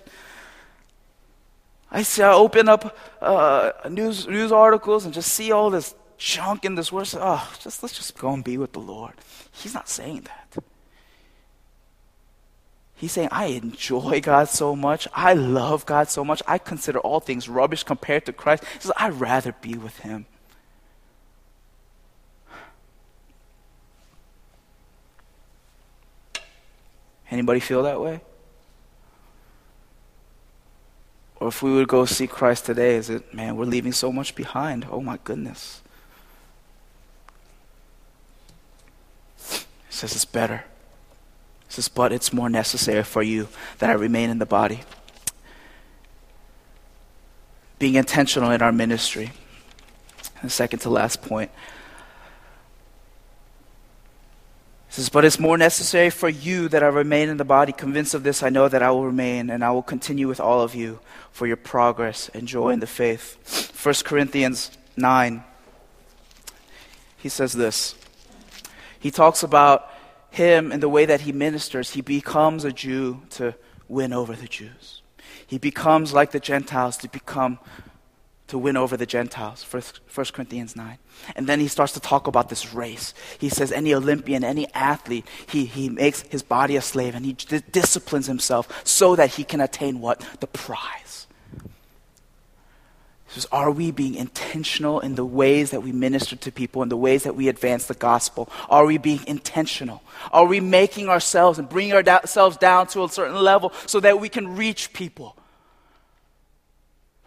I 1.91 2.03
see, 2.03 2.21
I 2.21 2.33
open 2.33 2.67
up 2.67 2.97
uh, 3.21 3.71
news, 3.89 4.27
news 4.27 4.51
articles 4.51 5.05
and 5.05 5.13
just 5.13 5.31
see 5.31 5.51
all 5.51 5.69
this 5.69 5.95
junk 6.17 6.65
in 6.65 6.75
this 6.75 6.91
world. 6.91 7.13
Oh, 7.17 7.53
just, 7.61 7.81
let's 7.81 7.95
just 7.95 8.17
go 8.17 8.33
and 8.33 8.43
be 8.43 8.57
with 8.57 8.73
the 8.73 8.79
Lord. 8.79 9.13
He's 9.51 9.73
not 9.73 9.87
saying 9.87 10.21
that. 10.21 10.63
He's 12.95 13.11
saying, 13.11 13.29
I 13.31 13.45
enjoy 13.47 14.21
God 14.21 14.49
so 14.49 14.75
much. 14.75 15.07
I 15.13 15.33
love 15.33 15.85
God 15.85 16.09
so 16.09 16.25
much. 16.25 16.41
I 16.47 16.57
consider 16.57 16.99
all 16.99 17.19
things 17.19 17.47
rubbish 17.47 17.83
compared 17.83 18.25
to 18.25 18.33
Christ. 18.33 18.63
He 18.73 18.79
says, 18.79 18.91
I'd 18.97 19.13
rather 19.13 19.53
be 19.61 19.75
with 19.75 19.99
Him. 19.99 20.25
Anybody 27.29 27.59
feel 27.59 27.83
that 27.83 27.99
way? 27.99 28.21
Or 31.39 31.49
if 31.49 31.61
we 31.61 31.71
would 31.71 31.87
go 31.87 32.05
see 32.05 32.25
Christ 32.25 32.65
today, 32.65 32.95
is 32.95 33.09
it, 33.09 33.33
man, 33.33 33.57
we're 33.57 33.65
leaving 33.65 33.91
so 33.91 34.11
much 34.11 34.33
behind. 34.35 34.87
Oh 34.89 35.01
my 35.01 35.19
goodness. 35.23 35.81
He 39.37 39.65
says 39.89 40.15
it's 40.15 40.25
better. 40.25 40.63
He 41.67 41.73
says, 41.73 41.89
but 41.89 42.11
it's 42.11 42.33
more 42.33 42.49
necessary 42.49 43.03
for 43.03 43.21
you 43.21 43.49
that 43.79 43.89
I 43.89 43.93
remain 43.93 44.29
in 44.29 44.39
the 44.39 44.45
body. 44.45 44.81
Being 47.77 47.95
intentional 47.95 48.49
in 48.51 48.61
our 48.61 48.71
ministry. 48.71 49.31
And 50.41 50.51
second 50.51 50.79
to 50.79 50.89
last 50.89 51.21
point. 51.21 51.51
He 54.86 54.86
says, 54.97 55.09
But 55.09 55.25
it's 55.25 55.39
more 55.39 55.57
necessary 55.57 56.09
for 56.09 56.27
you 56.27 56.67
that 56.69 56.83
I 56.83 56.87
remain 56.87 57.29
in 57.29 57.37
the 57.37 57.45
body. 57.45 57.71
Convinced 57.71 58.15
of 58.15 58.23
this, 58.23 58.41
I 58.41 58.49
know 58.49 58.67
that 58.67 58.81
I 58.81 58.89
will 58.89 59.05
remain 59.05 59.49
and 59.49 59.63
I 59.63 59.69
will 59.69 59.83
continue 59.83 60.27
with 60.27 60.39
all 60.39 60.61
of 60.61 60.73
you 60.73 60.99
for 61.31 61.45
your 61.45 61.55
progress 61.55 62.29
and 62.33 62.47
joy 62.47 62.69
in 62.69 62.79
the 62.79 62.87
faith. 62.87 63.71
1 63.83 63.95
Corinthians 64.03 64.71
9, 64.97 65.43
he 67.17 67.29
says 67.29 67.53
this. 67.53 67.93
He 68.99 69.11
talks 69.11 69.43
about 69.43 69.87
him 70.31 70.71
and 70.71 70.81
the 70.81 70.89
way 70.89 71.05
that 71.05 71.21
he 71.21 71.31
ministers. 71.31 71.91
He 71.91 72.01
becomes 72.01 72.65
a 72.65 72.71
Jew 72.71 73.21
to 73.31 73.53
win 73.87 74.13
over 74.13 74.35
the 74.35 74.47
Jews. 74.47 75.03
He 75.45 75.59
becomes 75.59 76.11
like 76.11 76.31
the 76.31 76.39
Gentiles 76.39 76.97
to 76.97 77.07
become 77.07 77.59
to 78.47 78.57
win 78.57 78.77
over 78.77 78.95
the 78.95 79.05
Gentiles. 79.05 79.65
1 79.69 80.25
Corinthians 80.33 80.75
9. 80.75 80.97
And 81.35 81.47
then 81.47 81.59
he 81.59 81.67
starts 81.67 81.93
to 81.93 81.99
talk 81.99 82.27
about 82.27 82.49
this 82.49 82.73
race. 82.73 83.13
He 83.37 83.49
says, 83.49 83.71
any 83.71 83.93
Olympian, 83.93 84.43
any 84.43 84.71
athlete, 84.73 85.25
he, 85.47 85.65
he 85.65 85.89
makes 85.89 86.21
his 86.21 86.43
body 86.43 86.75
a 86.75 86.81
slave 86.81 87.15
and 87.15 87.25
he 87.25 87.33
d- 87.33 87.61
disciplines 87.71 88.27
himself 88.27 88.81
so 88.85 89.15
that 89.15 89.31
he 89.31 89.43
can 89.43 89.59
attain 89.59 89.99
what? 89.99 90.25
The 90.39 90.47
prize. 90.47 91.27
He 93.27 93.33
says, 93.33 93.47
are 93.51 93.69
we 93.69 93.91
being 93.91 94.15
intentional 94.15 95.01
in 95.01 95.15
the 95.15 95.25
ways 95.25 95.71
that 95.71 95.83
we 95.83 95.91
minister 95.91 96.37
to 96.37 96.51
people, 96.51 96.81
in 96.81 96.87
the 96.87 96.95
ways 96.95 97.23
that 97.23 97.35
we 97.35 97.49
advance 97.49 97.87
the 97.87 97.93
gospel? 97.93 98.49
Are 98.69 98.85
we 98.85 98.97
being 98.97 99.19
intentional? 99.27 100.01
Are 100.31 100.45
we 100.45 100.61
making 100.61 101.09
ourselves 101.09 101.59
and 101.59 101.67
bringing 101.67 101.93
ourselves 101.93 102.55
down 102.55 102.87
to 102.87 103.03
a 103.03 103.09
certain 103.09 103.35
level 103.35 103.73
so 103.85 103.99
that 103.99 104.21
we 104.21 104.29
can 104.29 104.55
reach 104.55 104.93
people? 104.93 105.35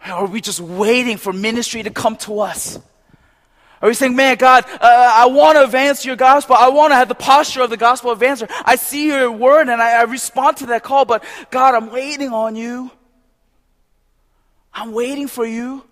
Are 0.05 0.25
we 0.25 0.41
just 0.41 0.59
waiting 0.59 1.17
for 1.17 1.31
ministry 1.31 1.83
to 1.83 1.89
come 1.89 2.15
to 2.17 2.39
us? 2.39 2.79
Are 3.81 3.89
we 3.89 3.95
saying, 3.95 4.15
man, 4.15 4.37
God, 4.37 4.65
uh, 4.65 4.79
I 4.81 5.25
want 5.25 5.57
to 5.57 5.63
advance 5.63 6.05
your 6.05 6.15
gospel. 6.15 6.55
I 6.55 6.69
want 6.69 6.91
to 6.91 6.95
have 6.95 7.07
the 7.07 7.15
posture 7.15 7.61
of 7.61 7.71
the 7.71 7.77
gospel 7.77 8.15
advancer. 8.15 8.47
I 8.63 8.75
see 8.75 9.07
your 9.07 9.31
word 9.31 9.69
and 9.69 9.81
I, 9.81 9.99
I 9.99 10.03
respond 10.03 10.57
to 10.57 10.67
that 10.67 10.83
call, 10.83 11.05
but 11.05 11.23
God, 11.49 11.73
I'm 11.73 11.91
waiting 11.91 12.29
on 12.29 12.55
you. 12.55 12.91
I'm 14.73 14.91
waiting 14.91 15.27
for 15.27 15.45
you. 15.45 15.83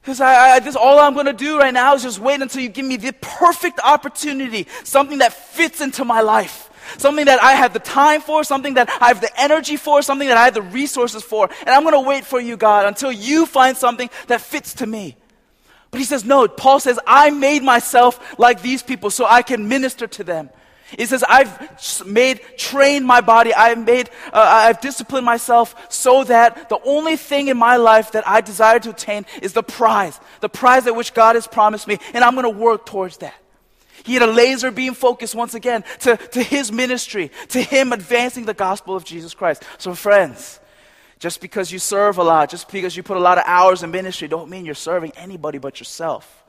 Because 0.00 0.22
I, 0.22 0.54
I, 0.54 0.58
this 0.60 0.74
all 0.76 0.98
I'm 0.98 1.12
going 1.12 1.26
to 1.26 1.34
do 1.34 1.58
right 1.58 1.74
now 1.74 1.94
is 1.94 2.02
just 2.02 2.18
wait 2.18 2.40
until 2.40 2.62
you 2.62 2.70
give 2.70 2.86
me 2.86 2.96
the 2.96 3.12
perfect 3.12 3.78
opportunity, 3.84 4.66
something 4.82 5.18
that 5.18 5.34
fits 5.34 5.82
into 5.82 6.04
my 6.06 6.22
life. 6.22 6.69
Something 6.98 7.26
that 7.26 7.42
I 7.42 7.52
have 7.52 7.72
the 7.72 7.78
time 7.78 8.20
for, 8.20 8.44
something 8.44 8.74
that 8.74 8.90
I 9.00 9.08
have 9.08 9.20
the 9.20 9.40
energy 9.40 9.76
for, 9.76 10.02
something 10.02 10.28
that 10.28 10.36
I 10.36 10.44
have 10.44 10.54
the 10.54 10.62
resources 10.62 11.22
for. 11.22 11.48
And 11.60 11.70
I'm 11.70 11.82
going 11.82 11.94
to 11.94 12.08
wait 12.08 12.24
for 12.24 12.40
you, 12.40 12.56
God, 12.56 12.86
until 12.86 13.12
you 13.12 13.46
find 13.46 13.76
something 13.76 14.10
that 14.28 14.40
fits 14.40 14.74
to 14.74 14.86
me. 14.86 15.16
But 15.90 15.98
he 15.98 16.04
says, 16.04 16.24
no, 16.24 16.46
Paul 16.46 16.80
says, 16.80 16.98
I 17.06 17.30
made 17.30 17.62
myself 17.62 18.38
like 18.38 18.62
these 18.62 18.82
people 18.82 19.10
so 19.10 19.26
I 19.26 19.42
can 19.42 19.68
minister 19.68 20.06
to 20.06 20.24
them. 20.24 20.50
He 20.96 21.06
says, 21.06 21.24
I've 21.28 22.04
made, 22.04 22.40
trained 22.56 23.06
my 23.06 23.20
body, 23.20 23.54
I've 23.54 23.84
made, 23.84 24.10
uh, 24.32 24.40
I've 24.40 24.80
disciplined 24.80 25.24
myself 25.24 25.74
so 25.88 26.24
that 26.24 26.68
the 26.68 26.80
only 26.84 27.16
thing 27.16 27.48
in 27.48 27.56
my 27.56 27.76
life 27.76 28.12
that 28.12 28.26
I 28.26 28.40
desire 28.40 28.80
to 28.80 28.90
attain 28.90 29.24
is 29.40 29.52
the 29.52 29.62
prize, 29.62 30.18
the 30.40 30.48
prize 30.48 30.86
at 30.86 30.96
which 30.96 31.14
God 31.14 31.36
has 31.36 31.46
promised 31.46 31.86
me, 31.86 31.98
and 32.12 32.24
I'm 32.24 32.34
going 32.34 32.42
to 32.42 32.50
work 32.50 32.86
towards 32.86 33.18
that. 33.18 33.34
He 34.04 34.14
had 34.14 34.22
a 34.22 34.26
laser 34.30 34.70
beam 34.70 34.94
focus 34.94 35.34
once 35.34 35.54
again 35.54 35.84
to, 36.00 36.16
to 36.16 36.42
his 36.42 36.72
ministry, 36.72 37.30
to 37.48 37.62
him 37.62 37.92
advancing 37.92 38.44
the 38.44 38.54
gospel 38.54 38.96
of 38.96 39.04
Jesus 39.04 39.34
Christ. 39.34 39.62
So, 39.78 39.94
friends, 39.94 40.60
just 41.18 41.40
because 41.40 41.70
you 41.70 41.78
serve 41.78 42.18
a 42.18 42.22
lot, 42.22 42.48
just 42.48 42.70
because 42.70 42.96
you 42.96 43.02
put 43.02 43.16
a 43.16 43.20
lot 43.20 43.38
of 43.38 43.44
hours 43.46 43.82
in 43.82 43.90
ministry, 43.90 44.26
don't 44.26 44.48
mean 44.48 44.64
you're 44.64 44.74
serving 44.74 45.12
anybody 45.16 45.58
but 45.58 45.78
yourself. 45.78 46.42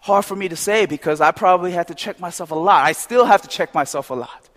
Hard 0.00 0.24
for 0.24 0.36
me 0.36 0.48
to 0.48 0.56
say 0.56 0.86
because 0.86 1.20
I 1.20 1.32
probably 1.32 1.72
had 1.72 1.88
to 1.88 1.94
check 1.94 2.18
myself 2.18 2.50
a 2.50 2.54
lot. 2.54 2.84
I 2.84 2.92
still 2.92 3.24
have 3.24 3.42
to 3.42 3.48
check 3.48 3.74
myself 3.74 4.10
a 4.10 4.14
lot. 4.14 4.47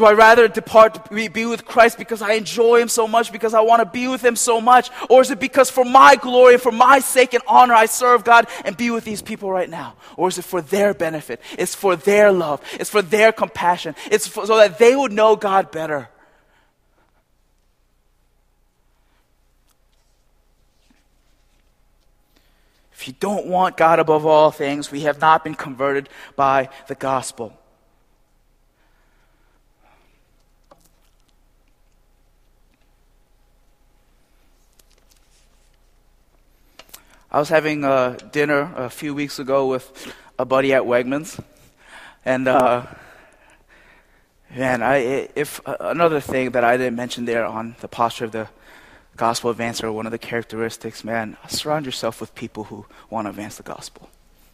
Do 0.00 0.06
I 0.06 0.14
rather 0.14 0.48
depart 0.48 0.94
to 0.94 1.28
be 1.28 1.44
with 1.44 1.66
Christ 1.66 1.98
because 1.98 2.22
I 2.22 2.32
enjoy 2.32 2.80
Him 2.80 2.88
so 2.88 3.06
much, 3.06 3.30
because 3.30 3.52
I 3.52 3.60
want 3.60 3.80
to 3.80 3.84
be 3.84 4.08
with 4.08 4.24
Him 4.24 4.34
so 4.34 4.58
much? 4.58 4.88
Or 5.10 5.20
is 5.20 5.30
it 5.30 5.38
because 5.38 5.68
for 5.68 5.84
my 5.84 6.16
glory, 6.16 6.56
for 6.56 6.72
my 6.72 7.00
sake 7.00 7.34
and 7.34 7.42
honor, 7.46 7.74
I 7.74 7.84
serve 7.84 8.24
God 8.24 8.46
and 8.64 8.74
be 8.78 8.90
with 8.90 9.04
these 9.04 9.20
people 9.20 9.50
right 9.52 9.68
now? 9.68 9.96
Or 10.16 10.28
is 10.28 10.38
it 10.38 10.46
for 10.46 10.62
their 10.62 10.94
benefit? 10.94 11.38
It's 11.58 11.74
for 11.74 11.96
their 11.96 12.32
love. 12.32 12.62
It's 12.80 12.88
for 12.88 13.02
their 13.02 13.30
compassion. 13.30 13.94
It's 14.10 14.26
for, 14.26 14.46
so 14.46 14.56
that 14.56 14.78
they 14.78 14.96
would 14.96 15.12
know 15.12 15.36
God 15.36 15.70
better. 15.70 16.08
If 22.94 23.06
you 23.06 23.12
don't 23.20 23.44
want 23.44 23.76
God 23.76 23.98
above 23.98 24.24
all 24.24 24.50
things, 24.50 24.90
we 24.90 25.02
have 25.02 25.20
not 25.20 25.44
been 25.44 25.54
converted 25.54 26.08
by 26.36 26.70
the 26.88 26.94
gospel. 26.94 27.59
I 37.32 37.38
was 37.38 37.48
having 37.48 37.84
uh, 37.84 38.18
dinner 38.32 38.72
a 38.74 38.90
few 38.90 39.14
weeks 39.14 39.38
ago 39.38 39.68
with 39.68 40.12
a 40.36 40.44
buddy 40.44 40.74
at 40.74 40.82
Wegmans, 40.82 41.40
and 42.24 42.48
uh, 42.48 42.86
man, 44.52 44.82
I 44.82 45.28
if 45.36 45.60
uh, 45.64 45.76
another 45.78 46.18
thing 46.18 46.50
that 46.50 46.64
I 46.64 46.76
didn't 46.76 46.96
mention 46.96 47.26
there 47.26 47.46
on 47.46 47.76
the 47.82 47.86
posture 47.86 48.24
of 48.24 48.32
the 48.32 48.48
gospel 49.16 49.48
advance 49.48 49.80
advancer, 49.80 49.94
one 49.94 50.06
of 50.06 50.12
the 50.12 50.18
characteristics, 50.18 51.04
man, 51.04 51.36
surround 51.46 51.86
yourself 51.86 52.20
with 52.20 52.34
people 52.34 52.64
who 52.64 52.84
want 53.10 53.26
to 53.26 53.30
advance 53.30 53.56
the 53.58 53.62
gospel. 53.62 54.08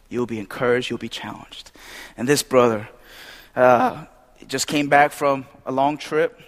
You'll 0.07 0.27
be 0.27 0.37
encouraged, 0.37 0.91
you'll 0.91 0.99
be 0.99 1.09
challenged. 1.09 1.71
And 2.15 2.27
this 2.27 2.43
brother 2.43 2.89
uh, 3.55 4.05
just 4.45 4.67
came 4.67 4.87
back 4.87 5.13
from 5.13 5.47
a 5.65 5.71
long 5.71 5.97
trip, 5.97 6.39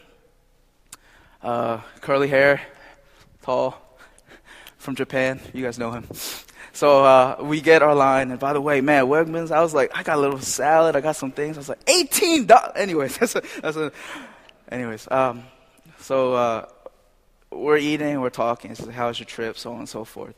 uh, 1.41 1.77
curly 2.01 2.27
hair, 2.27 2.61
tall 3.41 3.88
from 4.79 4.95
Japan. 4.95 5.39
You 5.53 5.63
guys 5.63 5.77
know 5.77 5.91
him. 5.91 6.07
So 6.73 7.03
uh, 7.03 7.37
we 7.41 7.61
get 7.61 7.83
our 7.83 7.93
line, 7.93 8.31
and 8.31 8.39
by 8.39 8.53
the 8.53 8.61
way, 8.61 8.81
man, 8.81 9.05
Wegmans, 9.05 9.51
I 9.51 9.61
was 9.61 9.73
like, 9.73 9.91
I 9.95 10.01
got 10.01 10.17
a 10.17 10.21
little 10.21 10.39
salad, 10.39 10.95
I 10.95 11.01
got 11.01 11.15
some 11.15 11.31
things. 11.31 11.57
I 11.57 11.59
was 11.59 11.69
like, 11.69 11.87
eighteen 11.87 12.47
dollars. 12.47 12.71
Anyways, 12.75 13.17
that's 13.19 13.35
a, 13.35 13.43
that's 13.61 13.77
a, 13.77 13.91
anyways. 14.71 15.07
Um, 15.11 15.43
so 15.99 16.33
uh, 16.33 16.65
we're 17.51 17.77
eating, 17.77 18.21
we're 18.21 18.29
talking. 18.29 18.73
Says, 18.73 18.89
How's 18.89 19.19
your 19.19 19.25
trip? 19.27 19.57
So 19.57 19.73
on 19.73 19.79
and 19.79 19.89
so 19.89 20.03
forth. 20.05 20.35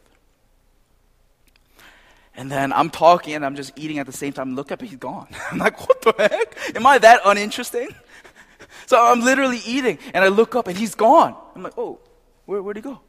And 2.33 2.49
then 2.49 2.71
I'm 2.71 2.89
talking 2.89 3.33
and 3.33 3.45
I'm 3.45 3.55
just 3.55 3.73
eating 3.75 3.99
at 3.99 4.05
the 4.05 4.13
same 4.13 4.31
time. 4.31 4.55
Look 4.55 4.71
up, 4.71 4.81
he's 4.81 4.95
gone. 4.95 5.27
I'm 5.51 5.57
like, 5.57 5.79
what 5.87 6.01
the 6.01 6.13
heck? 6.17 6.75
Am 6.75 6.85
I 6.85 6.97
that 6.97 7.21
uninteresting? 7.25 7.89
So 8.87 9.01
I'm 9.01 9.21
literally 9.21 9.59
eating, 9.65 9.99
and 10.13 10.23
I 10.23 10.27
look 10.27 10.53
up, 10.55 10.67
and 10.67 10.77
he's 10.77 10.95
gone. 10.95 11.35
I'm 11.55 11.63
like, 11.63 11.77
oh, 11.77 11.99
where, 12.45 12.61
where'd 12.61 12.75
he 12.75 12.81
go? 12.81 12.99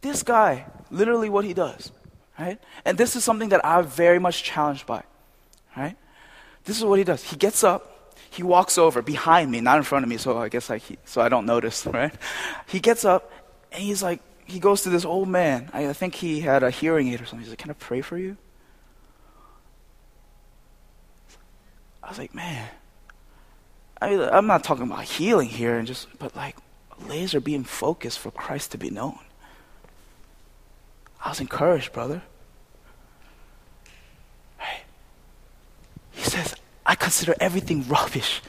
This 0.00 0.22
guy, 0.22 0.66
literally 0.90 1.28
what 1.28 1.44
he 1.44 1.54
does, 1.54 1.92
right? 2.38 2.58
And 2.84 2.96
this 2.96 3.16
is 3.16 3.24
something 3.24 3.50
that 3.50 3.64
I'm 3.64 3.86
very 3.86 4.18
much 4.18 4.42
challenged 4.42 4.86
by, 4.86 5.02
right? 5.76 5.96
This 6.64 6.78
is 6.78 6.84
what 6.84 6.98
he 6.98 7.04
does. 7.04 7.22
He 7.22 7.36
gets 7.36 7.62
up, 7.62 8.14
he 8.30 8.42
walks 8.42 8.78
over 8.78 9.02
behind 9.02 9.50
me, 9.50 9.60
not 9.60 9.76
in 9.76 9.82
front 9.82 10.04
of 10.04 10.08
me, 10.08 10.16
so 10.16 10.38
I 10.38 10.48
guess 10.48 10.70
like 10.70 10.82
he, 10.82 10.98
so 11.04 11.20
I 11.20 11.28
don't 11.28 11.46
notice, 11.46 11.86
right? 11.92 12.14
He 12.66 12.80
gets 12.80 13.04
up 13.04 13.30
and 13.72 13.82
he's 13.82 14.02
like, 14.02 14.20
he 14.50 14.58
goes 14.58 14.82
to 14.82 14.90
this 14.90 15.04
old 15.04 15.28
man. 15.28 15.70
I, 15.72 15.88
I 15.88 15.92
think 15.92 16.16
he 16.16 16.40
had 16.40 16.62
a 16.62 16.70
hearing 16.70 17.08
aid 17.08 17.20
or 17.20 17.24
something. 17.24 17.40
He's 17.40 17.50
like, 17.50 17.58
"Can 17.58 17.70
I 17.70 17.74
pray 17.74 18.00
for 18.00 18.18
you?" 18.18 18.36
I 22.02 22.08
was 22.08 22.18
like, 22.18 22.34
"Man, 22.34 22.68
I 24.02 24.10
mean, 24.10 24.20
I'm 24.20 24.46
not 24.46 24.64
talking 24.64 24.84
about 24.84 25.04
healing 25.04 25.48
here, 25.48 25.78
and 25.78 25.86
just 25.86 26.08
but 26.18 26.34
like 26.34 26.56
laser 27.06 27.40
beam 27.40 27.64
focus 27.64 28.16
for 28.16 28.30
Christ 28.30 28.72
to 28.72 28.78
be 28.78 28.90
known. 28.90 29.18
I 31.22 31.28
was 31.28 31.40
encouraged, 31.40 31.92
brother. 31.92 32.22
Right? 34.58 34.84
He 36.12 36.22
says, 36.22 36.54
I 36.86 36.94
consider 36.94 37.34
everything 37.40 37.86
rubbish. 37.88 38.42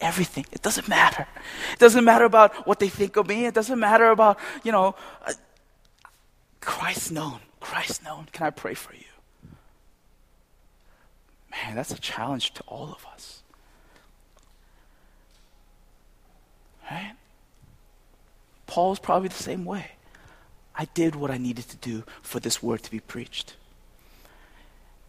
Everything. 0.00 0.46
It 0.52 0.62
doesn't 0.62 0.88
matter. 0.88 1.26
It 1.72 1.78
doesn't 1.78 2.04
matter 2.04 2.24
about 2.24 2.66
what 2.66 2.78
they 2.78 2.88
think 2.88 3.16
of 3.16 3.26
me. 3.26 3.46
It 3.46 3.54
doesn't 3.54 3.78
matter 3.78 4.10
about, 4.10 4.38
you 4.62 4.70
know, 4.70 4.94
uh, 5.26 5.32
Christ 6.60 7.10
known. 7.10 7.40
Christ 7.60 8.04
known. 8.04 8.28
Can 8.32 8.46
I 8.46 8.50
pray 8.50 8.74
for 8.74 8.94
you? 8.94 9.00
Man, 11.50 11.74
that's 11.74 11.92
a 11.92 11.98
challenge 11.98 12.52
to 12.54 12.62
all 12.66 12.92
of 12.92 13.06
us. 13.12 13.42
Right? 16.90 17.14
Paul's 18.66 18.98
probably 18.98 19.28
the 19.28 19.34
same 19.34 19.64
way. 19.64 19.92
I 20.76 20.86
did 20.94 21.14
what 21.14 21.30
I 21.30 21.38
needed 21.38 21.68
to 21.68 21.76
do 21.76 22.04
for 22.22 22.40
this 22.40 22.62
word 22.62 22.82
to 22.82 22.90
be 22.90 23.00
preached. 23.00 23.54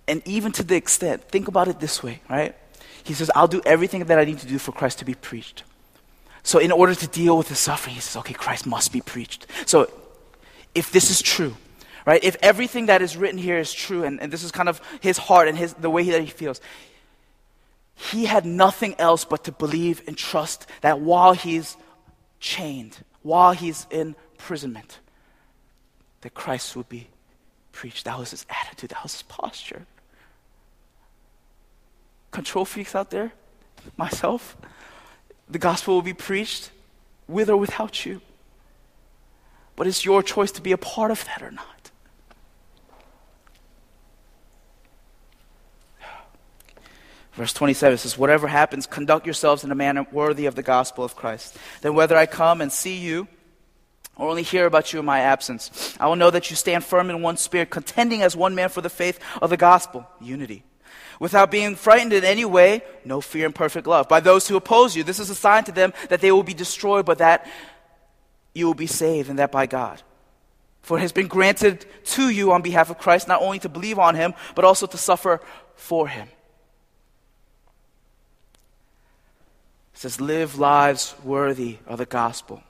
And 0.07 0.21
even 0.27 0.51
to 0.53 0.63
the 0.63 0.75
extent, 0.75 1.23
think 1.23 1.47
about 1.47 1.67
it 1.67 1.79
this 1.79 2.03
way, 2.03 2.21
right? 2.29 2.55
He 3.03 3.13
says, 3.13 3.31
I'll 3.35 3.47
do 3.47 3.61
everything 3.65 4.03
that 4.05 4.19
I 4.19 4.25
need 4.25 4.39
to 4.39 4.47
do 4.47 4.59
for 4.59 4.71
Christ 4.71 4.99
to 4.99 5.05
be 5.05 5.15
preached. 5.15 5.63
So, 6.43 6.59
in 6.59 6.71
order 6.71 6.93
to 6.93 7.07
deal 7.07 7.37
with 7.37 7.49
the 7.49 7.55
suffering, 7.55 7.95
he 7.95 8.01
says, 8.01 8.17
okay, 8.17 8.33
Christ 8.33 8.67
must 8.67 8.93
be 8.93 9.01
preached. 9.01 9.47
So, 9.65 9.89
if 10.75 10.91
this 10.91 11.09
is 11.09 11.21
true, 11.21 11.55
right, 12.05 12.23
if 12.23 12.35
everything 12.43 12.85
that 12.85 13.01
is 13.01 13.17
written 13.17 13.39
here 13.39 13.57
is 13.57 13.73
true, 13.73 14.03
and, 14.03 14.21
and 14.21 14.31
this 14.31 14.43
is 14.43 14.51
kind 14.51 14.69
of 14.69 14.79
his 15.01 15.17
heart 15.17 15.47
and 15.47 15.57
his, 15.57 15.73
the 15.73 15.89
way 15.89 16.03
that 16.11 16.21
he 16.21 16.27
feels, 16.29 16.61
he 17.95 18.25
had 18.25 18.45
nothing 18.45 18.93
else 18.99 19.25
but 19.25 19.45
to 19.45 19.51
believe 19.51 20.03
and 20.05 20.15
trust 20.15 20.67
that 20.81 20.99
while 20.99 21.33
he's 21.33 21.77
chained, 22.39 22.97
while 23.23 23.53
he's 23.53 23.87
in 23.89 24.15
imprisonment, 24.45 24.99
that 26.25 26.33
Christ 26.33 26.75
would 26.75 26.89
be 26.89 27.05
preached. 27.71 28.05
That 28.05 28.17
was 28.17 28.31
his 28.31 28.47
attitude, 28.49 28.89
that 28.89 29.03
was 29.03 29.11
his 29.11 29.21
posture. 29.21 29.85
Control 32.31 32.65
freaks 32.65 32.95
out 32.95 33.11
there, 33.11 33.31
myself, 33.95 34.57
the 35.47 35.59
gospel 35.59 35.93
will 35.93 36.01
be 36.01 36.15
preached 36.15 36.71
with 37.27 37.47
or 37.47 37.57
without 37.57 38.07
you. 38.07 38.21
But 39.75 39.85
it's 39.85 40.03
your 40.03 40.23
choice 40.23 40.51
to 40.53 40.63
be 40.63 40.71
a 40.71 40.79
part 40.79 41.11
of 41.11 41.23
that 41.25 41.43
or 41.43 41.51
not. 41.51 41.91
Verse 47.33 47.53
27 47.53 47.99
says, 47.99 48.17
Whatever 48.17 48.47
happens, 48.47 48.87
conduct 48.87 49.27
yourselves 49.27 49.63
in 49.63 49.71
a 49.71 49.75
manner 49.75 50.07
worthy 50.11 50.47
of 50.47 50.55
the 50.55 50.63
gospel 50.63 51.03
of 51.03 51.15
Christ. 51.15 51.55
Then 51.81 51.93
whether 51.93 52.17
I 52.17 52.25
come 52.25 52.61
and 52.61 52.71
see 52.71 52.97
you, 52.97 53.27
or 54.17 54.29
only 54.29 54.43
hear 54.43 54.65
about 54.65 54.93
you 54.93 54.99
in 54.99 55.05
my 55.05 55.19
absence. 55.19 55.95
I 55.99 56.07
will 56.07 56.15
know 56.15 56.29
that 56.29 56.49
you 56.49 56.55
stand 56.55 56.83
firm 56.83 57.09
in 57.09 57.21
one 57.21 57.37
spirit, 57.37 57.69
contending 57.69 58.21
as 58.21 58.35
one 58.35 58.55
man 58.55 58.69
for 58.69 58.81
the 58.81 58.89
faith 58.89 59.19
of 59.41 59.49
the 59.49 59.57
gospel, 59.57 60.07
unity. 60.21 60.63
Without 61.19 61.51
being 61.51 61.75
frightened 61.75 62.13
in 62.13 62.23
any 62.23 62.45
way, 62.45 62.81
no 63.03 63.21
fear 63.21 63.45
and 63.45 63.55
perfect 63.55 63.87
love. 63.87 64.09
By 64.09 64.19
those 64.19 64.47
who 64.47 64.55
oppose 64.55 64.95
you, 64.95 65.03
this 65.03 65.19
is 65.19 65.29
a 65.29 65.35
sign 65.35 65.63
to 65.65 65.71
them 65.71 65.93
that 66.09 66.21
they 66.21 66.31
will 66.31 66.43
be 66.43 66.53
destroyed, 66.53 67.05
but 67.05 67.19
that 67.19 67.47
you 68.53 68.65
will 68.65 68.73
be 68.73 68.87
saved, 68.87 69.29
and 69.29 69.39
that 69.39 69.51
by 69.51 69.65
God. 69.65 70.01
For 70.81 70.97
it 70.97 71.01
has 71.01 71.11
been 71.11 71.27
granted 71.27 71.85
to 72.05 72.29
you 72.29 72.51
on 72.51 72.61
behalf 72.61 72.89
of 72.89 72.99
Christ 72.99 73.27
not 73.27 73.41
only 73.41 73.59
to 73.59 73.69
believe 73.69 73.97
on 73.97 74.15
him, 74.15 74.33
but 74.55 74.65
also 74.65 74.85
to 74.87 74.97
suffer 74.97 75.41
for 75.75 76.07
him. 76.07 76.27
It 79.93 79.99
says, 79.99 80.21
Live 80.21 80.59
lives 80.59 81.15
worthy 81.23 81.79
of 81.87 81.97
the 81.97 82.05
gospel 82.05 82.61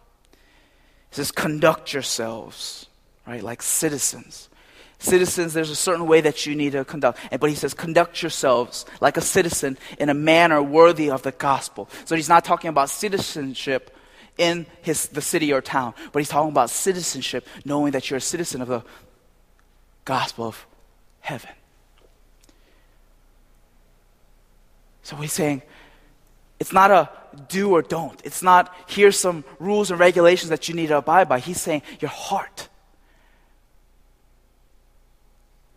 says, 1.15 1.31
conduct 1.31 1.93
yourselves, 1.93 2.87
right, 3.25 3.43
like 3.43 3.61
citizens. 3.61 4.49
Citizens, 4.97 5.53
there's 5.53 5.69
a 5.69 5.75
certain 5.75 6.07
way 6.07 6.21
that 6.21 6.45
you 6.45 6.55
need 6.55 6.71
to 6.71 6.85
conduct. 6.85 7.19
But 7.39 7.49
he 7.49 7.55
says, 7.55 7.73
conduct 7.73 8.21
yourselves 8.21 8.85
like 9.01 9.17
a 9.17 9.21
citizen 9.21 9.77
in 9.99 10.09
a 10.09 10.13
manner 10.13 10.63
worthy 10.63 11.09
of 11.09 11.21
the 11.21 11.31
gospel. 11.31 11.89
So 12.05 12.15
he's 12.15 12.29
not 12.29 12.45
talking 12.45 12.69
about 12.69 12.89
citizenship 12.89 13.95
in 14.37 14.65
his, 14.81 15.07
the 15.07 15.21
city 15.21 15.53
or 15.53 15.61
town, 15.61 15.93
but 16.11 16.19
he's 16.19 16.29
talking 16.29 16.51
about 16.51 16.69
citizenship, 16.69 17.47
knowing 17.63 17.91
that 17.91 18.09
you're 18.09 18.17
a 18.17 18.21
citizen 18.21 18.61
of 18.61 18.67
the 18.67 18.83
gospel 20.05 20.45
of 20.45 20.65
heaven. 21.19 21.51
So 25.03 25.15
he's 25.17 25.33
saying, 25.33 25.61
it's 26.59 26.73
not 26.73 26.89
a 26.89 27.09
do 27.35 27.71
or 27.71 27.81
don't. 27.81 28.19
It's 28.23 28.41
not 28.41 28.73
here's 28.87 29.19
some 29.19 29.43
rules 29.59 29.91
and 29.91 29.99
regulations 29.99 30.49
that 30.49 30.67
you 30.67 30.75
need 30.75 30.87
to 30.87 30.97
abide 30.97 31.29
by. 31.29 31.39
He's 31.39 31.61
saying 31.61 31.81
your 31.99 32.09
heart 32.09 32.69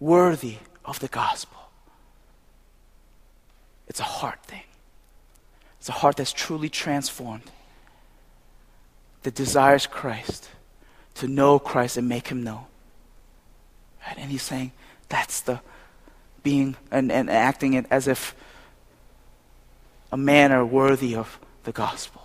worthy 0.00 0.56
of 0.84 1.00
the 1.00 1.08
gospel. 1.08 1.58
It's 3.88 4.00
a 4.00 4.04
heart 4.04 4.42
thing. 4.44 4.62
It's 5.78 5.88
a 5.88 5.92
heart 5.92 6.16
that's 6.16 6.32
truly 6.32 6.68
transformed, 6.68 7.50
that 9.22 9.34
desires 9.34 9.86
Christ, 9.86 10.50
to 11.14 11.28
know 11.28 11.58
Christ 11.58 11.96
and 11.96 12.08
make 12.08 12.28
him 12.28 12.42
know. 12.42 12.66
Right? 14.06 14.18
And 14.18 14.30
he's 14.30 14.42
saying 14.42 14.72
that's 15.08 15.40
the 15.40 15.60
being 16.42 16.76
and, 16.90 17.10
and 17.10 17.28
acting 17.28 17.74
it 17.74 17.86
as 17.90 18.06
if 18.06 18.34
a 20.12 20.16
manner 20.16 20.64
worthy 20.64 21.14
of 21.14 21.38
the 21.68 21.72
gospel. 21.72 22.22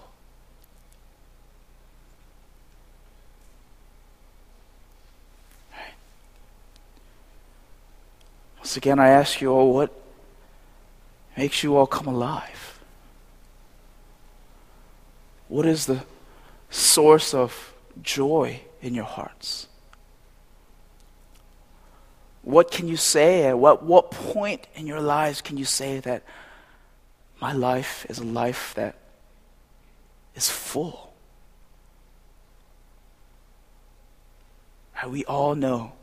Right. 5.74 5.94
Once 8.60 8.78
again, 8.78 9.00
I 9.00 9.10
ask 9.10 9.42
you 9.42 9.52
all 9.52 9.74
what 9.74 9.92
makes 11.36 11.62
you 11.62 11.76
all 11.76 11.88
come 11.88 12.08
alive? 12.08 12.80
What 15.50 15.66
is 15.66 15.88
the 15.88 16.06
source 16.70 17.34
of 17.34 17.74
joy 18.02 18.62
in 18.82 18.96
your 18.96 19.04
hearts? 19.04 19.68
What 22.44 22.72
can 22.72 22.88
you 22.88 22.96
say? 22.96 23.48
At 23.48 23.60
what, 23.60 23.84
what 23.84 24.10
point 24.10 24.68
in 24.74 24.88
your 24.88 25.02
lives 25.02 25.42
can 25.42 25.58
you 25.58 25.66
say 25.66 26.00
that 26.00 26.24
my 27.42 27.52
life 27.52 28.06
is 28.10 28.20
a 28.20 28.24
life 28.24 28.74
that 28.76 29.03
is 30.36 30.50
full. 30.50 31.14
Right? 34.96 35.10
We 35.10 35.26
all 35.26 35.56
know 35.56 35.94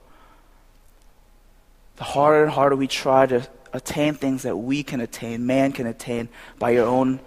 the 1.97 2.05
harder 2.05 2.45
and 2.45 2.53
harder 2.53 2.77
we 2.77 2.87
try 2.87 3.27
to 3.27 3.47
attain 3.73 4.15
things 4.15 4.43
that 4.43 4.57
we 4.57 4.83
can 4.83 5.01
attain, 5.01 5.47
man 5.47 5.73
can 5.73 5.87
attain 5.87 6.29
by 6.59 6.71
your 6.71 6.87
own 6.87 7.21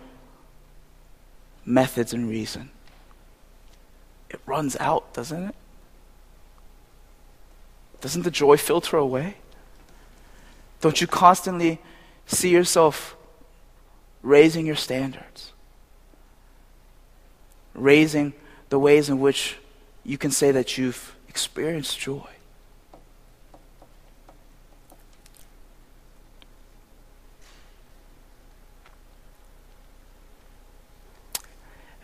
methods 1.66 2.14
and 2.14 2.30
reason. 2.30 2.70
It 4.30 4.40
runs 4.46 4.76
out, 4.80 5.14
doesn't 5.14 5.44
it? 5.50 5.56
Doesn't 8.02 8.24
the 8.24 8.32
joy 8.32 8.58
filter 8.58 8.98
away? 8.98 9.36
Don't 10.82 11.00
you 11.00 11.08
constantly 11.08 11.80
see 12.26 12.50
yourself 12.50 13.16
raising 14.22 14.66
your 14.66 14.76
standards, 14.76 15.53
raising 17.74 18.34
the 18.70 18.80
ways 18.80 19.10
in 19.10 19.20
which 19.20 19.58
you 20.04 20.18
can 20.18 20.32
say 20.32 20.52
that 20.52 20.78
you've 20.78 21.16
experienced 21.28 22.00
joy. 22.00 22.28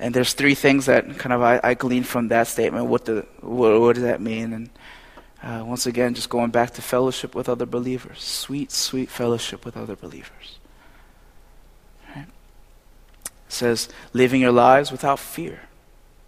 And 0.02 0.14
there's 0.14 0.32
three 0.34 0.56
things 0.56 0.86
that 0.86 1.18
kind 1.18 1.34
of 1.34 1.42
I, 1.42 1.60
I 1.62 1.74
gleaned 1.74 2.08
from 2.08 2.30
that 2.30 2.48
statement. 2.48 2.86
What, 2.86 3.04
the, 3.04 3.26
what, 3.42 3.80
what 3.82 3.96
does 3.96 4.04
that 4.04 4.22
mean? 4.22 4.54
And 4.54 4.70
uh, 5.44 5.66
once 5.66 5.86
again, 5.86 6.14
just 6.14 6.30
going 6.30 6.52
back 6.52 6.74
to 6.76 6.82
fellowship 6.82 7.36
with 7.36 7.50
other 7.50 7.66
believers. 7.66 8.22
Sweet, 8.22 8.72
sweet 8.72 9.10
fellowship 9.10 9.66
with 9.66 9.76
other 9.76 9.98
believers 9.98 10.60
says, 13.50 13.90
living 14.14 14.42
your 14.42 14.52
lives 14.52 14.92
without 14.92 15.20
fear 15.20 15.62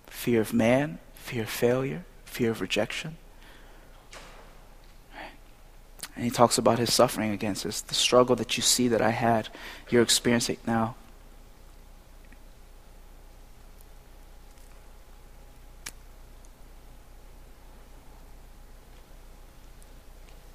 fear 0.08 0.42
of 0.42 0.54
man, 0.54 1.00
fear 1.16 1.44
of 1.44 1.50
failure, 1.50 2.04
fear 2.26 2.52
of 2.52 2.62
rejection. 2.62 3.18
And 6.16 6.26
he 6.26 6.30
talks 6.30 6.58
about 6.58 6.78
his 6.78 6.94
suffering 6.94 7.32
against 7.32 7.64
this, 7.64 7.82
the 7.82 7.96
struggle 7.96 8.36
that 8.36 8.58
you 8.58 8.62
see 8.62 8.88
that 8.90 9.02
I 9.02 9.10
had, 9.10 9.50
you're 9.90 10.04
experiencing 10.04 10.58
now. 10.68 10.96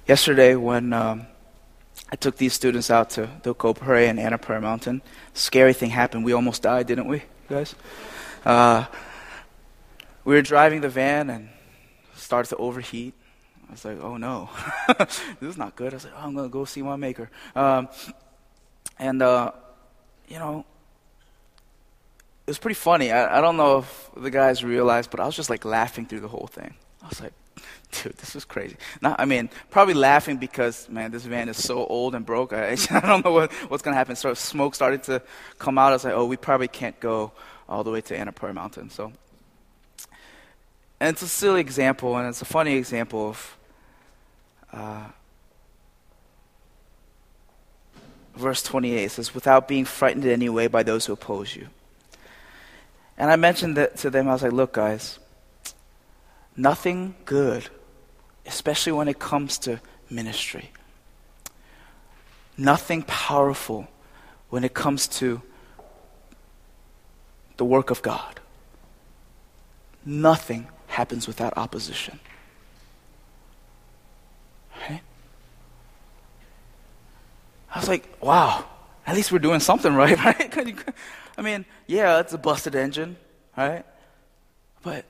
Yesterday, 0.07 0.55
when 0.55 0.93
um, 0.93 1.27
I 2.09 2.15
took 2.15 2.37
these 2.37 2.53
students 2.53 2.89
out 2.89 3.09
to 3.11 3.29
the 3.43 3.53
Kopere 3.53 4.07
and 4.07 4.17
Annapurna 4.17 4.61
Mountain. 4.61 5.01
Scary 5.33 5.73
thing 5.73 5.89
happened. 5.89 6.23
We 6.23 6.33
almost 6.33 6.61
died, 6.61 6.87
didn't 6.87 7.07
we, 7.07 7.23
guys? 7.49 7.75
Uh, 8.45 8.85
we 10.23 10.35
were 10.35 10.41
driving 10.41 10.81
the 10.81 10.89
van 10.89 11.29
and 11.29 11.49
started 12.15 12.49
to 12.49 12.57
overheat. 12.57 13.13
I 13.67 13.71
was 13.71 13.83
like, 13.83 14.01
oh 14.01 14.15
no, 14.15 14.49
this 14.97 15.21
is 15.41 15.57
not 15.57 15.75
good. 15.75 15.93
I 15.93 15.95
was 15.97 16.05
like, 16.05 16.13
oh, 16.15 16.21
I'm 16.21 16.33
going 16.33 16.47
to 16.47 16.53
go 16.53 16.63
see 16.63 16.81
my 16.81 16.95
maker. 16.95 17.29
Um, 17.55 17.89
and, 18.97 19.21
uh, 19.21 19.51
you 20.29 20.39
know, 20.39 20.65
it 22.45 22.51
was 22.51 22.59
pretty 22.59 22.75
funny. 22.75 23.11
I, 23.11 23.39
I 23.39 23.41
don't 23.41 23.57
know 23.57 23.79
if 23.79 24.09
the 24.15 24.31
guys 24.31 24.63
realized, 24.63 25.11
but 25.11 25.19
I 25.19 25.25
was 25.25 25.35
just 25.35 25.49
like 25.49 25.65
laughing 25.65 26.05
through 26.05 26.21
the 26.21 26.29
whole 26.29 26.47
thing. 26.47 26.73
I 27.03 27.07
was 27.09 27.19
like, 27.19 27.33
dude, 28.03 28.17
this 28.17 28.35
is 28.35 28.45
crazy. 28.45 28.75
I 29.01 29.25
mean, 29.25 29.49
probably 29.69 29.93
laughing 29.93 30.37
because, 30.37 30.89
man, 30.89 31.11
this 31.11 31.23
van 31.23 31.49
is 31.49 31.61
so 31.61 31.85
old 31.85 32.15
and 32.15 32.25
broke. 32.25 32.53
I, 32.53 32.71
I 32.89 32.99
don't 32.99 33.23
know 33.23 33.31
what, 33.31 33.51
what's 33.69 33.83
going 33.83 33.93
to 33.93 33.97
happen. 33.97 34.15
So 34.15 34.33
smoke 34.33 34.75
started 34.75 35.03
to 35.03 35.21
come 35.57 35.77
out. 35.77 35.89
I 35.89 35.93
was 35.93 36.03
like, 36.03 36.13
oh, 36.13 36.25
we 36.25 36.37
probably 36.37 36.67
can't 36.67 36.99
go 36.99 37.31
all 37.69 37.83
the 37.83 37.91
way 37.91 38.01
to 38.01 38.17
Annapurna 38.17 38.53
Mountain. 38.53 38.89
So, 38.89 39.11
and 40.99 41.13
it's 41.13 41.21
a 41.21 41.27
silly 41.27 41.61
example, 41.61 42.17
and 42.17 42.27
it's 42.27 42.41
a 42.41 42.45
funny 42.45 42.75
example 42.75 43.29
of 43.29 43.57
uh, 44.73 45.07
verse 48.35 48.63
28. 48.63 49.03
It 49.03 49.11
says, 49.11 49.33
without 49.33 49.67
being 49.67 49.85
frightened 49.85 50.25
in 50.25 50.31
any 50.31 50.49
way 50.49 50.67
by 50.67 50.83
those 50.83 51.05
who 51.05 51.13
oppose 51.13 51.55
you. 51.55 51.67
And 53.17 53.31
I 53.31 53.35
mentioned 53.35 53.77
that 53.77 53.97
to 53.97 54.09
them. 54.09 54.27
I 54.27 54.33
was 54.33 54.43
like, 54.43 54.51
look, 54.51 54.73
guys, 54.73 55.19
nothing 56.55 57.15
good, 57.25 57.69
especially 58.47 58.93
when 58.93 59.07
it 59.07 59.19
comes 59.19 59.57
to 59.59 59.79
ministry, 60.09 60.71
nothing 62.57 63.03
powerful 63.03 63.87
when 64.49 64.63
it 64.63 64.73
comes 64.73 65.07
to 65.07 65.41
the 67.57 67.65
work 67.65 67.89
of 67.89 68.01
God. 68.01 68.39
Nothing 70.05 70.67
happens 70.87 71.27
without 71.27 71.57
opposition. 71.57 72.19
Right? 74.89 75.01
I 77.73 77.79
was 77.79 77.89
like, 77.89 78.07
wow, 78.21 78.65
at 79.05 79.15
least 79.15 79.31
we're 79.31 79.39
doing 79.39 79.59
something 79.59 79.93
right, 79.93 80.17
right? 80.25 80.57
I 81.37 81.41
mean, 81.41 81.65
yeah, 81.85 82.19
it's 82.19 82.33
a 82.33 82.37
busted 82.37 82.75
engine, 82.75 83.17
right? 83.55 83.85
But, 84.81 85.05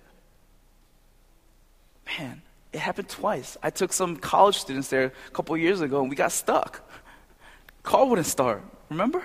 man, 2.18 2.42
it 2.74 2.80
happened 2.80 3.10
twice. 3.10 3.58
I 3.64 3.70
took 3.70 3.94
some 3.94 4.18
college 4.18 4.58
students 4.58 4.90
there 4.90 5.06
a 5.06 5.32
couple 5.32 5.56
years 5.58 5.82
ago 5.82 6.02
and 6.02 6.10
we 6.10 6.16
got 6.16 6.32
stuck. 6.32 6.88
Car 7.84 8.06
wouldn't 8.06 8.28
start, 8.28 8.62
remember? 8.90 9.24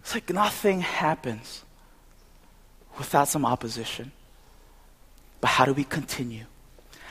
It's 0.00 0.14
like 0.14 0.28
nothing 0.30 0.80
happens 0.80 1.64
without 2.98 3.28
some 3.28 3.46
opposition. 3.46 4.12
But 5.40 5.48
how 5.48 5.64
do 5.64 5.72
we 5.72 5.84
continue? 5.84 6.44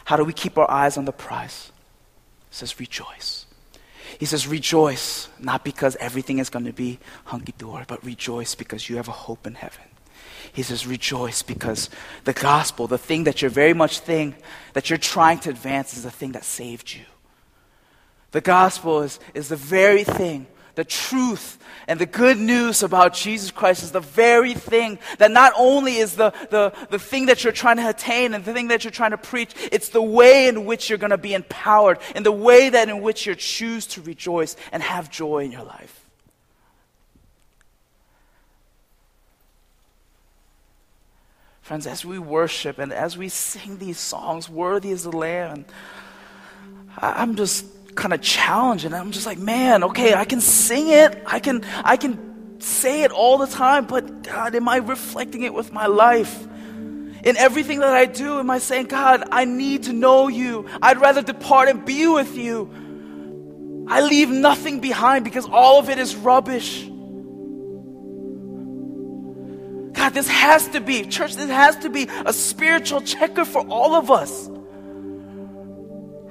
How 0.06 0.18
do 0.18 0.24
we 0.24 0.34
keep 0.34 0.58
our 0.58 0.70
eyes 0.70 0.98
on 0.98 1.06
the 1.06 1.12
prize? 1.12 1.72
It 2.52 2.56
says, 2.56 2.80
rejoice. 2.80 3.46
He 4.20 4.26
says, 4.26 4.48
Rejoice, 4.48 5.28
not 5.40 5.64
because 5.64 5.96
everything 5.98 6.40
is 6.40 6.50
going 6.50 6.66
to 6.66 6.74
be 6.74 7.00
hunky 7.26 7.54
dory, 7.58 7.86
but 7.88 8.04
rejoice 8.04 8.56
because 8.56 8.90
you 8.90 8.98
have 8.98 9.08
a 9.08 9.12
hope 9.12 9.48
in 9.48 9.56
heaven. 9.56 9.84
He 10.54 10.64
says, 10.64 10.88
Rejoice 10.88 11.42
because 11.42 11.90
the 12.24 12.34
gospel, 12.34 12.88
the 12.88 12.98
thing 12.98 13.26
that 13.26 13.42
you're 13.42 13.52
very 13.52 13.74
much 13.74 14.00
thing 14.00 14.36
that 14.74 14.90
you're 14.90 14.98
trying 14.98 15.40
to 15.40 15.50
advance, 15.50 15.98
is 15.98 16.04
the 16.04 16.12
thing 16.12 16.32
that 16.34 16.46
saved 16.46 16.94
you. 16.94 17.04
The 18.32 18.42
gospel 18.42 19.02
is, 19.02 19.20
is 19.34 19.50
the 19.50 19.56
very 19.56 20.04
thing 20.04 20.48
the 20.76 20.84
truth 20.84 21.60
and 21.88 22.00
the 22.00 22.06
good 22.06 22.38
news 22.40 22.82
about 22.82 23.14
Jesus 23.14 23.52
Christ 23.52 23.84
is 23.84 23.92
the 23.92 24.00
very 24.00 24.56
thing 24.56 24.98
that 25.20 25.30
not 25.30 25.54
only 25.56 25.98
is 25.98 26.16
the, 26.16 26.32
the, 26.50 26.74
the 26.90 26.98
thing 26.98 27.28
that 27.28 27.44
you're 27.44 27.54
trying 27.54 27.78
to 27.78 27.88
attain 27.88 28.34
and 28.34 28.44
the 28.44 28.54
thing 28.54 28.70
that 28.70 28.84
you're 28.84 28.92
trying 28.92 29.12
to 29.12 29.18
preach, 29.18 29.54
it's 29.72 29.90
the 29.90 30.02
way 30.02 30.48
in 30.48 30.66
which 30.66 30.90
you're 30.90 30.98
going 30.98 31.12
to 31.12 31.18
be 31.18 31.36
empowered 31.36 32.00
and 32.16 32.26
the 32.26 32.32
way 32.32 32.70
that 32.70 32.90
in 32.90 33.02
which 33.02 33.28
you 33.28 33.36
choose 33.36 33.86
to 33.88 34.02
rejoice 34.02 34.56
and 34.72 34.82
have 34.82 35.12
joy 35.12 35.44
in 35.44 35.52
your 35.52 35.64
life. 35.64 36.03
Friends, 41.64 41.88
as 41.88 42.04
we 42.04 42.20
worship 42.20 42.78
and 42.78 42.92
as 42.92 43.18
we 43.18 43.30
sing 43.30 43.78
these 43.78 43.98
songs, 43.98 44.50
Worthy 44.50 44.92
is 44.92 45.04
the 45.04 45.16
Lamb, 45.16 45.64
I'm 46.98 47.38
just 47.38 47.66
kind 47.96 48.14
of 48.14 48.22
challenge 48.22 48.84
and 48.84 48.94
I'm 48.94 49.12
just 49.12 49.26
like, 49.26 49.38
man, 49.38 49.86
okay, 49.86 50.14
I 50.14 50.26
can 50.26 50.42
sing 50.42 50.90
it. 50.90 51.24
I 51.26 51.40
can 51.40 51.64
I 51.86 51.96
can 51.96 52.60
say 52.60 53.04
it 53.04 53.12
all 53.12 53.38
the 53.38 53.48
time, 53.48 53.86
but 53.86 54.24
God, 54.24 54.54
am 54.56 54.68
I 54.68 54.78
reflecting 54.78 55.44
it 55.44 55.54
with 55.54 55.72
my 55.72 55.86
life? 55.86 56.46
In 57.24 57.38
everything 57.38 57.80
that 57.80 57.94
I 57.94 58.08
do, 58.08 58.40
am 58.40 58.50
I 58.50 58.58
saying, 58.58 58.88
God, 58.88 59.24
I 59.32 59.46
need 59.46 59.84
to 59.84 59.94
know 59.94 60.28
you. 60.28 60.68
I'd 60.82 61.00
rather 61.00 61.22
depart 61.22 61.70
and 61.70 61.86
be 61.86 62.08
with 62.08 62.36
you. 62.36 63.86
I 63.88 64.02
leave 64.02 64.28
nothing 64.28 64.82
behind 64.82 65.24
because 65.24 65.46
all 65.46 65.80
of 65.80 65.90
it 65.90 65.98
is 65.98 66.14
rubbish. 66.14 66.90
God, 70.04 70.14
this 70.14 70.28
has 70.28 70.68
to 70.68 70.82
be, 70.82 71.04
church, 71.04 71.36
this 71.36 71.50
has 71.50 71.78
to 71.78 71.90
be 71.90 72.10
a 72.26 72.34
spiritual 72.34 73.00
checker 73.00 73.46
for 73.46 73.66
all 73.68 73.96
of 73.96 74.12
us. 74.12 74.50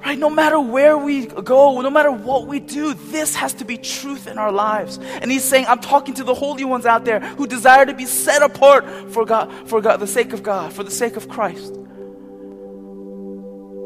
Right? 0.05 0.15
No 0.15 0.29
matter 0.29 0.59
where 0.59 0.95
we 0.95 1.25
go, 1.25 1.81
no 1.81 1.89
matter 1.89 2.11
what 2.11 2.45
we 2.45 2.59
do, 2.59 2.93
this 2.93 3.33
has 3.33 3.51
to 3.55 3.65
be 3.65 3.77
truth 3.77 4.27
in 4.27 4.37
our 4.37 4.51
lives. 4.51 4.99
And 4.99 5.31
he's 5.31 5.43
saying, 5.43 5.65
I'm 5.67 5.79
talking 5.79 6.13
to 6.15 6.23
the 6.23 6.35
holy 6.35 6.63
ones 6.63 6.85
out 6.85 7.03
there 7.03 7.19
who 7.19 7.47
desire 7.47 7.83
to 7.83 7.95
be 7.95 8.05
set 8.05 8.43
apart 8.43 8.87
for 9.11 9.25
God, 9.25 9.51
for 9.67 9.81
God, 9.81 9.99
the 9.99 10.05
sake 10.05 10.33
of 10.33 10.43
God, 10.43 10.71
for 10.71 10.83
the 10.83 10.91
sake 10.91 11.15
of 11.15 11.27
Christ. 11.27 11.73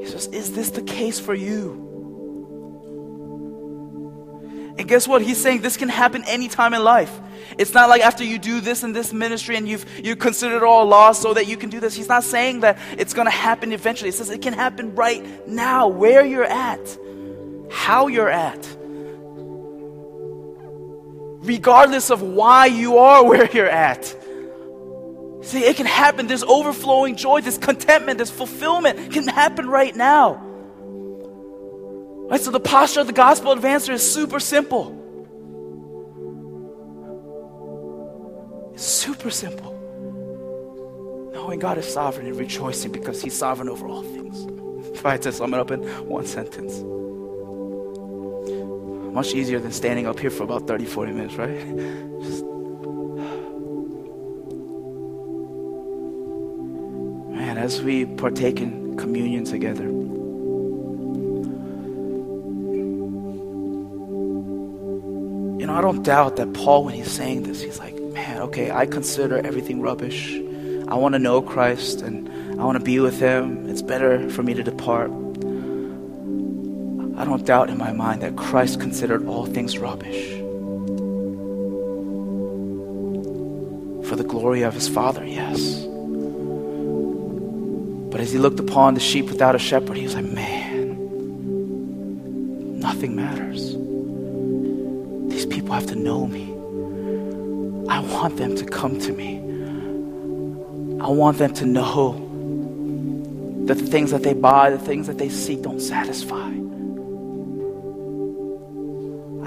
He 0.02 0.06
says, 0.06 0.28
Is 0.34 0.52
this 0.54 0.72
the 0.72 0.82
case 0.82 1.18
for 1.18 1.34
you? 1.34 1.87
And 4.78 4.88
guess 4.88 5.08
what? 5.08 5.22
He's 5.22 5.42
saying 5.42 5.62
this 5.62 5.78
can 5.78 5.90
happen 5.90 6.24
anytime 6.26 6.74
in 6.74 6.84
life. 6.84 7.20
It's 7.58 7.74
not 7.74 7.90
like 7.90 8.02
after 8.02 8.24
you 8.24 8.38
do 8.38 8.62
this 8.62 8.84
in 8.84 8.94
this 8.94 9.12
ministry 9.12 9.56
and 9.56 9.68
you've 9.68 9.86
you 10.00 10.16
considered 10.16 10.58
it 10.58 10.64
all 10.64 10.86
lost 10.86 11.22
so 11.22 11.34
that 11.34 11.48
you 11.48 11.58
can 11.58 11.70
do 11.70 11.80
this. 11.80 11.96
He's 11.96 12.10
not 12.10 12.24
saying 12.24 12.60
that 12.60 12.78
it's 12.98 13.14
going 13.14 13.26
to 13.26 13.32
happen 13.32 13.72
eventually. 13.72 14.10
He 14.10 14.18
says 14.18 14.30
it 14.30 14.42
can 14.42 14.54
happen 14.54 14.94
right 14.96 15.48
now, 15.48 15.88
where 15.88 16.24
you're 16.26 16.44
at, 16.44 16.98
how 17.72 18.08
you're 18.08 18.30
at. 18.30 18.68
Regardless 21.40 22.12
of 22.12 22.22
why 22.22 22.68
you 22.68 22.98
are 22.98 23.26
where 23.30 23.50
you're 23.52 23.70
at. 23.70 24.06
See, 25.42 25.64
it 25.64 25.78
can 25.78 25.86
happen. 25.86 26.28
This 26.28 26.44
overflowing 26.44 27.16
joy, 27.16 27.42
this 27.42 27.58
contentment, 27.58 28.20
this 28.20 28.30
fulfillment 28.30 29.14
can 29.14 29.28
happen 29.28 29.68
right 29.70 29.96
now. 29.96 30.47
Right? 32.30 32.42
So 32.42 32.52
the 32.52 32.60
posture 32.60 33.02
of 33.02 33.08
the 33.08 33.14
gospel 33.14 33.56
advancer 33.56 33.92
is 33.92 34.14
super 34.14 34.40
simple. 34.40 34.98
super 38.78 39.32
simple. 39.32 39.74
Knowing 41.34 41.60
God 41.60 41.78
is 41.78 41.92
sovereign 41.92 42.28
and 42.28 42.38
rejoicing 42.38 42.92
because 42.92 43.22
He's 43.22 43.38
sovereign 43.38 43.70
over 43.70 43.88
all 43.88 44.04
things. 44.04 44.46
If 44.98 45.06
I 45.06 45.12
had 45.12 45.22
to 45.24 45.32
sum 45.32 45.54
it 45.54 45.60
up 45.60 45.70
in 45.70 45.82
one 46.08 46.26
sentence, 46.26 46.82
much 49.14 49.34
easier 49.36 49.60
than 49.60 49.72
standing 49.72 50.08
up 50.08 50.20
here 50.20 50.32
for 50.32 50.44
about 50.44 50.66
30, 50.66 50.86
40 50.86 51.12
minutes, 51.12 51.36
right? 51.36 51.50
Just, 52.24 52.44
man, 57.38 57.60
as 57.60 57.84
we 57.84 58.06
partake 58.06 58.60
in 58.60 58.98
communion 58.98 59.44
together, 59.46 59.88
I 65.78 65.82
don't 65.82 66.02
doubt 66.02 66.38
that 66.38 66.54
Paul, 66.54 66.86
when 66.86 66.96
he's 66.96 67.12
saying 67.12 67.44
this, 67.44 67.62
he's 67.62 67.78
like, 67.78 68.02
man, 68.02 68.42
okay, 68.42 68.72
I 68.72 68.88
consider 68.88 69.38
everything 69.38 69.80
rubbish. 69.80 70.34
I 70.88 70.96
want 70.96 71.14
to 71.14 71.20
know 71.20 71.40
Christ 71.40 72.02
and 72.02 72.28
I 72.60 72.64
want 72.64 72.80
to 72.80 72.84
be 72.84 73.00
with 73.00 73.20
Him. 73.20 73.70
It's 73.70 73.84
better 73.84 74.28
for 74.32 74.42
me 74.42 74.56
to 74.56 74.64
depart. 74.64 75.12
I 77.16 77.26
don't 77.26 77.46
doubt 77.46 77.70
in 77.70 77.78
my 77.78 77.92
mind 77.92 78.24
that 78.24 78.36
Christ 78.36 78.80
considered 78.80 79.28
all 79.28 79.46
things 79.46 79.78
rubbish 79.78 80.30
for 84.10 84.16
the 84.16 84.26
glory 84.28 84.64
of 84.64 84.74
His 84.74 84.90
Father, 84.90 85.24
yes. 85.24 85.84
But 88.10 88.20
as 88.20 88.32
He 88.32 88.40
looked 88.40 88.60
upon 88.60 88.96
the 88.96 89.00
sheep 89.00 89.28
without 89.28 89.54
a 89.54 89.60
shepherd, 89.60 89.96
He 89.96 90.06
was 90.06 90.16
like, 90.16 90.26
man, 90.26 90.57
know 96.08 96.26
me. 96.26 96.46
I 97.90 98.00
want 98.00 98.38
them 98.38 98.56
to 98.56 98.66
come 98.66 98.98
to 99.00 99.12
me. 99.12 99.32
I 101.02 101.10
want 101.10 101.38
them 101.38 101.54
to 101.56 101.66
know 101.66 102.14
that 103.66 103.78
the 103.78 103.86
things 103.86 104.12
that 104.12 104.24
they 104.24 104.34
buy, 104.34 104.70
the 104.70 104.80
things 104.80 105.08
that 105.08 105.18
they 105.18 105.28
seek 105.28 105.64
don't 105.64 105.82
satisfy. 105.82 106.48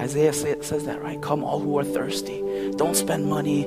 Isaiah 0.04 0.32
says 0.32 0.84
that, 0.84 1.02
right? 1.02 1.20
Come, 1.22 1.42
all 1.44 1.60
who 1.60 1.78
are 1.78 1.84
thirsty. 1.84 2.42
Don't 2.76 2.94
spend 2.94 3.24
money 3.26 3.64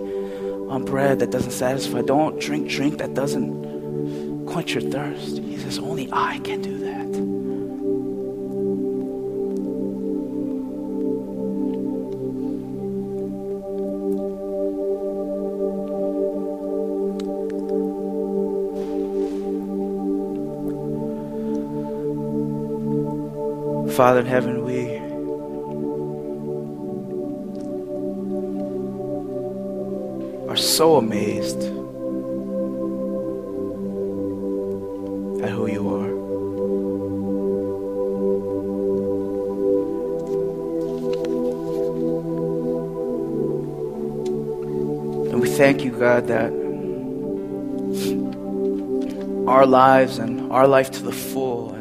on 0.69 0.85
bread 0.85 1.19
that 1.19 1.31
doesn't 1.31 1.51
satisfy. 1.51 2.01
Don't 2.01 2.39
drink 2.39 2.69
drink 2.69 2.99
that 2.99 3.15
doesn't 3.15 4.45
quench 4.45 4.73
your 4.75 4.83
thirst. 4.83 5.37
He 5.37 5.57
says, 5.57 5.79
Only 5.79 6.09
I 6.11 6.39
can 6.39 6.61
do 6.61 6.77
that. 6.77 6.82
Father 23.95 24.21
in 24.21 24.25
heaven, 24.25 24.63
we 24.63 24.97
are 30.49 30.57
so 30.57 30.95
amazed 30.95 31.61
at 35.43 35.49
who 35.51 35.67
you 35.67 35.89
are. 35.89 36.09
And 45.29 45.39
we 45.39 45.49
thank 45.49 45.83
you, 45.83 45.91
God, 45.91 46.25
that 46.29 46.51
our 49.47 49.67
lives 49.67 50.17
and 50.17 50.51
our 50.51 50.65
life 50.65 50.89
to 50.91 51.03
the 51.03 51.11
full 51.11 51.75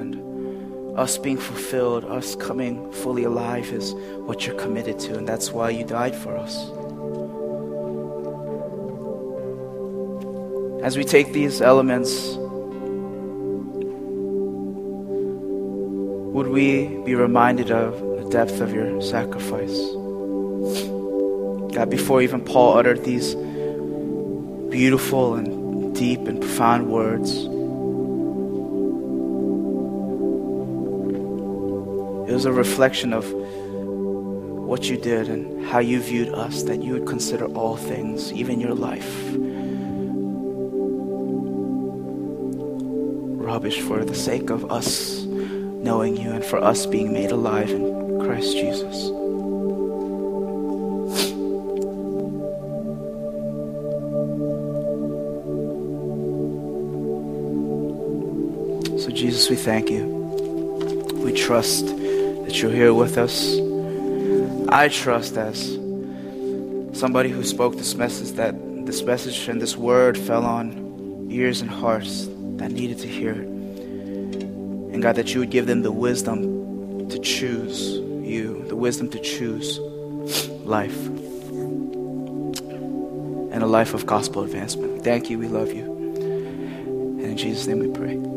us 0.96 1.16
being 1.18 1.38
fulfilled, 1.38 2.04
us 2.04 2.36
coming 2.36 2.92
fully 2.92 3.24
alive 3.24 3.72
is 3.72 3.94
what 4.26 4.46
you're 4.46 4.56
committed 4.56 4.98
to, 5.00 5.16
and 5.16 5.26
that's 5.26 5.50
why 5.50 5.70
you 5.70 5.84
died 5.84 6.14
for 6.14 6.36
us. 6.36 6.54
As 10.84 10.96
we 10.98 11.04
take 11.04 11.32
these 11.32 11.62
elements, 11.62 12.34
would 16.34 16.48
we 16.48 16.88
be 17.04 17.14
reminded 17.14 17.70
of 17.70 17.98
the 18.22 18.28
depth 18.30 18.60
of 18.60 18.74
your 18.74 19.00
sacrifice? 19.00 19.78
God, 21.74 21.88
before 21.88 22.20
even 22.20 22.44
Paul 22.44 22.76
uttered 22.76 23.04
these 23.04 23.34
beautiful 24.70 25.34
and 25.36 25.94
deep 25.94 26.20
and 26.26 26.40
profound 26.40 26.90
words, 26.90 27.48
was 32.42 32.46
a 32.46 32.52
reflection 32.52 33.12
of 33.12 33.32
what 33.32 34.90
you 34.90 34.96
did 34.96 35.28
and 35.28 35.64
how 35.64 35.78
you 35.78 36.00
viewed 36.00 36.28
us, 36.30 36.64
that 36.64 36.82
you 36.82 36.94
would 36.94 37.06
consider 37.06 37.44
all 37.54 37.76
things, 37.76 38.32
even 38.32 38.58
your 38.58 38.74
life, 38.74 39.30
rubbish 43.46 43.80
for 43.80 44.04
the 44.04 44.14
sake 44.16 44.50
of 44.50 44.72
us 44.72 45.22
knowing 45.22 46.16
you 46.16 46.32
and 46.32 46.44
for 46.44 46.58
us 46.58 46.84
being 46.84 47.12
made 47.12 47.30
alive 47.30 47.70
in 47.70 48.18
Christ 48.18 48.56
Jesus. 48.56 49.06
So, 59.00 59.12
Jesus, 59.12 59.48
we 59.48 59.54
thank 59.54 59.90
you. 59.90 60.06
We 61.22 61.32
trust 61.32 62.01
that 62.52 62.60
you're 62.60 62.70
here 62.70 62.92
with 62.92 63.16
us. 63.16 63.56
I 64.68 64.88
trust 64.88 65.38
as 65.38 65.72
somebody 66.92 67.30
who 67.30 67.44
spoke 67.44 67.78
this 67.78 67.94
message 67.94 68.32
that 68.32 68.54
this 68.84 69.02
message 69.04 69.48
and 69.48 69.58
this 69.58 69.74
word 69.74 70.18
fell 70.18 70.44
on 70.44 71.28
ears 71.30 71.62
and 71.62 71.70
hearts 71.70 72.26
that 72.56 72.70
needed 72.70 72.98
to 72.98 73.08
hear 73.08 73.30
it. 73.30 73.48
And 73.48 75.02
God, 75.02 75.16
that 75.16 75.32
you 75.32 75.40
would 75.40 75.48
give 75.48 75.66
them 75.66 75.80
the 75.80 75.92
wisdom 75.92 77.08
to 77.08 77.18
choose 77.20 77.94
you, 77.96 78.62
the 78.68 78.76
wisdom 78.76 79.08
to 79.12 79.18
choose 79.18 79.78
life 80.66 81.06
and 83.46 83.62
a 83.62 83.66
life 83.66 83.94
of 83.94 84.04
gospel 84.04 84.44
advancement. 84.44 85.02
Thank 85.02 85.30
you. 85.30 85.38
We 85.38 85.48
love 85.48 85.72
you. 85.72 85.84
And 85.84 87.22
in 87.22 87.38
Jesus' 87.38 87.66
name 87.66 87.78
we 87.78 87.88
pray. 87.88 88.31